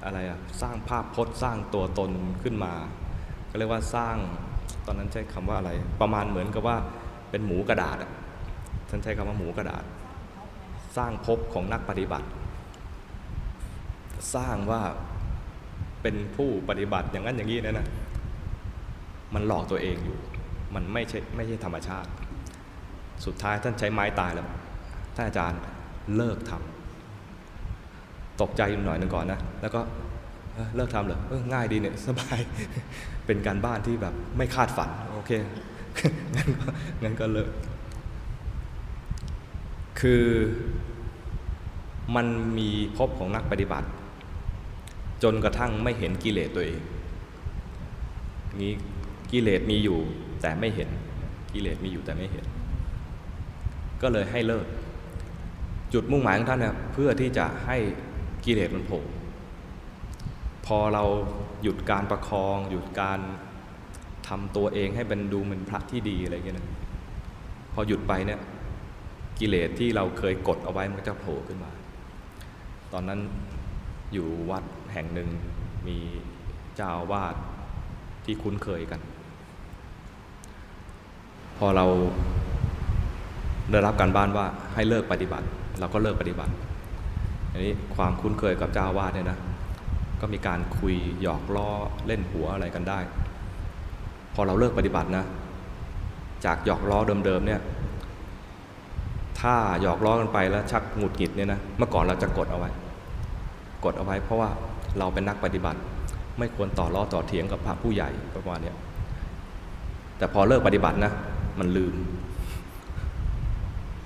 [0.03, 2.11] อะไรอะสร้างภาพพจน์สร้างตัวตน
[2.43, 2.73] ขึ้นมา
[3.57, 4.15] เรียกว่าสร้าง
[4.85, 5.71] ตอนนั้นใช้คำว่าอะไร
[6.01, 6.77] ประมาณเหมือนกับว่า
[7.29, 7.97] เป็นหมูกระดาษ
[8.89, 9.83] ท่านใช้คำว่าหมูกระดาษ
[10.97, 12.27] สร้างภพของนักปฏิบัติ
[14.35, 14.81] สร้างว่า
[16.01, 17.87] เป็นผู้ปฏิบัติอย่างนั้นอย่างนี้นะนะ
[19.33, 20.17] มันหลอกตัวเองอยู่
[20.75, 22.09] มันไม่ใช่ไม่ใช่ธรรมชาติ
[23.25, 24.47] สุดท้ายท่านใช้ไม้ตายแล้ว
[25.15, 25.59] ท่านอาจารย์
[26.15, 29.81] เลิกทำตกใจอยู่หน่อยหนึ่งก่อนนะ แล้วก็
[30.75, 32.39] เลิกทำเหรอออง่ายดีเนี่ยสบาย
[33.27, 35.31] เป็นการบ้านที่แบบไม่คาดฝัน โอเค
[36.35, 36.67] งั้นก็
[37.03, 37.49] งั้นก็เลิก
[39.99, 40.23] คือ
[42.15, 42.27] มัน
[42.57, 43.87] มีพบของนักปฏิบัติ
[45.23, 46.81] จนกระทั่งไม่เห็นกิเลสตัวเอง
[48.61, 48.73] นี้
[49.31, 49.97] กิเลสมีอยู่
[50.41, 50.89] แต่ไม่เห็น
[51.53, 52.45] กิเลสมีอยู่แต่ไม่เห็น
[54.01, 54.65] ก็เลยให้เลิก
[55.93, 57.77] จุดมุ่งหมายของท่านเนี่ยเพื่อที่จะให้
[58.45, 59.01] กิเลสมันโผล่
[60.67, 61.03] พอเรา
[61.63, 63.19] หยุดการประคอง หยุดการ
[64.27, 66.67] ทำตัวเองให้เป็นดูเหมือนพระที่ดีอะไรเงี้ยนะ
[67.73, 68.39] พอหยุดไปเนี่ย
[69.39, 71.71] กิเลสที่เราเคยกดเอาไว้มันจะโผล่ขึ้นมา
[72.93, 73.19] ตอนนั้น
[74.13, 74.63] อยู่วัด
[74.93, 75.29] แห่งหนึ่ง
[75.87, 75.97] มี
[76.75, 77.35] เจ้าอาวาส
[78.25, 79.01] ที่คุ้นเคยกัน
[81.57, 81.85] พอเรา
[83.71, 85.45] ได้รับการบ้านว่าให้เลิกปฏิบัติ
[85.79, 86.53] เราก็เลิกปฏิบัติ
[87.51, 89.39] อันนี้ความคุ้นเคยกับเจ้าอาวาสเนี่ยนะ
[90.21, 91.69] ก็มีการคุยหยอกล้อ
[92.07, 92.99] เล่นหัวอะไรกันได้
[94.33, 95.25] พอเราเลิกปฏิบัตินะ
[96.45, 97.61] จากหยอกล้อเดิมๆเนี่ย
[99.39, 102.69] ถ้าหยอกล้อกันไปแล้วชักหงุดหงิดเนี่ยนะเมื่อก่อนเราจะกดเอาไว้
[103.85, 104.49] กดเอาไว้ เพราะว่า
[104.99, 105.79] เราเป็นนักปฏิบัติ
[106.37, 108.73] ไม่ควรต่อล้อต่อเถียงกับพระผู้ใหญ่ประมาณนี้
[110.17, 111.11] แต่พอเลิกปฏิบัตินะ
[111.59, 111.95] มันลืม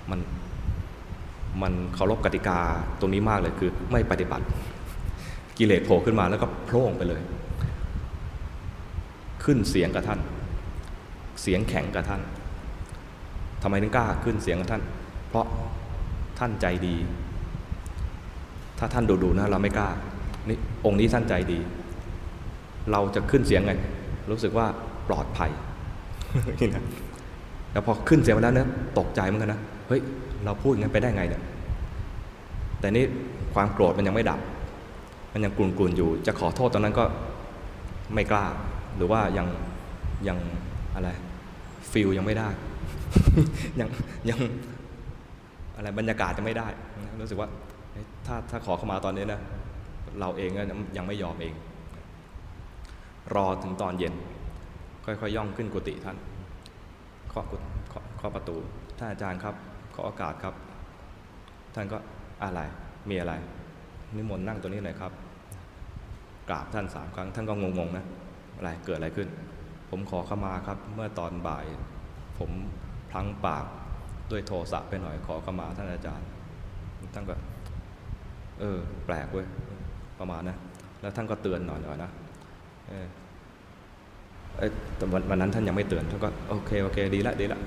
[0.09, 0.19] มัน
[1.61, 2.59] มันเคารพกติกา
[2.99, 4.45] ตรงนี้มากเลยคือไม่ปฏิบัติ
[5.57, 7.21] กิเลสโผล่ขึ้นมาแล้วก็โพล่งไปเลย
[9.43, 10.19] ขึ้นเสียงกับท่าน
[11.41, 12.21] เสียงแข็งกับท่าน
[13.61, 14.81] ทำไมถึงกล้าขึ้นเสียงกับท่าน
[15.29, 15.45] เพราะ
[16.39, 16.95] ท่านใจดี
[18.79, 19.89] ถ้าท่านดูๆนะเราไม่กล้า
[20.49, 21.59] นี่องค์นี้ท่านใจดี
[22.91, 23.73] เราจะขึ้นเสียงไง
[24.31, 24.65] รู้สึกว่า
[25.09, 25.51] ปลอดภัย
[26.59, 26.83] นี่นะ
[27.71, 28.69] แล้วพอขึ้นเสียงมาแล้วเนี่ย
[28.99, 30.01] ตกใจเหมือนกันนะ เฮ้ย
[30.45, 31.41] เราพูดงั้นไปได้ไงเนี่ย
[32.79, 33.03] แต่นี่
[33.53, 34.39] ความโกรธมันยังไม่ดับ
[35.31, 37.05] มันยังกลุ่นๆอยู่ จะขอโทษตอนนั้นก็
[38.13, 38.45] ไม่กล้า
[38.95, 39.47] หรือว่ายัง
[40.27, 40.37] ยัง
[40.95, 41.09] อะไร
[41.91, 42.49] ฟิลยังไม่ได้
[43.79, 43.89] ยัง
[44.29, 44.39] ยัง
[45.75, 46.67] อะไรบรรยากาศจะไม่ได้
[47.21, 47.49] รู้สึกว่า
[48.25, 49.41] ถ้าถ้าขอเข้ามาตอนนี้นะ
[50.19, 50.63] เราเองก็
[50.97, 51.53] ยังไม่ยอมเอง
[53.35, 54.13] รอถึงตอนเย็น
[55.05, 56.17] ค่อยๆย่องขึ้นกุฏิท่าน
[57.29, 57.45] เคาะ
[58.17, 58.55] เคาะประตู
[58.97, 59.55] ท่านอาจารย์ครับ
[59.95, 60.53] ขอโอกาสครับ
[61.75, 61.97] ท่านก็
[62.43, 62.59] อะไร
[63.09, 63.33] มีอะไร
[64.15, 65.11] นิมนต์นั่งตัวนี้หน่อยครับ
[66.51, 68.05] กราบท่านสามครั้ง ท่านก็งงๆนะ
[68.57, 69.27] อะไรเกิดอะไรขึ้น
[69.89, 71.65] ผมขอเข้ามาครับเมื่อตอนบ่าย
[72.39, 72.51] ผม
[73.11, 73.65] พลั้งปาก
[74.31, 76.27] ด้วยโทสะไปหน่อยขอเข้ามาท่านอาจารย์
[77.13, 77.33] ท่านก็
[78.59, 79.45] เออ แปลกเว้ย
[80.19, 80.57] ประมาณนะ
[81.01, 82.11] แล้วท่านก็เตือนหน่อยๆนะ
[82.89, 83.07] เออ
[84.97, 87.59] แต่วันนั้นท่านยังไม่เตือนท่านก็โอเคโอเค ดีละดีละ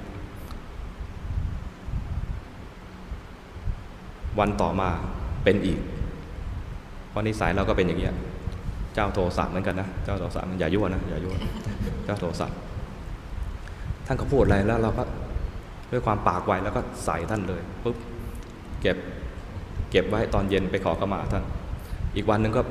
[4.39, 4.89] วันต่อมา
[5.45, 5.79] เป็นอีก
[7.11, 8.09] เพราะนิสัยเราก็เป็นอย่างนี้
[8.95, 11.35] เจ้าโทสะเหมือนกันนะเจ้าโทสะมันอย่ายั่วนะอย่ายั่ว
[12.05, 12.47] เจ้าโทสะ
[14.07, 15.03] ท่านก็พูดอะไรแล้วเราก็
[15.91, 17.97] ด้วยความปากไวแล้วก็ใส่ท่านเลยปุ๊บ
[18.81, 18.97] เก็บ
[19.91, 21.45] เก็บไว้ตอนเย็นไปขอขมาท่าน
[22.17, 22.63] อีกวันหนึ่งก็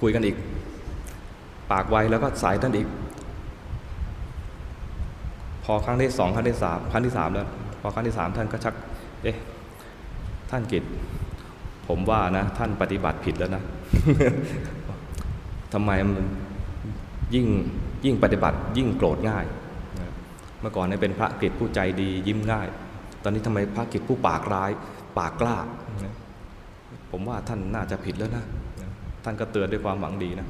[0.00, 0.36] คุยกันอีก
[1.72, 2.88] ปากไวแล้วก็ใส่ท่านอีก
[5.64, 7.48] พอครั้งที่สองครั้งที่สามครั้งที่สามแล้ว
[7.80, 8.74] พอครั้งที่สามท่านก็ชัก
[9.22, 9.36] เอ๊ะ
[10.50, 10.84] ท่านกิจ
[11.88, 13.62] ผมว่านะ ท่านปฏิบัติผิดแล้วนะ
[15.74, 16.24] ทำไมมัน
[17.34, 17.46] ยิ่ง
[18.04, 19.44] ยิ่งปฏิบัติยิ่งโกรธง่าย
[20.60, 22.66] เมื่อก่อนเนี่ยเป็นพระกิจผู้ใจดียิ้มง่าย
[23.22, 24.70] ตอนนี้ทำไมพระกิจผู้ปากร้าย
[25.18, 25.56] ปากกล้า
[27.10, 28.44] ผมว่าท่านน่าจะผิดแล้วนะ
[29.24, 30.46] ท่านก็เตือนด้วยความหวังดีนะ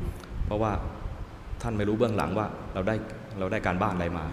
[0.47, 0.73] เพราะว่า
[1.63, 2.95] ท่านไม่รู้เบื้องหลังว่าเราได้
[3.39, 4.25] เราได้การบ้านอะไรมา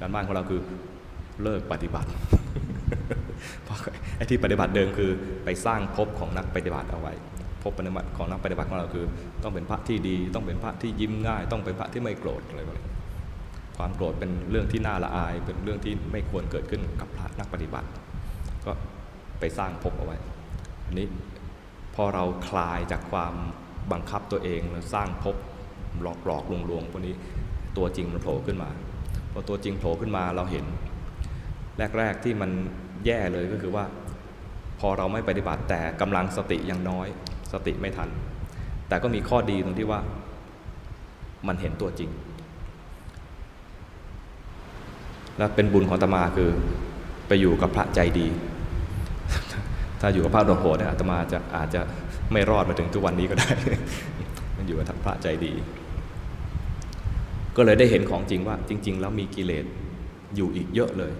[0.00, 0.60] การบ้านของเราคือ
[1.42, 2.08] เลิกปฏิบัติ
[3.64, 3.78] เพราะ
[4.16, 5.10] ไอ้ที่ปฏิบัติเดิมคือ
[5.44, 7.12] ไปสร้างภพของนักปฏิบัติเอาไว้
[7.62, 9.04] ภพปฏิบัติของนักปฏิบัติของเราคือ
[9.42, 12.86] ต้องเป็นพระที่ดี ต้องเป็นพระที่ยิ้มง่าย ต้องเป็นพระที่ไม่โกรธอะไรแบบนี้
[13.76, 17.88] ความโกรธเป็นเรื่องที่น่าละอาย เป็นเรื่องที่ไม่ควรเกิดขึ้นกับพระนักปฏิบัติ
[18.64, 18.72] ก็
[19.40, 20.16] ไปสร้างภพเอาไว้
[20.86, 21.06] อันนี้
[21.94, 23.34] พอเราคลายจากความ
[23.92, 25.36] บังคับตัวเองแล้วสร้างภพ
[26.02, 27.14] หลอกหลอกลวงลวงพวกนี้
[27.76, 28.70] ตัวจริงมันโผล่ขึ้นมา
[29.32, 30.64] พอตัวจริงโผล่ขึ้นมาเราเห็น
[31.98, 32.50] แรก ๆที่มัน
[33.06, 33.84] แย่เลยก็คือว่า
[34.80, 37.08] พอเราไม่ปฏิบัติแต่กำลังสติยังน้อย
[37.52, 38.08] สติไม่ทัน
[38.88, 40.00] แต่ก็มีข้อดีตรงที่ว่า
[41.46, 42.10] มันเห็นตัวจริง
[45.38, 46.50] และเป็นบุญของตมาคือ
[47.28, 48.26] ไปอยู่กับพระใจดี
[50.00, 51.80] ถ้าอยู่กับพระโดโหดเนี่ยอาตมาจะอาจจะ
[52.32, 53.50] ไม่รอดมาถึงทุกวันนี้ก็ได้
[54.56, 55.52] มันอยู่กับพระใจดี
[57.56, 59.64] ก็เลยได้เห็นของจริงว่า จริง ๆ แล้วมีกิเลส
[60.36, 61.12] อยู่อีกเยอะเลย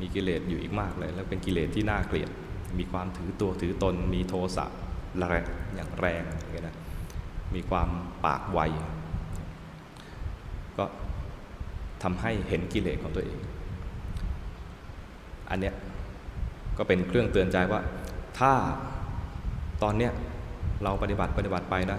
[0.00, 2.30] มีกิเลสอยู่อีกมากเลย แล้วเป็นกิเลสที่น่าเกลียด
[2.78, 4.66] มีความถือตัวถือตน มีโทสะ
[5.16, 5.44] แรง
[5.74, 6.76] อย่างแรงอย่างเงี้ยนะ
[7.54, 7.88] มีความ
[8.24, 8.60] ปากไว
[10.78, 10.84] ก็
[12.02, 13.38] ทำให้เห็นกิเลสของตัวเอง
[15.50, 15.74] อันเนี้ย
[16.78, 17.80] ก็เป็นเครื่องเตือนใจว่า
[18.38, 18.52] ถ้า
[19.82, 20.12] ตอนเนี้ย
[20.82, 21.98] เราปฏิบัติปฏิบัติไปนะ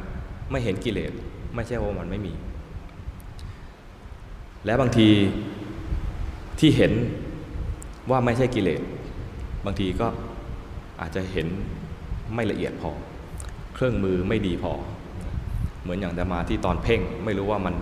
[0.52, 1.12] ไม่เห็นกิเลส
[1.56, 2.34] ไม่ใช่ว่ามันไม่มี
[4.66, 5.10] และบางที
[6.60, 6.94] ที่เห็น
[8.10, 8.82] ว่าไม่ใช่กิเลส
[9.66, 10.08] บางทีก็
[11.02, 11.48] อาจจะเห็น
[12.36, 12.92] ไม่ละเอียดพอ
[13.74, 14.74] เครื่องมือไม่ดีพอ
[15.82, 17.76] เหมือนอย่างแต่มาที่ตอนเพ่งไม่รู้ว่ามัน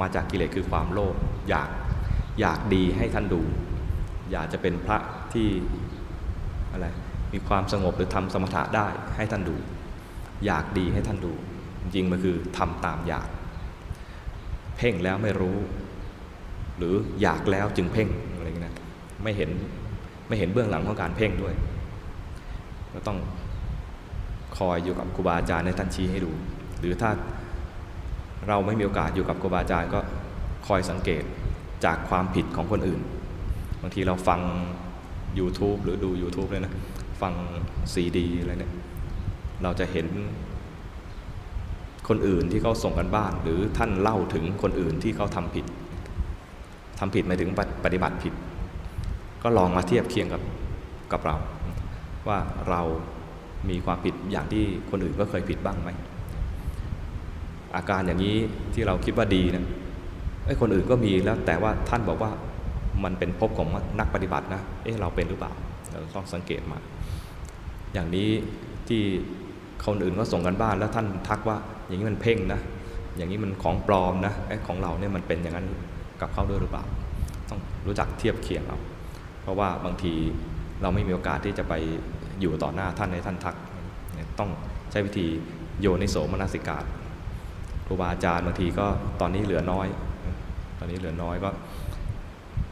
[0.00, 1.14] มาจากกิเลสคือความโลภ
[1.48, 1.68] อยาก
[2.40, 3.40] อยากดีให้ท่านดู
[4.32, 4.98] อยากจะเป็นพระ
[5.32, 5.48] ที่
[6.72, 6.86] อะไร
[7.32, 8.86] มีความสงบหรือทำสมถะได้
[9.16, 9.56] ให้ท่านดู
[10.46, 11.32] อยากดีให้ท่านดู
[11.82, 13.28] จริงมันคือทำตามอยาก
[14.76, 15.56] เพ่งแล้วไม่รู้
[16.76, 18.74] หรืออยากแล้วจึงเพ่งอะไรอย่างนี้นะ
[19.22, 19.50] ไม่เห็น
[20.28, 21.54] ไม่เห็นเบื้องหลังของการเพ่งด้วย
[22.92, 23.18] ก็ต้อง
[24.56, 26.30] คอยอยู่กับครูบาอาจารย์ในท่านชี้ให้ดู
[26.80, 27.10] หรือถ้า
[28.48, 30.00] เราไม่มีโอกาสอยู่กับครูบาอาจารย์ก็
[30.66, 31.22] คอยสังเกต
[31.84, 33.00] จากความผิดของคนอื่น
[33.82, 34.40] บางทีเราฟัง
[35.38, 36.72] YouTube หรือดู YouTube เลยนะ
[37.20, 37.32] ฟัง
[37.92, 38.72] ซีดีอะไรเนี่ย
[39.62, 40.06] เราจะเห็น
[42.08, 45.66] คนอื่นที่เขาส่งกันบ้าน หรือท่านเล่าถึงคนอื่นที่เขาทำผิด
[46.98, 47.50] ทำผิดหมายถึง
[47.84, 48.32] ปฏิบัติผิด
[49.42, 50.42] ก็ลองมาเทียบเคียงกับ
[51.12, 51.36] กับเรา
[52.28, 52.38] ว่า
[52.68, 52.82] เรา
[53.70, 55.90] มีความผิดอย่างที่คนอื่นก็เคยผิดบ้างไหม
[57.76, 58.36] อาการอย่างนี้
[58.74, 59.64] ที่เราคิดว่าดีนะ
[60.46, 62.30] ไอ้คนอื่นก็มีแล้วแต่ว่าท่านบอกว่า
[63.04, 63.68] มันเป็นภพของ
[63.98, 65.52] นักปฏิบัตินะ เอ๊ะเราเป็นหรือเปล่า
[65.90, 66.78] เราต้องสังเกตมา
[67.94, 68.28] อย่างนี้
[68.88, 69.02] ที่
[69.86, 71.56] คนอื่นก็ส่งกันบ้านแล้วท่านทักว่า
[71.86, 72.60] อย่างนี้มันเพ่งนะ
[73.16, 75.66] อย่างนี้มันของปลอมนะไอ้ของเราเนี่ยมันเป็นอย่างนั้น
[76.20, 76.84] กับเขาด้วยหรือเปล่า
[77.50, 78.78] ต้องรู้จักเทียบเคียงเอา
[79.42, 80.12] เพราะว่าบางที
[80.82, 81.74] เราไม่มีโอกาสที่จะไป
[82.40, 83.56] อยู่ต่อหน้าท่านในท่านทัก
[84.38, 84.50] ต้อง
[84.90, 85.26] ใช้วิธี
[85.80, 86.78] โยนิโสมนสิกา
[87.86, 88.86] ครูบาอาจารย์บางทีก็
[89.20, 89.86] ตอนนี้เหลือน้อย
[90.78, 91.50] ตอนนี้เหลือน้อยก็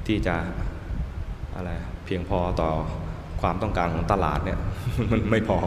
[0.07, 0.37] ที่จะ
[1.57, 1.71] อะไร
[2.05, 2.71] เพียงพอต่อ
[3.41, 4.59] ความต้องการของตลาดเนี่ย
[5.11, 5.59] มันไม่พอ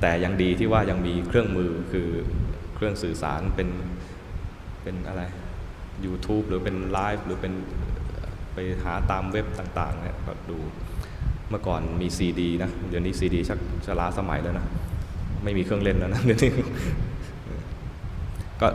[0.00, 2.08] แต่ยังดีที่ว่ายังมีเครื่องมือคือ
[2.74, 3.68] เครื่องสื่อสารเป็น
[4.82, 5.22] เป็นอะไร
[6.04, 7.52] YouTube หรือเป็นไลฟ์หรือเป็น
[8.54, 10.58] ไปหาตามเว็บต่างๆเนี่ยก็ดู
[11.50, 14.66] เมื่อก่อนมีซีดีนะ เดี๋ยวนี้ซีดีชักชลาสมัยแล้วนะ
[15.44, 16.52] ไม่มีเครื่องเล่นแล้วนะเดี๋ยวนี้
[18.60, 18.68] ก็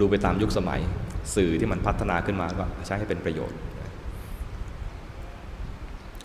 [0.00, 0.80] ดูไปตามยุคสมัย
[1.34, 3.58] สื่อที่มันพัฒนาขึ้นมาก็ใช้ให้เป็นประโยชน์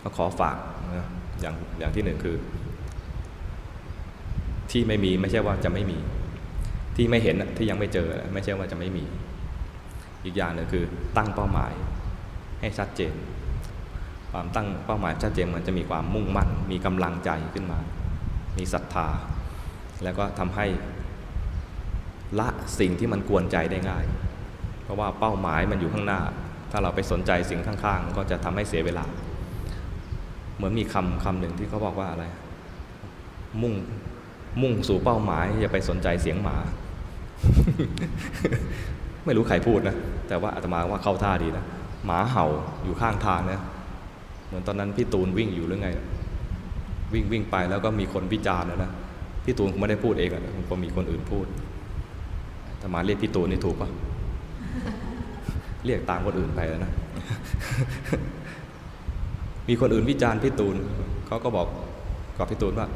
[0.02, 0.56] ก็ขอฝาก
[0.96, 1.06] นะ
[1.40, 2.36] อย่างอย่างที่หนึ่งคือ
[4.70, 5.98] ที่ไม่มีไม่ใช่ว่าจะไม่มี
[6.96, 9.04] ที่ไม่เห็นที่ยังไม่เจอ ไม่ใช่ว่าจะไม่มี
[10.24, 10.84] อีกอย่างหนึ่งคือ
[11.16, 11.72] ตั้งเป้าหมาย
[12.60, 13.12] ให้ชัดเจน
[14.38, 17.78] ความตั้งเป้าหมายชัดเจนมันจะมีความมุ่งมั่น มีกำลังใจขึ้นมา
[18.58, 19.08] มีศรัทธา
[20.02, 20.66] แล้วก็ทำให้
[22.38, 22.48] ละ
[22.80, 24.04] สิ่งที่มันกวนใจได้ง่าย
[24.82, 26.20] เพราะว่าเป้าหมายมันอยู่ข้างหน้า
[26.70, 29.04] ถ้าเราไปสนใจสิ่งข้างๆ ก็จะทำให้เสียเวลา
[30.56, 32.24] เหมือนมีคำคำหนึ่งที่เขาบอกว่าอะไร
[33.62, 33.74] มุ่ง
[34.62, 36.56] มุ่งสู่เป้าหมายอย่าไปสนใจเสียงหมา
[39.24, 39.96] ไม่รู้ใครพูดนะ
[40.28, 41.64] แต่ว่าอาตมาว่าเข้าท่าดีนะ
[42.04, 42.46] หมาเห่า
[42.84, 43.62] อยู่ข้างทางนะ
[44.46, 45.88] เหมือนตอนนั้นพี่ตูนวิ่งอยู่หรือไง
[47.12, 48.90] วิ่งวิ่งไปแล้วก็มีคนวิจารณ์นะนะ
[49.44, 51.46] พี่ตูนคงไม่ได้พูดเองอะคงมีคนอื่นพูด
[52.82, 53.88] ธรรมาเรียกพี่ตูนนี่ถูกปะ
[55.84, 56.92] เรียกตามคนอื่นไปแล้วนะ
[59.68, 60.76] มีคนอื่นวิจารณ์พี่ตูน
[61.26, 61.66] เขาก็บอก
[62.38, 62.86] กับพี่ตูนว่า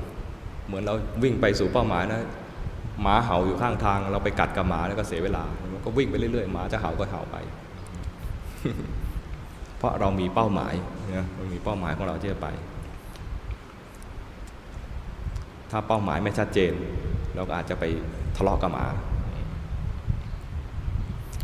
[0.66, 2.20] เหมือนเราวิ่งไปสู่เป้าหมายนะ
[3.02, 7.36] หมาเห่าอยู่ข้างทาง เราไปกัดกับหมาแล้วก็เสียเวลามันก็วิ่งไปเรื่อยๆหมาจะเห่าก็เห่าไป
[9.80, 10.74] เพราะเรามีเป้าหมาย
[11.16, 12.48] นะเรามีเป้าหมายของเราที่จะไป
[15.70, 16.72] ถ้าเป้าหมายไม่ชัดเจน
[17.34, 17.84] เราก็อาจจะไป
[18.36, 18.86] ทะเลาะกับหมา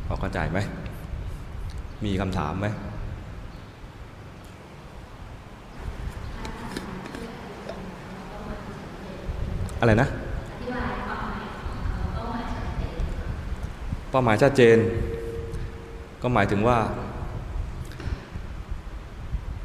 [0.07, 0.59] พอเข้าใจไหม
[2.05, 2.67] มีคำถามไหม
[9.81, 10.09] อะไรนะ
[14.11, 14.77] เป้าหมายชัดเจน
[16.23, 16.79] ก็หมายถึงว่า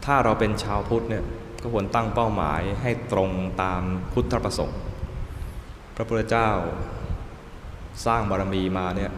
[0.06, 1.24] ถ้าเราเป็นชาวพุทธเนี่ย
[1.62, 3.30] ก็ควรตั้งเป้าหมายให้ตรง
[3.62, 3.82] ตาม
[4.14, 4.80] พุทธประสงค์
[5.96, 6.50] พระพุทธเจ้า
[8.06, 9.12] สร้างบารมีมาเนี่ย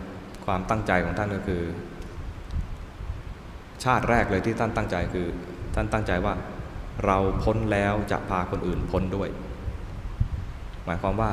[0.46, 1.62] ความตั้งใจของท่านก็คือ
[3.84, 5.28] ชาติแรกเลยที่ท่านตั้งใจคือ
[5.76, 6.34] ท่านตั้งใจว่า
[7.06, 9.30] เราพ้นแล้วจะพาคนอื่นพ้นด้วย
[10.86, 11.32] หมายความว่า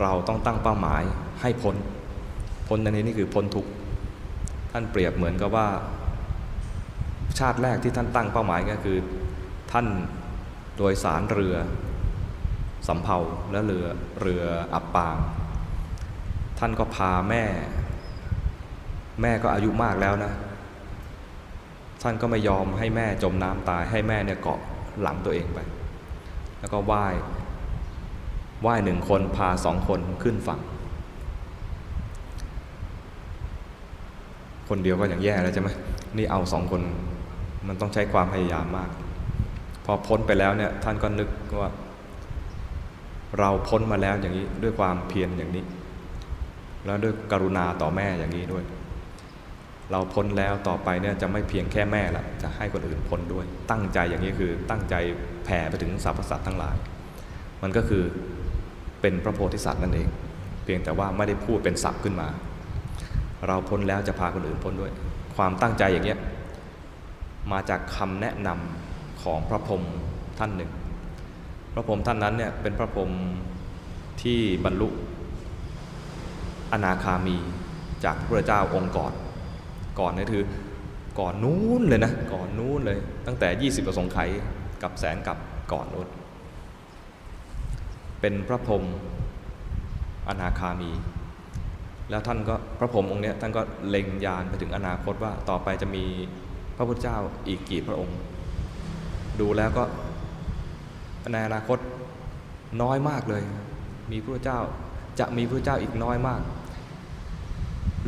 [0.00, 1.02] เราต้องตั้งเป้าหมาย
[1.40, 1.76] ให้พ้น
[2.68, 3.66] พ้นในนี้นี่คือพ้นทุก
[4.72, 5.68] ท่านเปรียบเหมือนกับว่า
[7.38, 8.98] ชาติแรกที่ท่านตั้งเป้าหมายก็คือ
[9.72, 9.86] ท่าน
[10.76, 11.56] โดยสารเรือ
[12.88, 13.18] สำเภา
[13.52, 13.86] และเรือ
[14.20, 14.44] เรือ
[14.74, 15.16] อับปาง
[16.58, 17.44] ท่านก็พาแม่
[19.22, 20.32] แม่ก็อายุมากแล้วนะ
[22.02, 24.60] ท่านก็ไม่ยอมให้แม่จมน้ำตายให้แม่เนี่ยเกาะ
[25.02, 25.58] หลังตัวเองไป
[26.60, 27.14] แล้วก็ว่าย
[28.66, 30.60] ว่ายหนึ่งคนพาสองคนขึ้นฝั่ง
[34.68, 35.68] คนเดียวก็อย่างแย่แล้วใช่ไหม
[36.16, 36.82] นี่เอาสองคน
[37.68, 38.90] มันต้องใช้ความพยายามมาก
[39.84, 41.28] พอพ้นไปแล้วเนี่ยท่านก็นึก
[41.60, 41.70] ว่า
[43.38, 45.64] เราพ้นมาแล้วอย่างนี้ด้วยความเพียรอย่างนี้
[46.86, 48.64] แล้วด้วยกรุณาต่อแม่อย่างนี้ด้วย
[49.90, 54.94] เราพ้นแล้วต่อไปเนี่ยจะไม่เพียงแค่แม่ละจะให้คนอื่นพ้นด้วย ตั้งใจอย่างนี้คือตั้งใจ
[55.44, 56.76] แผ่ไปถึงสรรพสัตว์ทั้งหลาย
[57.62, 58.02] มันก็คือ
[59.00, 60.08] เป็นพระโพธิสัตว์นั่นเอง
[60.64, 62.28] เพียงแต่ว่าไม่ได้พูดเป็นศัพท์ขึ้นมา
[63.46, 64.92] เราพ้นแล้วจะพาคนอื่นพ้นด้วย
[65.36, 66.18] ความตั้งใจอย่างเนี้ย
[67.52, 69.82] มาจากคำแนะนำของพระพรหม
[70.38, 70.70] ท่านหนึ่ง
[71.72, 73.10] พระพรหมท่านนั้นเนี่ยเป็นพระพรหม
[74.22, 74.88] ที่บรรลุ
[76.72, 77.36] อนาคามี
[78.04, 79.12] จากพระเจ้าองค์ก่อน
[80.00, 80.44] ก่อนนี่คือ
[81.20, 84.18] ก่อนนู้นเลยนะ ก่อนนู้นเลย ตั้งแต่ 20ประสงค์ไข
[84.82, 85.38] กับแสนกับ
[85.72, 86.08] ก่อนนู้น
[88.20, 88.84] เป็นพระพรหม
[90.28, 90.90] อนาคามี
[92.10, 96.04] แล้วท่านก็พระพรหมองค์เนี้ยท่านก็เล็งยานไปถึงอนาคตว่าต่อไปจะมี
[96.80, 98.16] ระพุทธเจ้าอีกกี่พระองค์
[99.40, 99.84] ดูแล้วก็
[101.32, 101.78] ในอนาคต
[102.82, 103.42] น้อยมากเลย
[104.10, 104.58] มีพระเจ้า
[105.20, 106.40] จะมีพระเจ้าอีกน้อยมาก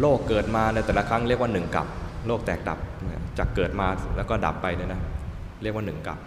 [0.00, 1.86] โลกเกิดมาในแต่ละครั้งเรียกว่าหนึ่งกับ
[2.26, 2.78] โลกแตกดับ
[3.38, 5.00] จากเกิดมาแล้วก็ดับไปเนี่ยนะ
[5.62, 6.18] เรียกว่าหนึ่งกับ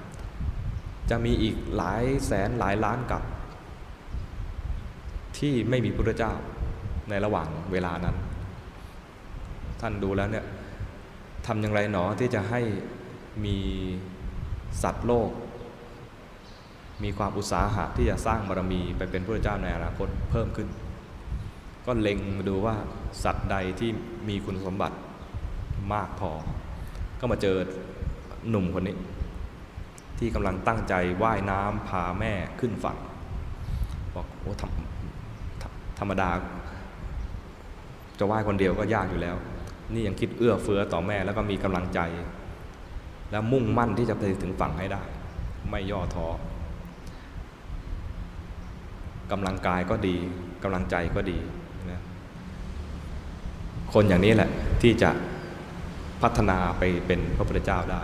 [1.10, 3.22] จะมีอีกหลายแสนหลายล้านกับ
[5.38, 6.34] ที่ไม่มีพระเจ้า
[7.10, 8.16] ในระหว่างเวลานั้น
[9.82, 10.46] ท่านดูแล้วเนี่ย
[11.46, 12.62] ทำอย่างไรหนอที่จะให้
[13.46, 13.58] มี
[14.84, 15.30] สัตว์โลก
[17.04, 20.68] มีความอุตสาหะที่จะสร้างบารมีไปเป็นพระเจ้าในอนาคตเพิ่มขึ้น
[21.86, 22.76] ก็เล็งมาดูว่า
[23.24, 23.90] สัตว์ใดที่
[24.30, 24.98] มีคุณสมบัติ
[25.94, 26.32] มากพอ
[27.20, 27.58] ก็มาเจอ
[28.50, 28.98] หนุ่มคนนี้
[30.20, 30.94] ที่กำลังตั้งใจ
[31.24, 32.98] ว่ายน้ำพาแม่ขึ้นฝั่ง
[34.16, 34.72] บอกโอ้ธรรม
[36.00, 36.30] ธรรมดา
[38.20, 39.36] จะว่ายคนเดียวก็ยากอยู่แล้ว
[39.94, 42.00] นี่ยังคิดเอื้อเฟื้อต่อแม่แล้วก็มีกำลังใจ
[43.32, 45.04] และมุ่งมั่นที่จะไปถึงฝั่งให้ได้
[45.70, 46.28] ไม่ย่อท้อ
[49.32, 50.16] กำลังกายก็ดี
[50.64, 51.38] กำลังใจก็ดี
[51.92, 52.02] นะ
[53.94, 54.50] คนอย่างนี้แหละ
[54.82, 55.10] ที่จะ
[56.22, 58.02] พัฒนาไปเป็นพระพุทธเจ้าได้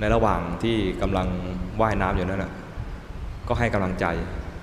[0.00, 1.28] ในระหว่างที่กำลัง
[1.80, 2.52] ว่ายน้ำอยู่นั้นนะ
[3.48, 4.06] ก็ให้กำลังใจ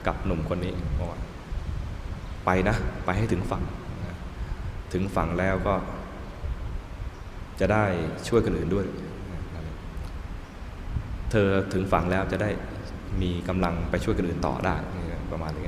[0.07, 1.19] กับหนุ่มคนนี้บอกว่า
[2.45, 2.75] ไปนะ
[3.05, 3.63] ไปให้ถึงฝั่ง
[4.93, 5.75] ถึงฝั่งแล้วก็
[7.59, 7.85] จะได้
[8.27, 8.85] ช่วยคนอื่นด้วย
[11.31, 12.49] เธอถึงฝั่งแล้วจะได้
[13.21, 14.75] มีกำลังไปช่วยคนอื่นต่อได้
[15.31, 15.65] ประมาณนี้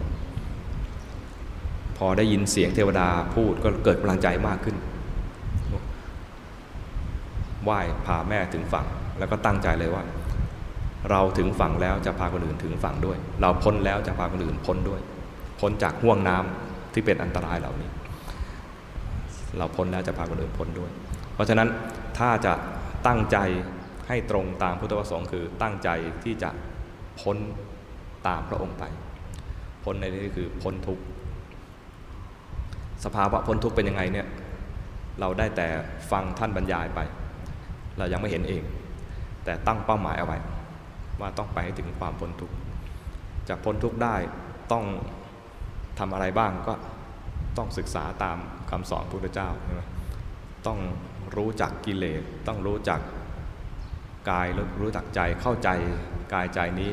[1.98, 4.76] พอได้ยินเสียงเทวดาพูดก็เกิดกำลังใจมากขึ้น
[7.64, 8.86] ไหว้พาแม่ถึงฝั่ง
[9.20, 10.04] แล้วก็ตั้งใจเลยว่า
[11.10, 15.02] เราถึงฝั่งแล้วจะพาคนอื่นถึงฝั่งด้วย เราพ้นแล้วจะพาคนอื่นพ้นด้วย
[15.60, 17.90] พ้นจากห่วงน้ำที่เป็นอันตรายเหล่านี้
[19.58, 20.92] เราพ้นแล้วจะพาคนอื่นพ้นด้วย
[21.34, 21.68] เพราะฉะนั้น
[22.18, 22.54] ถ้าจะ
[23.08, 23.38] ตั้งใจ
[24.08, 25.90] ให้ตรงตามพุทธประสงค์คือตั้งใจ
[26.24, 26.50] ที่จะ
[27.22, 27.38] พ้น
[28.28, 28.84] ตามพระองค์ไป
[29.84, 31.04] พ้นในนี้คือพ้นทุกข์
[33.06, 34.28] สภาวะพ้นทุกข์เป็นยังไงเนี่ย
[35.20, 35.68] เราได้แต่
[36.12, 37.00] ฟังท่านบรรยายไป
[37.98, 38.64] เรายังไม่เห็นเอง
[39.46, 40.38] แต่ตั้งเป้าหมายเอาไว้
[41.20, 42.56] ว่าต้องไปให้ถึงความพ้นทุกข์
[43.48, 44.16] จะพ้นทุกข์ได้
[44.72, 44.86] ต้อง
[46.00, 46.74] ทำอะไรบ้างก็
[47.58, 48.38] ต้องศึกษาตาม
[48.70, 49.82] คำสอนพระพุทธเจ้าใช่ไหม
[50.68, 50.80] ต้อง
[51.36, 53.02] รู้จักกิเลสต้องรู้จัก
[54.30, 54.48] กาย
[54.82, 55.70] รู้จักใจเข้าใจ
[56.34, 56.92] กายใจนี้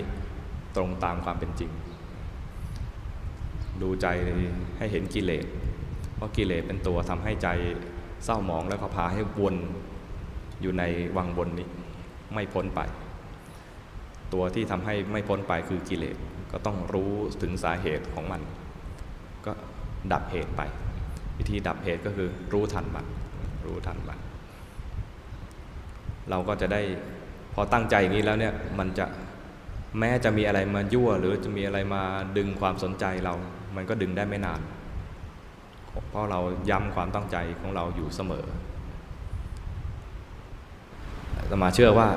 [0.76, 1.70] ตรงตามความเป็นจริง
[3.82, 4.06] ดูใจ
[4.78, 5.46] ให้เห็นกิเลส
[6.16, 7.48] เพราะกิเลสเป็นตัวทำให้ใจ
[8.24, 9.56] เศร้าหมองแล้วก็พาให้วน
[10.62, 10.82] อยู่ใน
[11.16, 11.68] วังบนนี้
[12.34, 12.80] ไม่พ้นไป
[14.32, 16.16] ตัวที่ทำให้ไม่พ้นไปคือกิเลส
[16.52, 17.10] ก็ต้องรู้
[17.42, 18.40] ถึงสาเหตุของมัน
[20.12, 20.60] ดับเหตุไป
[21.38, 23.06] วิธีดับเหตุก็คือรู้ทันมัน
[23.66, 24.18] รู้ทันมัน
[26.30, 26.80] เราก็จะได้
[27.54, 29.06] พอตั้งใจอย่างนี้แล้วเนี่ยมันจะ
[29.98, 32.02] แม้จะมีอะไรมายั่ว หรือจะมีอะไรมา
[32.36, 33.34] ดึงความสนใจเรา
[33.76, 34.60] มันก็ดึงได้ไม่นาน
[36.10, 36.40] เพราะเรา
[36.70, 38.46] ย้ำความตั้งใจของเราอยู่เสมอ
[41.50, 42.08] สมาเชื่อว่า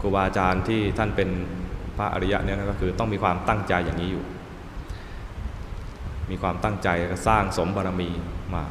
[0.00, 1.28] ครูบาอาจารย์ที่ท่านเป็น
[1.96, 4.24] พระอริยะเนี่ยก็คือต้องมีความตั้งใจอย่างนี้อยู่
[6.32, 6.88] มีความตั้งใจ
[7.26, 8.10] สร้างสมบารมี
[8.54, 8.64] มา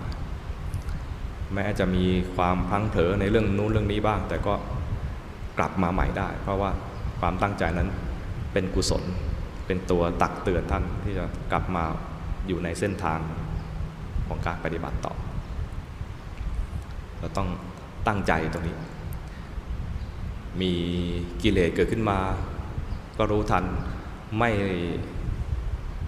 [1.53, 2.05] แม้จะมี
[2.35, 4.53] ความพังเถอในเรื่องนู้นเรื่องนี้บ้าง แต่ก็
[5.57, 6.71] กลับมาใหม่ได้ เพราะว่า
[7.19, 7.89] ความตั้งใจนั้น
[8.53, 9.03] เป็นกุศล
[9.65, 11.83] เป็นตัวตักเตือนท่านที่จะกลับมา
[12.47, 13.19] อยู่ในเส้นทาง
[14.27, 15.13] ของการปฏิบัติต่อ
[17.19, 17.49] เราต้อง
[18.07, 18.77] ตั้งใจตรงนี้
[20.61, 20.71] มี
[21.41, 22.19] กิเลสเกิดขึ้นมา
[23.17, 23.65] ก็รู้ทัน
[24.39, 24.49] ไม่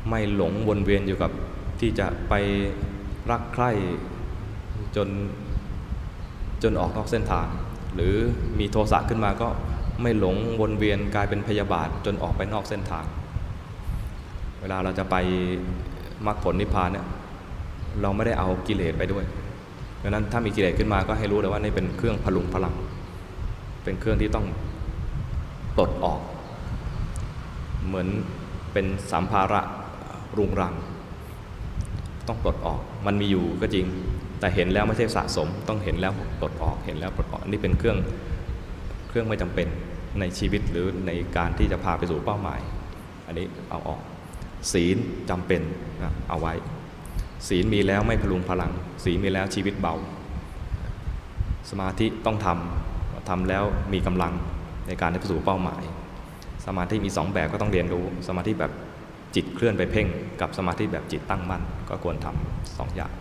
[0.09, 1.31] ไม่หลงวนเวียนอยู่กับ
[1.79, 2.33] ที่จะไป
[3.31, 3.71] รักใคร่
[4.95, 5.09] จน
[6.63, 7.47] จนออกนอกเส้นทาง
[7.95, 8.13] หรือ
[8.59, 9.47] มีโทสะขึ้นมาก็
[10.01, 13.05] ไม่หลงวนเวียนกลายเป็นพยาบาทจนออกไปนอกเส้นทาง
[14.61, 15.15] เวลาเราจะไป
[16.25, 17.05] มรรคผลนิพพานเนี่ย
[18.01, 19.25] เราไม่ได้เอากิเลสไปด้วย
[20.01, 22.73] ดังนั้นถ้ามีกิเลสขึ้นมาก็ให้รู้เลยว่านี่เป็นเครื่องพลุงพลัง
[23.83, 24.45] เป็นเครื่องที่ต้อง
[25.75, 26.19] ปลดออก
[27.85, 28.07] เหมือน
[28.73, 29.61] เป็นสัมภาระ
[30.37, 30.73] รุงรัง
[32.27, 33.85] ต้องปลดออก มันมีอยู่ก็จริง
[34.39, 37.97] แต่เห็นแล้วไม่ใช่สะสม ต้องเห็นแล้วปลดออก เห็นแล้วปลดออกนี่เป็นเครื่อง
[39.09, 39.67] เครื่องไม่จำเป็น
[40.19, 42.59] ในชีวิตหรือในการที่จะพาไปสู่เป้าหมาย
[43.27, 44.01] อันนี้เอาออก
[44.71, 44.97] ศีล
[45.29, 45.61] จำเป็น
[46.29, 46.53] เอาไว้
[47.47, 48.71] ศีลมีแล้วไม่พลุงพลัง
[49.03, 49.95] ศีลมีแล้วชีวิตเบา
[51.69, 54.33] สมาธิต้องทำทำแล้วมีกำลัง
[54.87, 55.83] ในการที่ไปสู่เป้าหมาย
[56.65, 58.71] สมาธิมีสองแบบก็ต้องเรียนรู้ สมาธิแบบ
[59.35, 60.07] จิตเคลื่อนไปเพ่ง
[60.41, 63.11] กับสมาธิแบบจิตตั้งมั่น ก็ควรทำสองอย่าง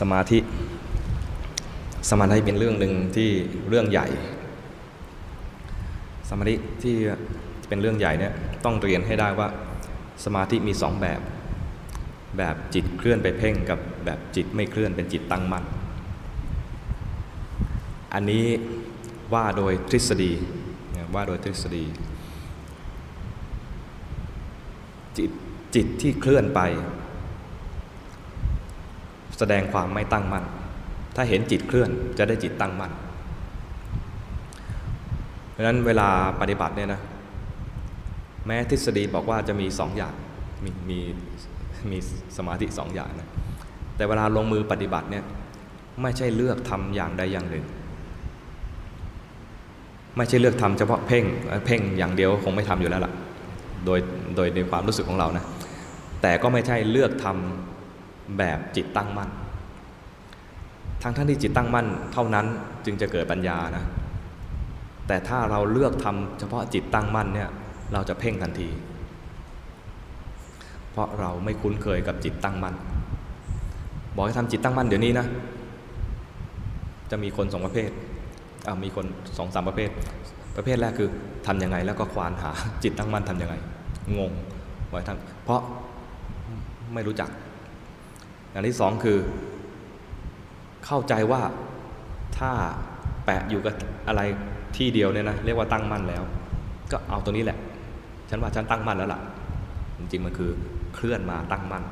[0.00, 0.38] สมาธิ
[2.10, 3.30] สมาธิเป็นเรื่องหนึ่งที่
[3.68, 4.06] เรื่องใหญ่
[6.28, 6.94] สมาธิที่
[7.68, 8.32] เป็นเรื่องใหญ่เนี่ย
[8.64, 9.48] ต้องเรียนให้ได้ว่า
[10.24, 11.20] สมาธิมีสองแบบ
[12.38, 15.64] แบบจิตเคลื่อนไปเพ่งกับแบบจิตไม่เคลื่อนเป็นจิตตั้งมั่น
[18.14, 18.44] อันนี้
[19.34, 20.32] ว่าโดยทฤษฎี
[21.14, 21.84] ว่าโดยทฤษฎี
[25.18, 25.30] จิต
[25.74, 26.60] จิตที่เคลื่อนไป
[29.38, 30.44] แสดงความไม่ตั้งมั่น
[31.16, 32.92] ถ้าเห็นจิตเคลื่อนจะได้จิตตั้งมั่น
[35.50, 36.08] เพราะฉะนั้นเวลา
[36.40, 37.00] ปฏิบัติเนี่ยนะ
[38.46, 40.14] แม้ทฤษฎีบอกว่าจะมีสองอย่าง
[40.64, 40.98] มีมี
[41.90, 41.98] มี
[42.36, 43.28] สมาธิสองอย่างนะ
[43.96, 45.24] แต่เวลาลงมือปฏิบัติเนี่ย
[46.02, 47.64] ไม่ใช่เลือกทำอย่างใดอย่างหนึ่ง
[50.16, 51.24] ไม่ใช่เลือกทำเฉพาะเพ่ง
[51.66, 53.12] เพ่งอย่างเดียวคงไม่ทำอยู่แล้วล่ะ
[53.84, 53.98] โดย
[54.36, 55.44] โดยในความรู้สึกของเรานะ
[56.22, 59.30] แต่ก็ไม่ใช่เลือกทำแบบจิตตั้งมั่น
[61.02, 62.46] ทั้งท่านที่จิตตั้งมั่นเท่านั้น
[62.84, 63.84] จึงจะเกิดปัญญานะ
[65.06, 67.48] แต่ถ้าเราเลือกทำเฉพาะจิตตั้งมั่นเนี่ย
[67.92, 68.68] เราจะเพ่งทันที
[70.90, 72.74] เพราะเราไม่คุ้นเคยกับจิตตั้งมั่น
[74.14, 75.26] บอกให้ทำจิตตั้งมั่นเดี๋ยวนี้นะ
[77.10, 77.90] จะมีคนสองประเภท
[78.84, 79.06] มีคน
[79.38, 79.90] สองสามประเภท
[80.56, 81.08] ประเภทแรกคือ
[81.46, 82.50] ทำยังไงแล้วก็ควานหา
[82.82, 83.54] จิตตั้งมั่นทำยังไง
[84.18, 84.32] งง
[84.88, 85.60] บอกให้ทำเพราะ
[86.94, 87.30] ไม่รู้จัก
[88.50, 89.18] อย่างที่สองคือ
[90.86, 91.42] เข้าใจว่า
[92.38, 92.50] ถ้า
[93.24, 93.74] แปะอยู่กับ
[94.08, 94.20] อะไร
[94.76, 96.22] ที่เดียวเนี่ยนะเรียกว่าตั้งมั่นแล้ว
[96.92, 97.58] ก็เอาตัวนี้แหละ
[98.30, 99.20] ฉันว่าฉันตั้งมั่นแล้วล่ะ
[99.98, 100.50] จริงๆมันคือ
[100.94, 101.84] เคลื่อนมาตั้งมั่น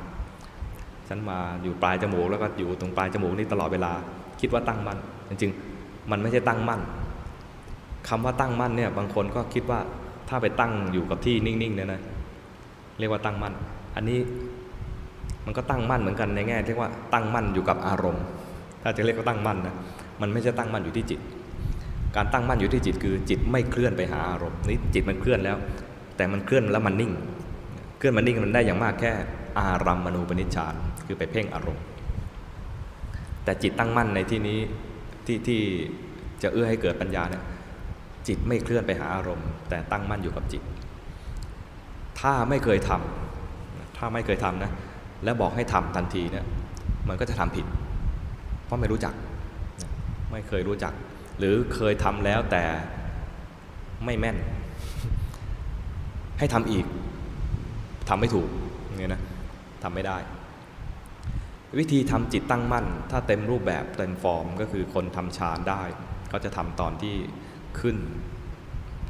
[1.07, 3.91] ฉันมาอยู่ปลายจมูกแล้วก็อยู่ตรงปลายจมูกนี่ตลอดเวลา
[4.41, 4.97] คิดว่าตั้งมั่น
[5.29, 5.74] จริงๆ
[6.11, 6.81] มันไม่ใช่ตั้งมั่น
[8.07, 9.79] คำว่าตั้งมั่นเนี่ยบางคนก็คิดว่า
[10.29, 12.01] ถ้าไปตั้งอยู่กับที่นิ่งๆเนี่ยนะ
[12.99, 13.53] เรียกว่าตั้งมั่น
[13.95, 14.19] อันนี้
[15.45, 18.23] มันก็ตั้งมั่นเหมือนกันในแง่ที่ว่าตั้งมั่นอยู่กับอารมณ์
[18.83, 19.75] ถ้าจะเรียกว่าตั้งมั่นนะ
[20.21, 21.19] มันไม่ใช่ตั้งมั่นอยู่ที่จิต
[22.15, 25.57] การตั้งมั่นอยู่ที่จิตคือจิตไม่เคลื่อนไปหาอารมณ์นี่จิตมันเคลื่อนแล้ว
[26.17, 27.11] แต่มันเคลื่อนแล้วมันนิ่ง
[27.97, 29.11] เคลื่อนมันนิ่งมันได้อย่างมากแค่
[29.57, 30.73] อารัมมณูปนิชฌาน
[31.05, 31.83] คือไปเพ่งอารมณ์
[33.43, 34.59] แต่จิตตั้งมั่นในที่นี้
[35.27, 35.61] ที่ที่
[36.43, 37.43] จะเอื้อให้เกิดปัญญาเนี่ย
[38.27, 40.61] จิตไม่เคลื่อนไปหาอารมณ์ แต่ตั้งมั่นอยู่กับจิต
[42.19, 44.71] ถ้าไม่เคยทำถ้าไม่เคยทำนะ
[45.23, 46.45] แล้วบอกให้ทำทันทีเนี่ย
[47.07, 47.65] มันก็จะทำผิด
[48.65, 49.13] เพราะไม่รู้จัก
[50.31, 50.93] ไม่เคยรู้จัก
[51.39, 52.63] หรือเคยทำแล้วแต่
[54.05, 54.37] ไม่แม่น
[56.39, 56.85] ให้ทำอีก
[58.09, 58.47] ทำไม่ถูก
[58.97, 59.21] เงี้ยนะ
[59.83, 60.17] ทำไม่ได้
[61.77, 65.81] วิธีทำจิตตั้งมั่น ถ้าเต็มรูปแบบเต็มฟอร์มก็คือคนทำฌานได้
[66.29, 67.15] เขาจะทำตอนที่
[67.79, 67.97] ขึ้น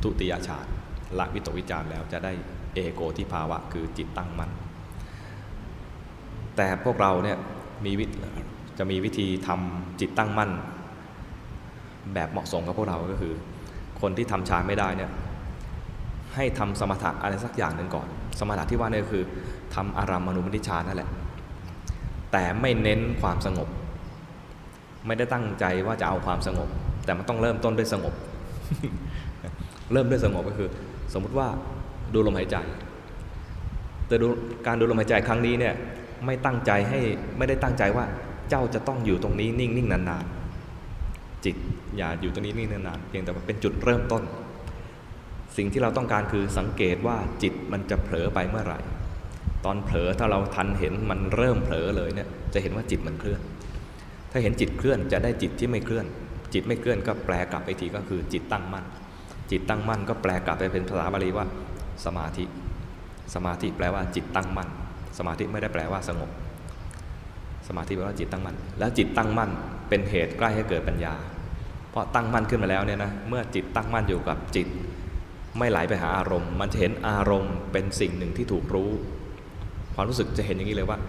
[0.04, 0.68] ทุติยฌาน
[1.20, 2.32] ละวิตกวิจารแล้วจะได้
[2.74, 4.52] เอโกทิภาวะคือจิตตั้งมั่น
[6.58, 7.38] แต่พวกเราเนี่ย
[7.86, 8.06] มีวิ
[8.78, 10.52] จะมีวิธีทำจิตตั้งมั่น
[12.14, 13.34] แบบเหมาะสมกับพวกเราก็คือ
[14.02, 15.12] คนที่ทำฌานไม่ได้เนี่ย
[16.36, 18.08] ให้ทำสมถะอะไรสักอย่างหนึ่งก่อน
[18.40, 19.24] สมถะที่ว่านี่คือ
[19.76, 21.10] ทำอารามมณูปนิชานั่นแหละ
[22.38, 23.68] แต่ไม่เน้นความสงบ
[25.06, 26.70] ไม่ได้ตั้งใจว่าจะเอาความสงบ
[27.06, 28.14] แต่มันต้องเริ่มต้นด้วยสงบ
[29.94, 30.70] เริ่มด้วยสงบก็คือ
[31.14, 31.48] สมมุติว่า
[32.14, 32.58] ดูลมหายใจ
[34.08, 34.28] แต่ดู
[34.68, 35.74] การดูลมหายใจครั้งนี้เนี่ย
[36.26, 37.00] ไม่ตั้งใจให้
[37.38, 38.06] ไม่ได้ตั้งใจว่า
[38.50, 41.56] เจ้าจะต้องอยู่ตรงนี้นิ่งๆนานๆจิต
[41.98, 44.24] อย่าอยู่ตรงนี้นิ่งนานๆเพียงแต่ว่าเป็นจุดเริ่มต้น
[45.58, 48.80] สิ่งที่เราต้องการคือสังเกตว่าจิตมันจะเผลอไปเมื่อไหร่
[49.66, 53.40] ตอนเผลอถ้าเราทันเห็นมันเริ่มเผลอเลยเนี่ยจะเห็นว่าจิตมันเคลื่อน
[54.32, 56.06] ถ้าเห็นจิตเคลื่อนจะได้จิตที่ไม่เคลื่อน
[56.54, 58.86] จิตไม่เคลื่อนก็แปลกลับไปทีก็คือจิตตั้งมั่น
[59.52, 61.46] จิตตั้งมั่นก็แปลกลับไปเป็นภาษาบาลีว่า
[62.06, 62.46] สมาธิ
[63.34, 64.70] สมาธิแปลว่าจิตตั้งมั่น
[65.18, 66.30] สมาธิไม่ได้แปลว่าสงบ
[67.68, 69.50] สมาธิแปลว่าจิตตั้งมั่น แล้วจิตตั้งมั่น
[69.90, 71.14] เป็นเหตุใกล้ให้เกิดปัญญา
[71.90, 74.68] เพราะตั้งมั่นขึ้นมาแล้วเนี่ยนะ เมื่อจิตตั้งมั่นอยู่กับจิต
[75.58, 78.92] ไม่ไหลไปหาอารมณ์ มันจะเห็นอารมณ์เป็นสิ่งหนึ่งที่ถูกรู้
[79.96, 81.00] ความรู้สึกจะเห็นอย่างนี้เลยว่า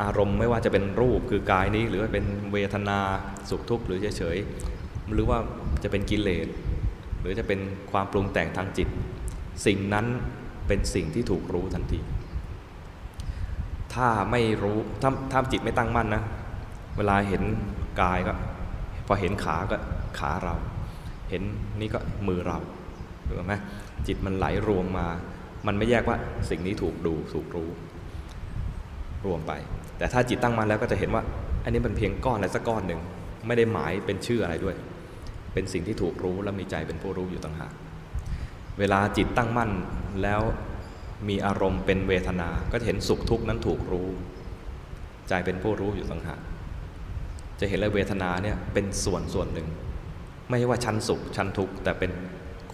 [0.00, 2.98] อารมณ์ไม่ว่าจะเป็นรูปคือกายนี้ หรือว่าเป็นเวทนา
[3.50, 5.38] สุขทุกข์หรือเฉยๆหรือว่า
[5.82, 6.48] จะเป็นกิเลส
[7.20, 7.60] หรือจะเป็น
[7.90, 8.88] ความปรุงแต่งทางจิต
[9.66, 10.06] สิ่งนั้น
[10.66, 12.00] เป็นสิ่งที่ถูกรู้ทันที
[13.94, 16.22] ถ้าไม่รู้ถ้าถ้าจิตไม่ตั้งมั่นนะ
[16.96, 17.42] เวลาเห็น
[18.00, 18.34] กายก็
[19.06, 19.76] พอเห็นขาก็
[20.18, 20.54] ขาเรา
[21.30, 21.42] เห็น
[21.80, 21.98] นี่ก็
[22.28, 22.58] มือเรา
[23.26, 23.54] ถูกไหม
[24.06, 25.06] จิตมันไหลรวมมา
[25.66, 26.16] มันไม่แยกว่า
[26.50, 27.68] สิ่งนี้ถูกดูถูกรู้
[29.26, 29.52] รวมไป
[29.98, 31.22] แต่ถ้าจิตตั้งมั่นแล้วก็จะเห็นว่า
[31.64, 33.00] อันนี้มันเพียงก้อนอะไรสักก้อนหนึ่ง
[33.46, 34.76] ไม่ได้หมายเป็นชื่ออะไรด้วย
[35.52, 37.72] เป็นสิ่งที่ถูกรู้และมีใจเป็นผู้รู้อยู่ต่างหาก
[38.78, 39.70] เวลาจิตตั้งมั่น
[40.22, 40.40] แล้ว
[41.28, 44.08] มีอารมณ์เป็นเวทนา ก็จะเห็นสุขทุกข์นั้นถูกรู้
[45.28, 46.40] ใจเป็นผู้รู้อยู่ต่างหาก
[47.60, 49.66] จะเห็นเลยเวทนาเนี่ยเป็นส่วนส่วนหนึ่ง
[50.50, 52.10] ไม่ว่าชั้นสุขชั้นทุกข์แต่เป็น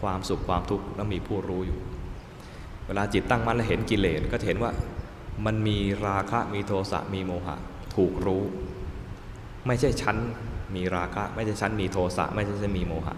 [0.01, 1.79] ความสุขความทุกข์แล้วมีผู้รู้อยู่
[2.87, 4.71] เวลาจิตตั้งมั่นแล้วเห็นกิเลสก็จะเห็นว่า
[5.45, 7.57] มันมีราคะมีโทสะมีโมหะ
[7.97, 8.43] ถูกรู้
[9.67, 10.17] ไม่ใช่ชั้น
[10.75, 13.15] มีราคะ ไม่ใช่ชั้นมีโทสะไม่ใช่ชั้นมีโมหะ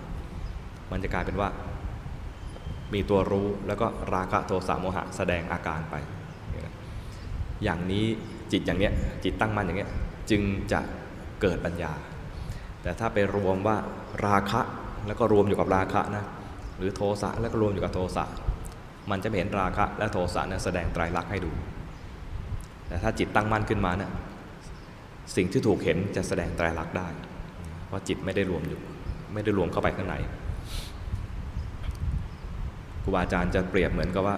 [0.90, 1.48] มันจะกลายเป็นว่า
[2.94, 5.94] มีตัวรู้แล้วก็ราคะโทสะโมหะ แสดงอาการไป
[7.64, 8.04] อย่างนี้
[8.52, 8.92] จิตอย่างเนี้ย
[9.24, 9.90] จิตตั้งมั่นอย่างเนี้ย
[10.30, 10.42] จึง
[10.72, 10.80] จะ
[11.40, 11.92] เกิดปัญญา
[12.82, 13.76] แต่ถ้าไปรวมว่า
[14.26, 14.60] ราคะ
[15.06, 16.24] แล้วก็รวมอยู่กับราคะนะ
[16.78, 18.24] หรือโทสะแล้วก็รวมอยู่กับโทสะ
[19.10, 21.50] มันจะเห็นราคะและโทสะเนี่ยแสดงไตรลักษณ์ให้ดู
[22.89, 24.10] แต่ถ้าจิตตั้งมั่นขึ้นมาเนี่ย
[25.36, 27.09] สิ่งที่ถูกเห็นจะแสดงไตรลักษณ์ได้
[27.86, 28.81] เพราจิตไม่ได้รวมอยู่
[29.35, 30.15] ไม่ได้รวมเข้าไปข้างใน
[33.02, 34.36] ครูบาอาจารย์จะเปรียบเหมือนกับว่า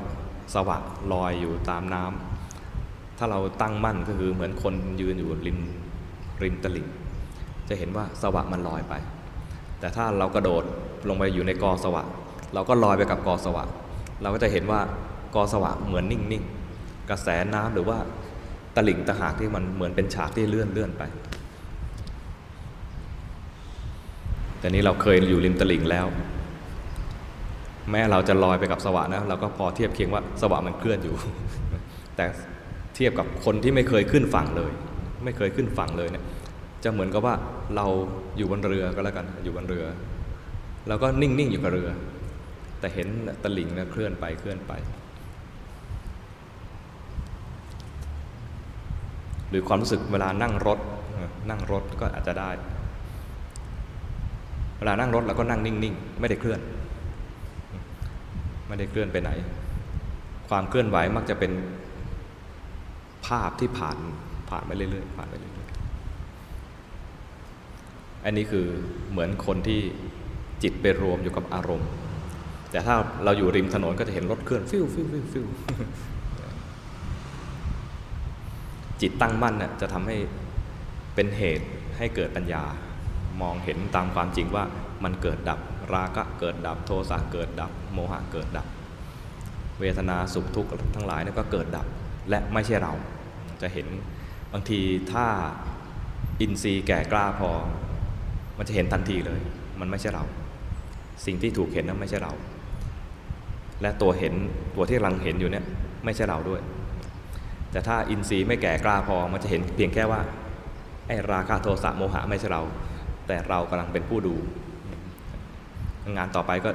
[0.55, 0.79] สวะ
[1.13, 5.59] ลอยอยู่ตามน้ำถ้าเราตั้งมั่นก็คือเหมือนคนยืนอยู่ริม
[6.43, 6.87] ริมตลิ่ง
[7.69, 8.95] จะเห็นว่าสวะมันลอยไป
[9.81, 10.65] แต่ถ้าเรากระโดด
[11.09, 12.03] ลงไปอยู่ในกอสวะ
[12.55, 13.65] เราก็ลอยไปกับกอสวะ
[14.23, 14.81] เราก็จะเห็นว่า
[15.35, 17.99] กอสวะเหมือนนิ่งๆ กระแสน้ำหรือว่า
[18.77, 21.03] ตลิ่งตะหากที่มันเหมือนเป็นฉากที่เลื่อนเลื่อนไป
[24.59, 26.07] แต่นี้เราเคยอยู่ริมตลิ่งแล้ว
[27.91, 31.15] แม้เราจะลอยไปกับสวะนะเราก็พอเทียบเคียงว่าสวะมันเคลื่อนอยู่
[32.17, 32.25] แต่
[32.95, 34.73] เทียบกับคนที่ไม่เคยขึ้นฝั่งเลย
[35.25, 36.25] ไม่เคยขึ้นฝั่งเลยเนี่ย
[36.85, 37.35] จะเหมือนกับว่า
[37.77, 37.87] เรา
[38.37, 39.85] อยู่บนเรือก็แล้วกันอยู่บนเรือ
[40.89, 41.91] เราก็นิ่งๆอยู่กับเรือ
[42.81, 43.09] แต่เห็น
[43.43, 44.73] ตะลิ่งนะเคลื่อนไปเคลื่อนไป
[49.51, 50.79] หรือความรู้สึกเวลานั่งรถ
[51.51, 52.51] นั่งรถก็อาจจะได้
[54.79, 56.61] เวลานั่งรถเราก็นั่งนิ่งๆ ไม่ได้เคลื่อน
[58.69, 59.31] ไม่ได้เคลื่อนไปไหน
[60.49, 61.53] ความเคลื่อนไหวมักจะเป็น
[63.27, 63.97] ภาพที่ผ่าน
[64.51, 68.67] ผ่านไปเรื่อยๆผ่านไปเรื่อยๆอันนี้คือ
[69.11, 69.81] เหมือนคนที่
[70.63, 71.91] จิตไปรวมอยู่กับอารมณ์
[72.71, 72.95] แต่ถ้า
[73.25, 75.47] เราอยู่ริมถนนก็จะเห็นรถเคลื่อนฟิวฟิวฟิวฟิว
[79.03, 80.17] จิตตั้งมั่นเนี่ยจะทำให้
[81.15, 81.67] เป็นเหตุ
[81.99, 82.63] ให้เกิดปัญญา
[83.41, 84.65] มองเห็นตามความจริงว่า
[85.05, 85.61] มันเกิดดับ
[85.95, 88.67] ราคะเกิดดับ โทสะเกิดดับ โมหะเกิดดับ
[89.81, 91.87] เวทนาสุขทุกข์ทั้งหลายนี่ก็เกิดดับ
[92.29, 92.93] และไม่ใช่เรา
[93.63, 93.87] จะเห็น
[94.53, 94.81] บางที
[95.13, 95.27] ถ้า
[96.41, 97.51] อินทรีย์แก่กล้าพอ
[98.59, 99.41] มันจะเห็นทันทีเลย
[99.81, 100.25] มันไม่ใช่เรา
[101.27, 102.33] สิ่งที่ถูกเห็นนั้นไม่ใช่เรา
[103.83, 104.35] และตัวเห็น
[104.77, 105.65] ตัวที่กำลังเห็นอยู่เนี่ย
[106.05, 106.61] ไม่ใช่เราด้วย
[107.73, 110.21] แต่ถ้าอินทรีย์ไม่แก่กล้าพอมันจะเห็นเพียงแค่ว่า
[111.07, 112.63] ไอ้ราคะโทสะโมหะไม่ใช่เรา
[113.27, 114.35] แต่เรากำลังเป็นผู้ดู
[116.17, 116.71] งานต่อไปก็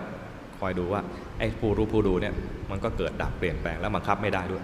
[0.59, 1.01] คอยดูว่า
[1.39, 2.33] ไอ้ผู้รู้ผู้ดูเนี่ย
[2.71, 4.63] มันก็เกิดดับเปลี่ยนแปลงแล้วบังคับไม่ได้ด้วย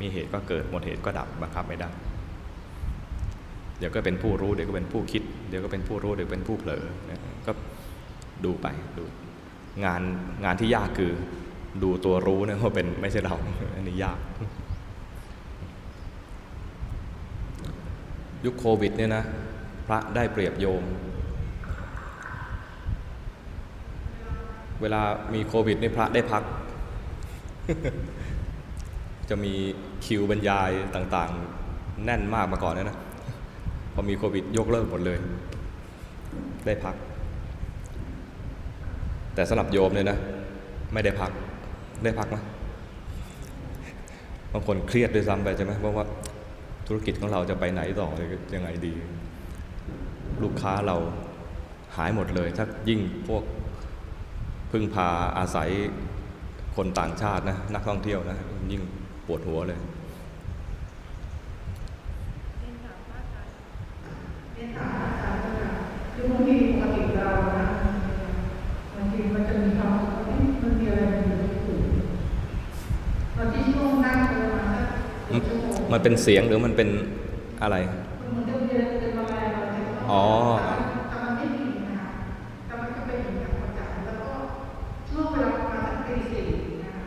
[0.00, 1.88] มีเหตุก็เกิดหมดเหตุก็ดับบังคับไม่ได้
[3.78, 6.84] เดี๋ยวก็เป็นผู้รู้เดี๋ยวก็เป็นผู้คิด เดี๋ยวก็เป็นผู้รู้เดี๋ยวเป็นผู้เผลอ
[7.46, 7.52] ก็
[8.44, 8.66] ดูไป
[8.98, 9.04] ดู
[9.84, 10.02] งาน
[10.44, 11.12] งานที่ยากคือ
[11.82, 13.36] ดูตัวรู้เนี่ยว่าเป็นไม่ใช่เรา
[13.74, 14.18] อันนี้ยาก
[18.46, 19.24] ยุคโควิดเนี่ยนะ
[19.86, 20.82] พระได้เปรียบโยม
[24.80, 25.02] เวลา
[25.34, 26.42] มีโควิดนี่พระได้พัก
[29.28, 29.52] จะมี
[30.04, 32.98] คิวบรรยายต่างๆ แน่นมากมาก่อนนะนะ
[33.94, 35.18] พอมีโควิดยกเลิกหมดเลย
[36.66, 36.94] ได้พัก
[39.34, 40.18] แต่สำหรับโยมเนี่ยนะ
[40.92, 41.30] ไม่ได้พัก
[42.04, 42.36] ได้พักไหม
[44.52, 46.04] บางคนเครียดด้วยซ้ำไปใช่ไหมเพราะว่า
[46.86, 48.08] ธุรกิจของเราจะไปไหนต่อ
[48.54, 48.94] ยังไงดี
[50.42, 50.96] ลูกค้าเรา
[51.96, 53.42] หายหมดเลย ถ้ายิ่งพวก
[54.70, 55.08] พึ่งพา
[55.38, 55.68] อาศัย
[56.76, 58.36] คนต่างชาตินะนักท่องเที่ยวนะ
[58.70, 58.82] ยิ่ง
[59.26, 59.78] ปวดหัวเลย
[66.14, 67.66] คือบางทีปกติเรานะ
[68.94, 69.92] บางทีมันจะมีความ
[70.62, 71.84] มันมีอะไรมันอยู่ที่สูง
[73.36, 74.82] ตอนที่ช่วงนั่งไปประมาณสั
[75.40, 76.88] กชั่วโมันเป็นเสียงหรือมันเป็น
[77.62, 78.36] อะไร อ๋
[79.20, 80.24] อะไรเราจะ อ๋อ
[81.08, 82.08] แต่มันไม่ดีนะคะ
[82.66, 84.30] แต่มันก็เป็นอย่างประจำแล้วก็
[85.08, 86.44] ช่วงเวลาประมาณสักตีสี่
[86.82, 87.04] นะคะ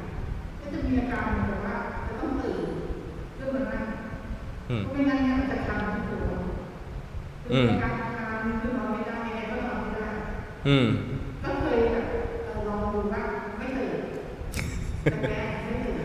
[0.59, 1.75] ก็จะมีอาการเหมือนกับว่า
[2.07, 2.67] จะต้องตื่น
[3.35, 3.83] เพื่อมานั่ง
[4.69, 6.23] อืม เพราะไม่งั้นเนี่ยมันจะคันที่ตัว
[7.51, 10.07] อืม การทานคือนอนไม่ได้ยังไงก็นอนไม่ได้
[10.67, 10.87] อืม
[11.43, 12.05] ก็เคยแบบ
[12.43, 13.23] เอ่อลองดูว่า
[13.57, 13.99] ไม่ตื่น
[15.01, 15.99] แต่แม่ไม่ตื่น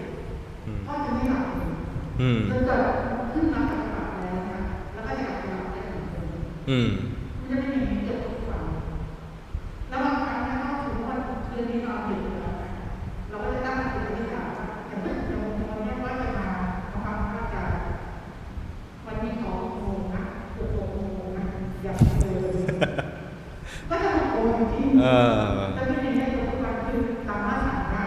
[2.20, 2.84] อืม จนเกิด
[3.32, 4.60] ขึ้นมาปฏิบัติแล้วนะ
[4.92, 6.26] แล้วก็จะกลับไปหลับได้เหมือนเดิม
[6.70, 6.88] อืม
[7.38, 8.64] มันจะเป็นอย่างนี้เกิดทุกวัน
[9.88, 12.70] แล้วบางครั้งนะก็ถือว่าคืนนี้นอนดึกแล้วนะ
[13.28, 15.14] เราก็จะตั้งจิตอธิษฐานว่าอย่างเมื่อ
[15.70, 16.48] วันนี้ว่าจะมา
[16.90, 17.56] ทำความเข้าใจ
[19.06, 20.24] วันนี้ขอหกโมงนะ
[20.56, 20.78] หกโม
[21.24, 21.44] งนะ
[21.82, 22.36] อย่าเลย
[23.88, 25.32] ก็จะหกโมงจริง เออ
[25.74, 26.98] แล้วที่นี่ให้ทุกวันคือ
[27.28, 28.06] สามารถสั่งได้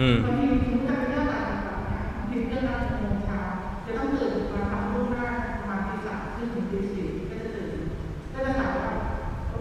[0.00, 3.40] อืม บางทีคุณจะไปเลือกต่างจังหวัดนะบางทีเลือกนัดหกโมงเช้า
[3.84, 5.26] จะต้องตื่นมาทำล่วงหน้า
[5.58, 7.70] ประมาณตีสามครึ่งถึงตีสี่ก็จะตื่น
[8.32, 8.88] ก็จะถามว่า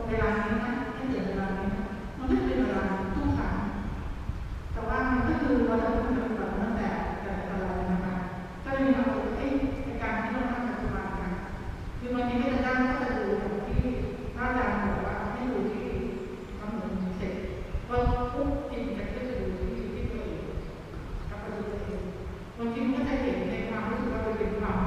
[0.07, 1.85] เวลานี้นะให้ตื่นเวลานี้นะ
[2.17, 2.84] มันก็เป็นเวลา
[3.15, 3.55] ทุกครั้ง
[4.72, 6.89] แต่ว่ามันก็คือเราจะต้องปฏิบัติตั้งแต่
[7.22, 8.15] แต่แต่ละวันนะคะ
[8.63, 9.53] ก็เลยมีความรู้สึกเอ๊ะ
[9.85, 11.31] ในการที่เราทำปัจจุบันนะ
[11.99, 13.81] คือบางทีไม่ได้ตั้งก็จะดูอย่างที่
[14.35, 15.88] พระอาจารย์บอกว่าให้ดูที่
[16.57, 17.34] ทำเหมือนเสร็จ
[17.89, 17.97] ว่า
[18.34, 20.43] ปุ๊บจิตจะก็จะดูที่ที่ตัวเอง
[21.30, 22.01] กับประตูตัวเอง
[22.57, 24.80] บางทีมันก็จะเห็นในความรู้สึกว่าเราเป็นความ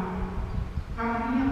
[0.97, 1.51] ความเงียบ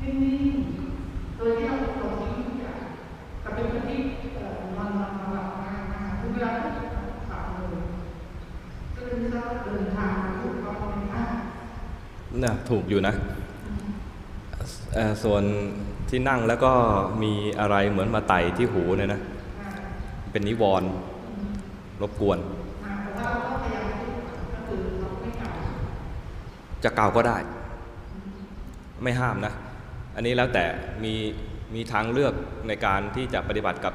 [0.00, 0.12] นิ่
[0.52, 2.80] งๆโดยที่เราเราทิ้งทุกอย่าง
[3.40, 3.98] แต่เป็นคนที่
[4.34, 6.82] เอ่อนอนนอนนอนหลับมากนะคะทุกเวลาก็จะ
[7.30, 7.82] ปรับเลย
[8.94, 11.24] ก็เลยไม่ทราบว่าเดินทางมาถูกต้องไหมคะ
[12.42, 13.14] น่ะถูก อยู่นะ
[15.22, 15.42] ส่วน
[16.08, 16.72] ที่นั่งแล้วก็
[17.22, 19.20] มีอะไรเหมือนมาไต่ที่หูเนี่ยนะ
[20.32, 20.88] เป็นนิวรณ์
[22.02, 22.38] รบกวน
[22.86, 24.10] อ่าแต่ว่าเราก็พยายามที่
[24.54, 25.54] ก็คือเราไม่กล่าว
[26.84, 27.36] จะเกาก็ได้
[29.02, 29.52] ไม่ห้ามนะ
[30.14, 30.64] อันนี้แล้วแต่
[31.04, 31.14] มี
[31.74, 32.34] มีทางเลือก
[32.68, 33.94] ในการที่จะปฏิบัติกับ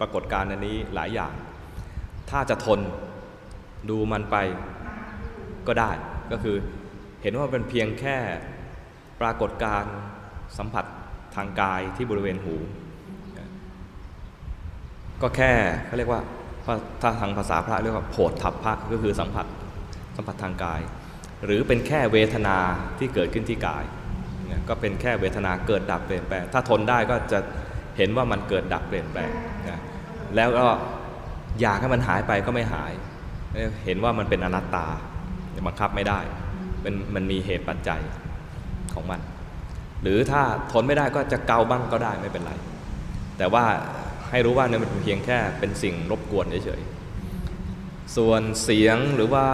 [0.00, 1.32] ปรากฏการณ์อันนี้หลายอย่าง
[2.30, 2.80] ถ้าจะทน
[3.90, 4.36] ดูมันไป
[5.66, 5.90] ก็ได้
[6.32, 6.56] ก็คือ
[7.22, 8.16] เห็นว่าเป็นเพียงแค่
[9.20, 9.84] ปรากฏการ
[10.58, 10.84] สัมผัส
[11.36, 12.54] ทางกายที่บริเวณหู
[15.22, 15.52] ก็แค่
[15.86, 16.20] เขาเรียกว่า
[17.00, 19.46] ถ้าทางภาษาพระเรียกว่าโผฏฐัพพะก็คือสัมผัส
[20.16, 20.80] สัมผัสทางกาย
[21.44, 22.56] หรือเป็นแค่เวทนา
[22.98, 23.84] ที่เกิดขึ้นที่กาย
[24.46, 27.38] เนี่ยก็เป็นแค่เวทนาเกิดดับเปลี่ยนแปลง ถ้าทนได้ก็จะ
[27.96, 29.30] เห็นว่ามันเกิดดับเปลี่ยนแปลง
[29.68, 29.80] นะ
[30.36, 30.66] แล้วก็
[31.60, 32.92] อยากให้มันหายไปก็ไม่หาย
[33.84, 34.86] เห็นว่ามันเป็นอนัตตา
[35.66, 36.20] บังคับไม่ได้
[36.84, 38.00] มันมันมีเหตุปัจจัย
[38.94, 39.20] ของมัน
[40.02, 40.42] หรือถ้า
[40.72, 42.52] ทนไม่ได้ก็จะเกาบ้างก็ได้ไม่เป็นไร
[43.38, 43.64] แต่ว่า
[44.30, 49.46] ให้รู้ว่าเนี่ยมันเป็นเพียงแค่เป็นสิ่งรบกวนเฉยๆส่วนเสียงหรือว่า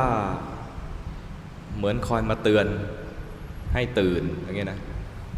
[1.76, 2.66] เหมือนคอยมาเตือน
[3.74, 4.78] ให้ตื่นอย่างเงี้ยนะ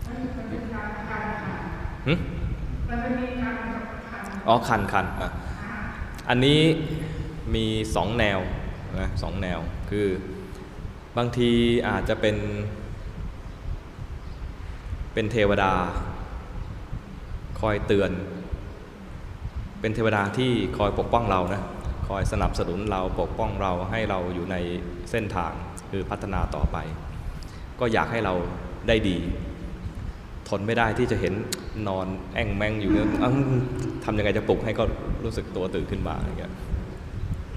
[0.09, 1.57] มันเป็นการคันค่ะ
[2.07, 2.12] หึ
[2.89, 3.55] มันเป็นมีการ
[4.09, 5.31] คันอ๋อคันคันอะ
[6.29, 6.61] อันนี้
[7.55, 8.39] มีสองแนว
[9.01, 9.59] นะสองแนว
[9.91, 10.07] คือ
[11.19, 11.51] บางที
[11.89, 12.37] อาจจะเป็น
[15.15, 15.73] เป็นเทวดา
[17.61, 18.11] คอยเตือน
[19.81, 21.62] เป็นเทวดาที่คอยปกป้องเรานะ
[22.09, 24.57] คอยสนับสนุนเราปกป้องเราให้เราอยู่ใน
[25.11, 25.53] เส้นทาง
[25.91, 26.77] คือพัฒนาต่อไป
[27.81, 28.35] ก็อยากให้เรา
[28.89, 29.19] ได้ดี
[30.49, 31.35] ทนไม่ได้ที่จะเห็น
[31.89, 33.32] นอนแอ่งแมงอยู่เนี่ยอ้าว
[34.05, 34.85] ทำยังไงจะปลุกให้ก็
[35.24, 36.53] รู้สึกตัวตื่นขึ้นมาอะไรเงี้ย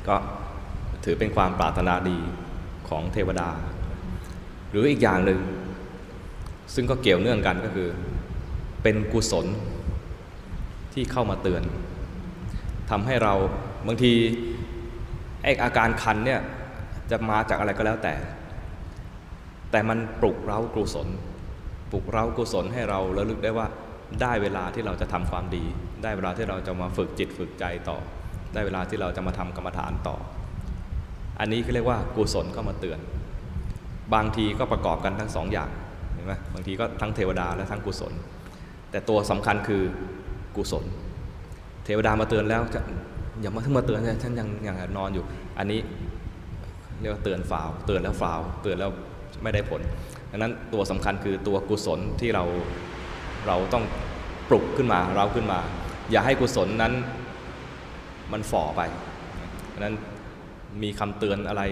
[0.07, 0.15] ก็
[1.03, 2.17] ถือเป็นความปรารถนาดี
[2.89, 3.49] ของเทวดา
[4.69, 5.39] หรืออีกอย่างหนึ่ง
[6.73, 7.89] ซึ่งก็เกี่ยวเนื่องกันก็คือ
[8.83, 9.45] เป็นกุศล
[10.93, 11.63] ที่เข้ามาเตือน
[12.89, 13.33] ทำให้เรา
[13.87, 14.13] บางที
[15.43, 16.41] ไออาการคันเนี่ย
[17.11, 18.15] จะมาจากอะไรก็แล้วแต่
[19.71, 21.07] แต่มันปลุกเร้ากุศล
[21.91, 23.67] ปลุกเร้ากุศลให้เราระลึกได้ว่า
[24.21, 25.63] ได้เวลาที่เราจะทำความดี
[26.03, 27.97] ได้เวลาที่เราจะมาฝึกจิตฝึกใจต่อ
[28.53, 30.17] ได้เวลาที่เราจะมาทำกรรมฐานต่อ
[31.39, 32.99] อันนี้ก็เรียกว่ากุศลเข้ามาเตือน
[34.13, 35.69] บางทีก็ประกอบกันทั้งสองอย่าง
[36.13, 38.13] เห็นไหมบางทีก็ทั้งเทวดาและทั้งกุศล
[38.91, 39.81] แต่ตัวสำคัญคือ
[40.55, 40.85] กุศล
[41.85, 42.79] เทวดามาเตือนแล้วจะ
[43.41, 45.23] อย่ามาเพิ่งมาเตือนฉันยังยังนอนอยู่
[45.57, 45.79] อันนี้
[46.99, 48.91] เรียกว่าเตือนฝาวเตือนแล้วฝาวเตือนแล้ว
[49.43, 49.81] ไม่ได้ผล
[50.31, 52.43] ดังนั้นตัวสำคัญคือตัวกุศลที่เรา
[53.47, 53.83] เราต้อง
[54.49, 55.59] ปลุกขึ้นมาเราขึ้นมา
[56.11, 56.93] อย่าให้กุศลนั้น
[58.31, 58.81] มันฝ่อไป
[59.73, 59.95] ดังนั้น
[60.81, 61.63] มีคำเตือนอะไร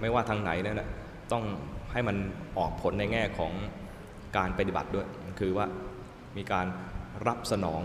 [0.00, 0.88] ไม่ว่าทางไหนนั่นแหละ
[1.32, 1.44] ต้อง
[1.92, 2.16] ให้มัน
[2.58, 3.52] ออกผลในแง่ของ
[4.36, 5.06] การปฏิบัติด้วย
[5.40, 5.66] คือว่า
[6.36, 6.66] มีการ
[7.26, 7.80] รับสนอง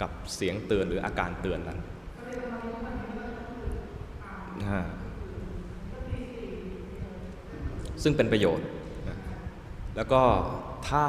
[0.00, 1.78] กับเสียงเตือนหรืออาการเตือนนั้น
[8.02, 8.66] ซึ่งเป็นประโยชน์
[9.96, 10.22] แล้วก็
[10.88, 11.04] ถ้า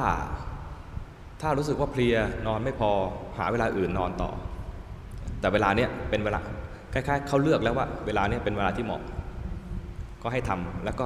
[1.41, 2.15] ถ้ารู้สึกว่าเพลีย
[2.47, 2.91] นอนไม่พอ
[3.37, 4.31] หาเวลาอื่นนอนต่อ
[5.39, 6.39] แต่เวลาเนี้ยเป็นเวลา
[6.95, 9.01] คล้ายๆเขาเลือกแล้วว่าเวลาเนี้ยเป็นเวลาที่เหมาะ
[10.23, 11.05] ก็ให้ทำแล้วก็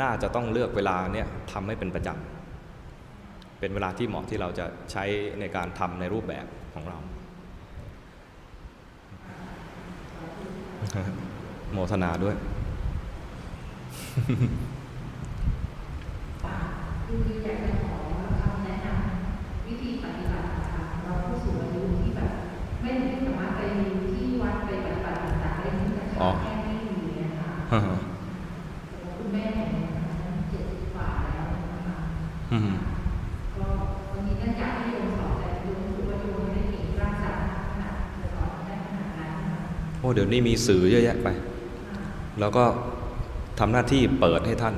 [0.00, 5.04] น่าจะต้องเลือกเวลาเนี้ยทำให้เป็นประจำเป็นเวลาที่เหมาะที่เราจะใช้
[5.40, 6.98] ในการทำในรูปแบบของเรา
[11.72, 12.36] โมทนาด้วย
[17.08, 17.10] อ
[17.44, 17.96] อยากจะขอ
[18.40, 22.32] คำแนะนำวิธีปฏิบัตินะคะสำหรับผู้สูงอายุที่แบบ
[22.80, 23.60] ไม่ไม่สามารถไป
[24.12, 27.82] ที่วัดไปปฏิบัติต่างๆได้ที่แต่ อ๋อแค่ไม่มีนะคะอืม
[29.16, 30.16] คุณแม่ของเนี่ยนะคะ
[30.50, 31.96] เจ็ดสิบกว่าแล้วนะคะ
[32.52, 32.70] อืม
[33.56, 33.66] ก็
[34.12, 37.38] วันนี้เนื่องจากที่โยมสอนแต่โยมรู้สึกว่าโยมไม่ได้เก่งร่างกาย
[37.70, 39.60] ขนาดจะสอนได้ขนาดนั้นนะคะ
[39.98, 41.28] โอ้เดี๋ยวนี้มีสื่อเยอะแยะไป
[42.40, 42.64] แล้วก็
[43.58, 44.74] ทำหน้าที่เปิดให้ท่าน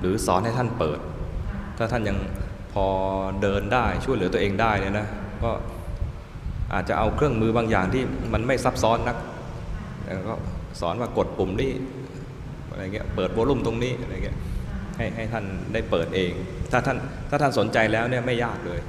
[0.00, 0.98] หรือสอนให้ท่านเปิด
[1.78, 2.18] ถ้าท่านยัง
[2.72, 2.86] พอ
[3.42, 5.06] เดินได้ช่วยเหลือตัวเองได้เนี่ยนะ
[5.42, 5.50] ก็
[6.74, 8.02] อาจจะเอาเครื่องมือบางอย่างที่
[8.32, 9.16] มันไม่ซับซ้อนนัก
[10.04, 10.34] แล้วก็
[10.82, 11.72] สอนว่ากดปุ่มนี้
[12.70, 14.36] อะไรเงี้ยเปิดโวลูมตรงนี้อะไรเงี้ย
[14.96, 16.32] ให้ให้ท่านได้เปิดเอง
[16.72, 16.96] ถ้าท่าน
[17.30, 18.80] ถ้าท่านสนใจแล้วเนี่ยไม่ยากเลย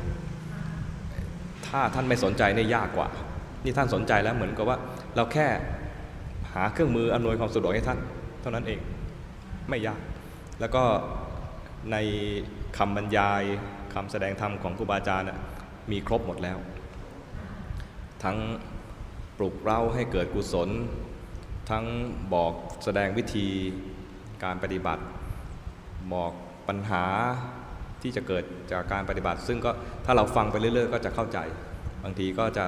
[1.67, 3.07] ถ้าท่านไม่สนใจเนี่ยยากกว่า
[3.63, 4.77] นี่ท่านสนใจแล้วเหมือนกับว่า
[5.15, 5.47] เราแค่
[6.53, 7.99] หาเครื่องมืออำนวยความสะดวกให้ท่าน
[8.41, 8.79] เท่านั้นเอง
[9.69, 9.99] ไม่ยาก
[10.59, 10.83] แล้วก็
[11.91, 11.97] ใน
[12.77, 13.43] คำบรรยาย
[13.93, 15.27] คำแสดงธรรมของครูบาอาจารย์
[15.91, 16.57] มีครบหมดแล้ว
[18.23, 18.37] ทั้ง
[19.37, 20.69] ปลุกเร้าให้เกิดกุศล
[21.69, 21.85] ทั้ง
[22.33, 22.53] บอก
[22.83, 23.47] แสดงวิธี
[24.43, 25.03] การปฏิบัติ
[26.13, 26.31] บอก
[26.67, 27.03] ปัญหา
[28.01, 29.71] ที่จะเกิดจากการปฏิบัติ ซึ่งก็
[30.05, 31.39] ถ้าเราฟังไปเรื่อยๆ ก็จะเข้าใจ
[32.03, 32.65] บางทีก็จะ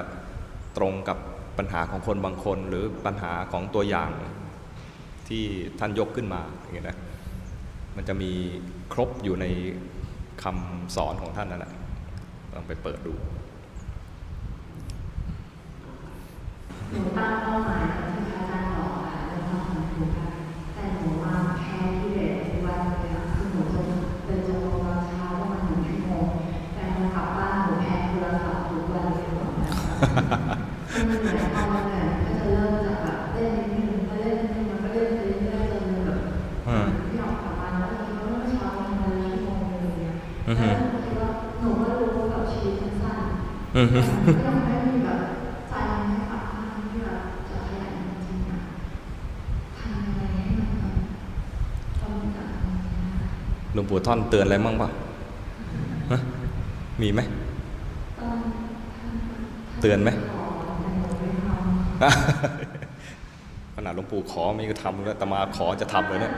[0.78, 1.18] ตรงกับ
[1.58, 4.12] ปัญหาของคนบางคน หรือปัญหาของตัวอย่าง
[5.28, 5.44] ที่
[5.80, 6.98] ท่านยกขึ้นมาอย่างเงี้ยนะ
[7.96, 8.32] มันจะมี
[8.94, 9.46] ครบอยู่ใน
[10.44, 11.74] คำสอนของท่านนั่นแหละ
[12.56, 13.14] ลองไปเปิดดู
[16.92, 18.65] หนูตั้งเป้าหมายกับที่พระอาจารย์
[30.02, 36.20] อมันเหนื่อนเหนื่อยก็จะเริ่มจากแบบเล่นนิดนึงก็เล่นนิดนึงมันก็เล่นไปเรื่อยๆจนแบบ
[37.10, 40.16] ที่เรากลับบ้านแล้วคิดว่าเมื่อเช้าทำอะไรชั่วโมงนึงอะไรเงี้ย
[40.48, 41.30] อือฮึแล้วหนูคิดว่า
[41.62, 44.00] หนูก็รู้กับชีวิตสั้นๆอืมก็
[44.48, 45.22] ยังไม่มีแบบ
[45.70, 45.74] ใจ
[46.08, 47.20] ไม่ฝักมากที่แบบ
[47.50, 48.60] จะขยันจริงๆอะ
[49.80, 50.94] ทำยังไงให้มันแบบ
[52.02, 53.30] ตรงกับตรงนี้นะ
[53.74, 54.90] หลวงปู่ท่อนเตือนอะไรมั่งป่ะ
[57.02, 57.22] มีไหม
[59.86, 60.60] ตือนไหมขอแต่
[60.96, 61.76] หนูไม่ทำ
[63.76, 66.34] ขนาดหลวงปู่ขอมีก็ทำแล้วแต่มาขอจะทำเลยเนี่ย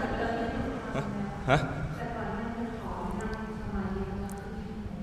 [0.95, 1.03] ฮะ
[1.49, 1.57] ฮะ
[1.97, 5.01] แต่ก่อนหน้านี้ขอนั่งสมาธิวันละครึ่งชั่วโมง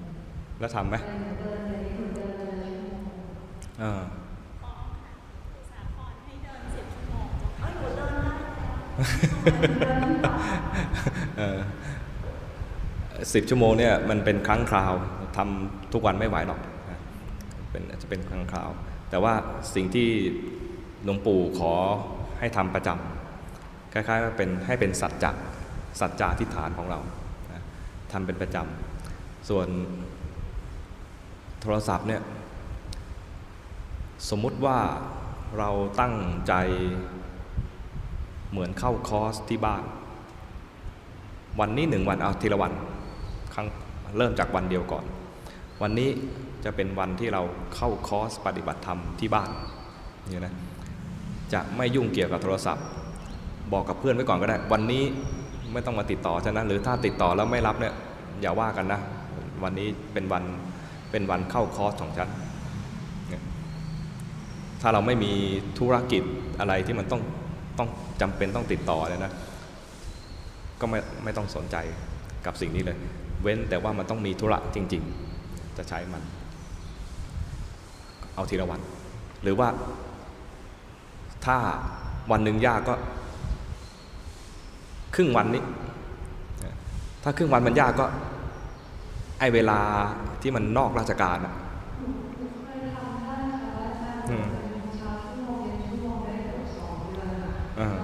[0.60, 3.02] แล้วทำไหมแต่หนูเดินเลยหนูเดินเลยชั่วโมง
[3.80, 4.02] เออ
[11.38, 11.58] เออ
[13.34, 14.92] สิบชั่วโมงเนี่ยมันเป็นครั้งคราว
[15.36, 16.73] ทำทุกวันไม่ไหวหรอกนะ
[17.74, 18.70] เป็นอาจจะเป็นครั้งคราว
[19.10, 19.34] แต่ว่า
[19.74, 20.08] สิ่งที่
[21.04, 21.72] หลวงปู่ขอ
[22.38, 25.30] ให้ทำประจำคล้ายๆว่าเป็นให้เป็นสัจจะ
[26.00, 27.00] สัจจาทิฏฐานของเรา
[27.52, 27.62] นะ
[28.12, 29.68] ทำเป็นประจำส่วน
[31.60, 32.22] โทรศัพท์เนี่ย
[34.30, 34.78] สมมุติว่า
[35.58, 35.70] เรา
[36.00, 36.14] ตั้ง
[36.48, 36.54] ใจ
[38.50, 39.84] เหมือนเข้าคอร์สที่บ้าน
[41.60, 42.72] วันนี้หนึ่งวันเอาทีละวัน
[43.54, 43.66] ครั้ง
[44.16, 45.04] เริ่มจากวันเดียวก่อน
[45.82, 46.10] วันนี้
[46.64, 47.42] จะเป็นวันที่เรา
[47.74, 49.50] เข้าคอร์สปฏิบัติธรรมที่บ้าน
[50.30, 50.54] เนี่ยนะ
[51.52, 52.84] จะไม่ยุ่งเกี่ยวกับโทรศัพท์
[53.72, 55.02] บอกกับเพื่อนไว้ก่อนก็ได้ วันนี้
[55.72, 57.94] ไม่ต้องมาติดต่อฉันนะหรือถ้าติดต่อแล้วไม่รับเนี่ย
[58.40, 59.00] อย่าว่ากันนะ
[59.62, 60.44] วันนี้เป็นวัน
[61.10, 62.28] เป็นวันเข้าคอร์สของฉัน
[64.80, 65.32] ถ้าเราไม่มี
[65.78, 66.22] ธุรกิจ
[66.60, 67.22] อะไรที่มันต้อง
[67.78, 67.88] ต้อง
[68.20, 69.32] จำเป็นต้องติดต่อเลยนะ
[70.80, 71.76] ก็ไม่ไม่ต้องสนใจ
[72.46, 72.98] กับสิ่งนี้เลย
[73.42, 75.02] เว้นแต่ว่ามันต้องมีธุระจริง
[75.40, 76.22] ๆ จะใช้มัน
[78.34, 78.80] เอาทีละวัน
[79.42, 79.68] หรือว่า
[81.44, 81.56] ถ้า
[82.30, 82.94] วันหนึ่งยากก็
[85.14, 85.62] ครึ่งวันนี้
[87.22, 88.06] ถ้าครึ่งวันมันยากก็
[89.38, 89.80] ไอเวลา
[90.42, 91.54] ที่มันนอกราชการอะ
[92.64, 95.10] เคยทำได้ค่ะอืมเป็นเช้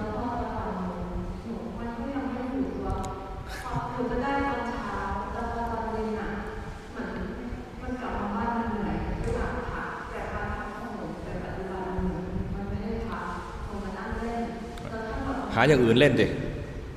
[15.55, 16.27] หาอย่างอื่นเล่นดิ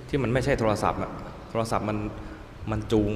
[0.08, 1.10] ที่มันไม่ใช่โทรศัพท์อะ
[1.50, 1.98] โทรศัพท์มัน
[2.70, 3.12] มันจูง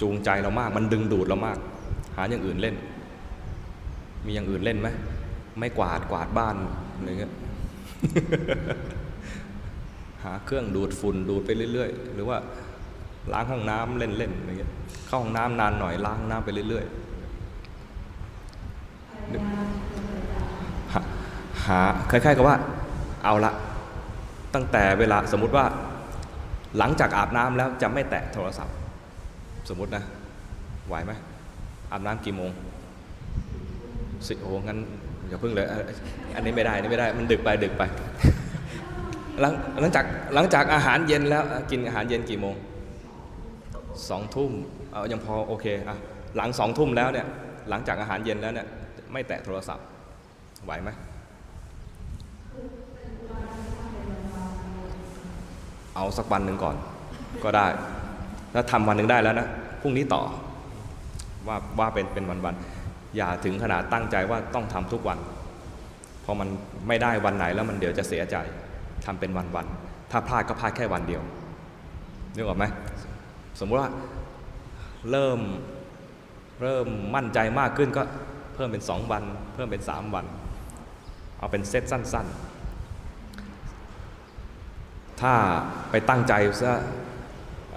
[0.00, 1.58] จูงใจเรามาก มันดึงดูดเรามาก
[2.16, 2.76] หาอย่างอื่นเล่น
[4.26, 4.88] มีอย่างอื่นเล่นไหม
[5.58, 6.56] ไม่กวาดกวาดบ้าน
[6.96, 7.32] อะไรเงี้ย
[10.22, 12.36] หาเครื่องดูดฝุ่นดูดไปเรื่อยๆ หรือว่า
[13.32, 14.72] ล้างห้องน้ำเล่นๆอะไรเงี้ย
[15.06, 16.92] เข้าห้องน้ำนานหน่อยล้างห้องน้ำไปเรื่อยๆ
[20.92, 21.00] หา
[21.66, 21.80] หา
[22.10, 22.56] คล้ายๆกับว่า
[23.24, 23.52] เอาละ
[24.54, 25.64] ตั้งแต่เวลาสมมุติว่า
[26.78, 28.74] หลังจากอาบน้ำแล้วจะไม่แตะโทรศัพท์
[29.68, 30.04] สมมตินะ
[30.88, 31.12] ไหวไหม
[31.92, 32.50] อาบน้ำกี่โมง
[34.26, 34.78] สิโอ้งั้น
[35.28, 35.66] อย่าเพิ่งเลย
[36.36, 37.82] อันนี้ไม่ได้นนี้ไม่ได้มันดึกไปดึกไป
[39.40, 40.04] หลังหลังจาก
[40.34, 42.54] หลังจากอาหารเย็นแล้วกินอาหารเย็นกี่โมง
[44.08, 44.50] สองทุ่ม
[44.92, 45.96] เอายังพอโอเคอะ
[46.36, 47.26] หลังสองทุ่มแล้วเนี่ย
[47.68, 48.66] หลังจากอาหารเย็นแล้วเนี่ย
[49.12, 49.86] ไม่แตะโทรศัพท์
[50.64, 50.90] ไหวไหม
[55.96, 56.76] เอาสักวันหนึ่งก่อน
[57.44, 57.66] ก็ได้
[58.54, 59.48] ถ้าทำวันหนึ่งได้แล้วนะ
[59.80, 60.22] พรุ่งนี้ต่อ
[61.48, 65.18] ว่าว่าเป็นเป็นวันวันๆอย่าถึงขนาดตั้งใจว่าต้องทำทุกวัน
[66.24, 66.48] พอมัน
[66.88, 68.36] ไม่ได้วันไหนแล้วมันเดี๋ยวจะเสียใจ
[69.06, 71.22] ทำเป็นวันวันๆถ้าพลาดก็พลาดแค่วันเดียว
[72.34, 72.64] นึกออกไหม
[73.60, 73.90] สมมติว่า
[75.10, 75.40] เริ่ม
[76.62, 78.02] เริ่มมั่นใจมากขึ้นก็
[78.54, 79.22] เพิ่มเป็นสองวัน
[79.54, 80.24] เพิ่มเป็นสามวัน
[81.38, 82.51] เอาเป็นเซตสั้น ๆ
[85.20, 85.32] ถ้า
[85.90, 86.32] ไปตั้งใจ
[86.62, 86.72] ซะ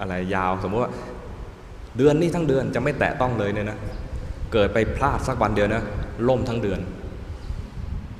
[0.00, 0.92] อะไรยาว สมมติว่า
[1.96, 3.78] เดือนนี้ทั้งเดือนจะไม่แตะต้องเลยเนี่ยนะ
[4.52, 5.82] เกิดไปพลาดสักวันเดียวนะ
[6.28, 6.80] ล่มทั้งเดือน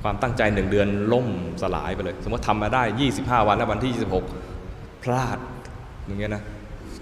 [0.03, 1.27] ความตั้งใจหนึ่งเดือนล่ม
[1.63, 2.83] สลายไปเลย สมมติทำมาได้
[3.15, 4.05] 25 วันแล้ววันที่
[4.55, 5.39] 26 พลาด
[6.07, 6.43] อย่างเงี้ยนะ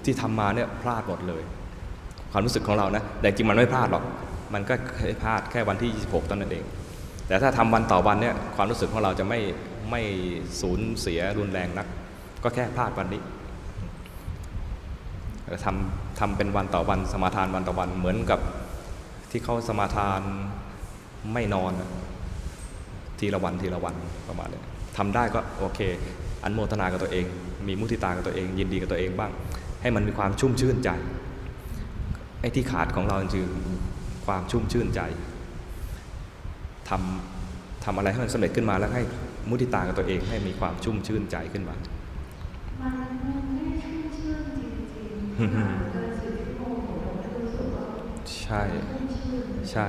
[0.05, 1.43] ที่ทำมาเนี่ยพลาดหมดเลย
[2.32, 4.05] ความรู้สึกของเรานะแต่จริงมันไม่พลาดหรอก
[4.55, 6.65] มันก็แค่พลาดแค่วันที่ 26ตอนนั้นเอง
[7.27, 9.41] แต่ถ้าทำวันต่อวันเนี่ยความรู้สึกของเราจะไม่
[9.91, 10.03] ไม่
[10.61, 11.86] สูญเสียรุนแรงนัก
[12.45, 13.23] ก็แค่พลาดวันนี้
[15.65, 18.41] ทำทำเป็นวันต่อวันสมาทานวันต่อวันเหมือนกับ
[19.31, 20.21] ที่เขาสมาทาน
[21.33, 21.73] ไม่นอน
[23.19, 23.95] ทีละวันทีละวัน
[24.29, 24.61] ประมาณนี้
[24.97, 25.81] ทำได้ก็โอเค
[26.43, 27.25] อันโมทนากับตัวเอง
[27.69, 29.33] มีมุทิตากับตัวเอง ยินดีกับตัวเองบ้าง
[29.83, 30.91] ให้มันมีความชุ่มชื่นใจ
[32.41, 33.47] ไอ้ที่ขาดของเราคือ
[34.27, 35.01] ความชุ่มชื่นใจ
[36.89, 39.03] ทำทำอะไรให้มันสำเร็จขึ้นมาแล้วให้
[39.49, 41.77] มุทิตากับตัวเองให้มีความชุ่มชื่นใจขึ้นมา
[48.40, 49.86] ใช่ชุ่มชื่นใช่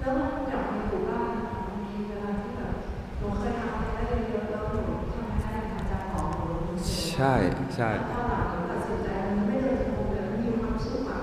[0.00, 1.32] แล้วมันกลับมาอยู่บ้าน
[1.68, 2.74] บางทีเวลาที่แบบ
[3.18, 4.82] หนูเคยทำอะไรได้เยอะๆแล้วหนู
[5.14, 7.34] ทำให้อาจารย์บอกหนูรู้สึกใช่
[7.76, 11.18] ใช่ตอนหลังหนูตัดสินใจมันไม่เดินชั่วโมงเดียวมันมีความสุขอะ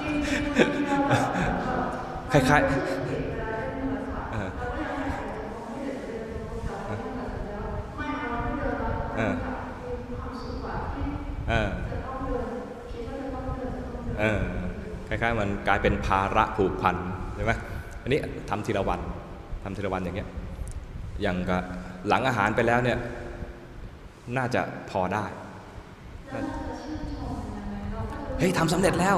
[0.00, 1.24] จริงๆมันมีความแบบ
[2.32, 3.35] คล้ายๆ
[15.26, 16.96] ล้ายๆมันกลายเป็นภาระผูกพัน
[17.34, 17.52] ใช่ไหม
[18.02, 18.20] อันนี้
[18.50, 19.00] ทำทีละวัน
[19.64, 20.28] ทำทีละวันอย่างเงี้ย
[21.22, 21.62] อย่างกับ
[22.08, 22.98] หลังอาหารไปแล้วเนี่ย
[24.36, 25.24] น่าจะพอได้
[28.38, 29.16] เฮ้ยทำสำเร็จแล้ว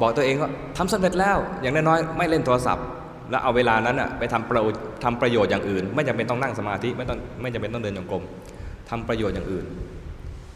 [0.00, 2.86] บอกตัวเองว่าทำสำเร็จแล้ว อย่างน้อยๆไม่เล่นโทรศัพท์
[3.30, 8.24] แล้วเอาเวลานั้นอะไปทำประโยชน์ทำประโยชน์อย่างอื่น ไม่จำเป็นต้องนั่งสมาธิไม่ต้องไม่จำเป็นต้องเดินจงกรม
[8.90, 9.64] ทำประโยชน์อย่างอื่น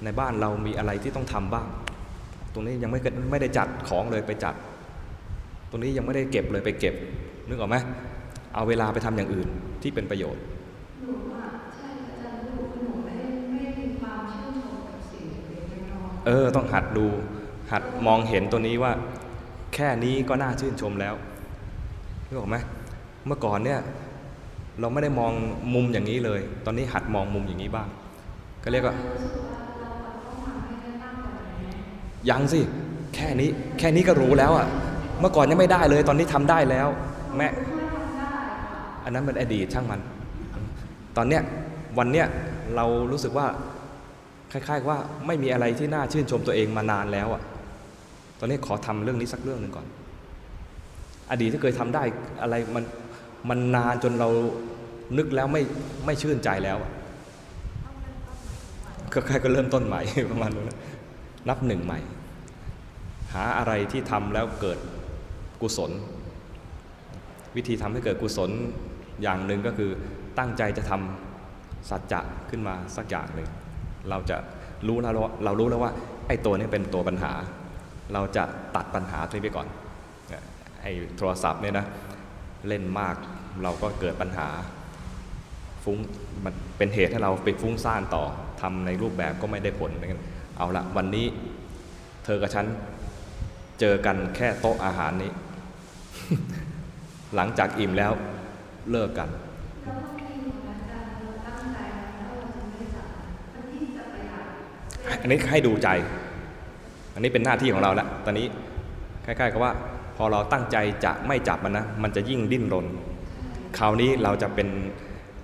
[0.05, 1.66] ในบ้านเรามีอะไรที่ต้องทำบ้าง
[2.52, 4.54] ตรงนี้ยังไม่เกิดไม่ได้จัดของเลยไปจัด
[5.70, 6.94] ตรงนี้ยังไม่ได้เก็บเลยไปเก็บ
[7.48, 7.76] นึกออกไหม
[8.54, 9.48] เอาเวลาไปทำอย่างอื่น
[9.82, 10.42] ที่เป็นประโยชน์
[11.00, 17.06] หนูอะใช่อาจารย์รู้หนูไม่ได้ไม่มีความชื่นชมกับสิ่งเล็กๆน้อยเออต้องหัดดู
[17.72, 18.92] หัดมองเห็นตัวนี้ว่า
[19.74, 21.14] แค่นี้ก็น่าชื่นชมแล้ว
[22.26, 22.56] นึกออกไหม
[23.26, 23.80] เมื่อก่อนเนี่ย
[24.80, 25.32] เราไม่ได้มอง
[25.74, 27.88] มุมอย่างนี้เลย ตอนนี้หัดมองมุมอย่างนี้บ้าง
[28.62, 28.96] ก็เรียกว่า
[32.30, 32.60] ยังสิ
[33.14, 34.66] แค่นี้แค่นี้ก็รู้แล้วอะ
[35.20, 36.88] เมื่อก่อนยังไม่ได้เลย ตอนนี้ทำได้แล้ว
[37.36, 37.48] แม่
[39.04, 40.00] อันนั้นเป็นอดีตช่างมัน
[41.16, 41.42] ตอนเนี้ย
[41.98, 42.26] วันเนี้ย
[42.76, 43.46] เรารู้สึกว่า
[44.52, 47.42] คล้ายๆว่าไม่มีอะไรที่น่าชื่นชมตัวเองมานานแล้วอะ
[48.38, 49.86] ตอนนี้ขอทำเรื่องนี้สักเรื่องหนึ่งก่อน
[51.30, 52.02] อดีตที่เคยทำได้
[52.42, 52.84] อะไรมัน
[53.48, 54.28] มันนานจนเรา
[55.18, 55.62] นึกแล้วไม่
[56.06, 56.90] ไม่ชื่นใจแล้วอะ
[59.12, 60.00] ก็ครก็เริ่มต้นใหม่
[60.30, 60.70] ประมาณนั้น
[61.48, 62.01] นับหนึ่งใหม่
[63.32, 64.78] หาอะไรที่ทำแล้วเกิด
[65.62, 65.90] กุศล
[67.56, 68.51] วิธีทำให้เกิดกุศล
[69.23, 69.90] อย่างหนึ่งก็คือ
[70.39, 72.20] ตั้งใจจะทำสัจจะ
[72.51, 73.48] ขึ้นมาสักอย่างหนึ่ง
[74.10, 74.36] เราจะ
[74.89, 75.93] รู้แล้วว่าเรารู้แล้วว่า
[76.28, 77.32] ไอ้ตัวนี้เป็นตัวปัญหา
[78.12, 78.44] เราจะ
[78.77, 79.66] ตัดปัญหาตรงไปก่อน
[80.82, 81.86] ไอ้โทรศัพท์เนี่ยนะ
[82.69, 83.14] เล่นมาก
[83.62, 84.48] เราก็เกิดปัญหา
[85.85, 85.98] ฟุ้ง
[86.44, 88.24] มันเป็นเหตุให้เราไปฟุ้งซ่านต่อ
[88.60, 90.20] ทำในรูปแบบก็ไม่ได้ผลเหมือนกัน
[90.56, 91.26] เอาละวันนี้
[92.24, 92.66] เธอกับฉัน
[93.80, 95.30] เจอกันแค่โต๊ะอาหารนี้
[97.34, 98.12] หลังจากอิ่มแล้ว
[98.90, 99.28] เลิกกัน
[99.84, 103.06] อันเราตั้งใจแล้วเราจะไม่จับ
[103.54, 105.88] มันยิ่งจะประหยัดอันนี้ให้ดูใจ
[107.14, 108.46] อันนี้เป็นหน้าที่ของเราแล้ว ตอนนี้
[109.24, 109.72] คล้ายๆกับว่า
[110.16, 112.86] พอเราตั้งใจจะไม่จับมันนะ มันจะยิ่งดิ้นรน
[113.78, 114.68] คราวนี้เราจะเป็น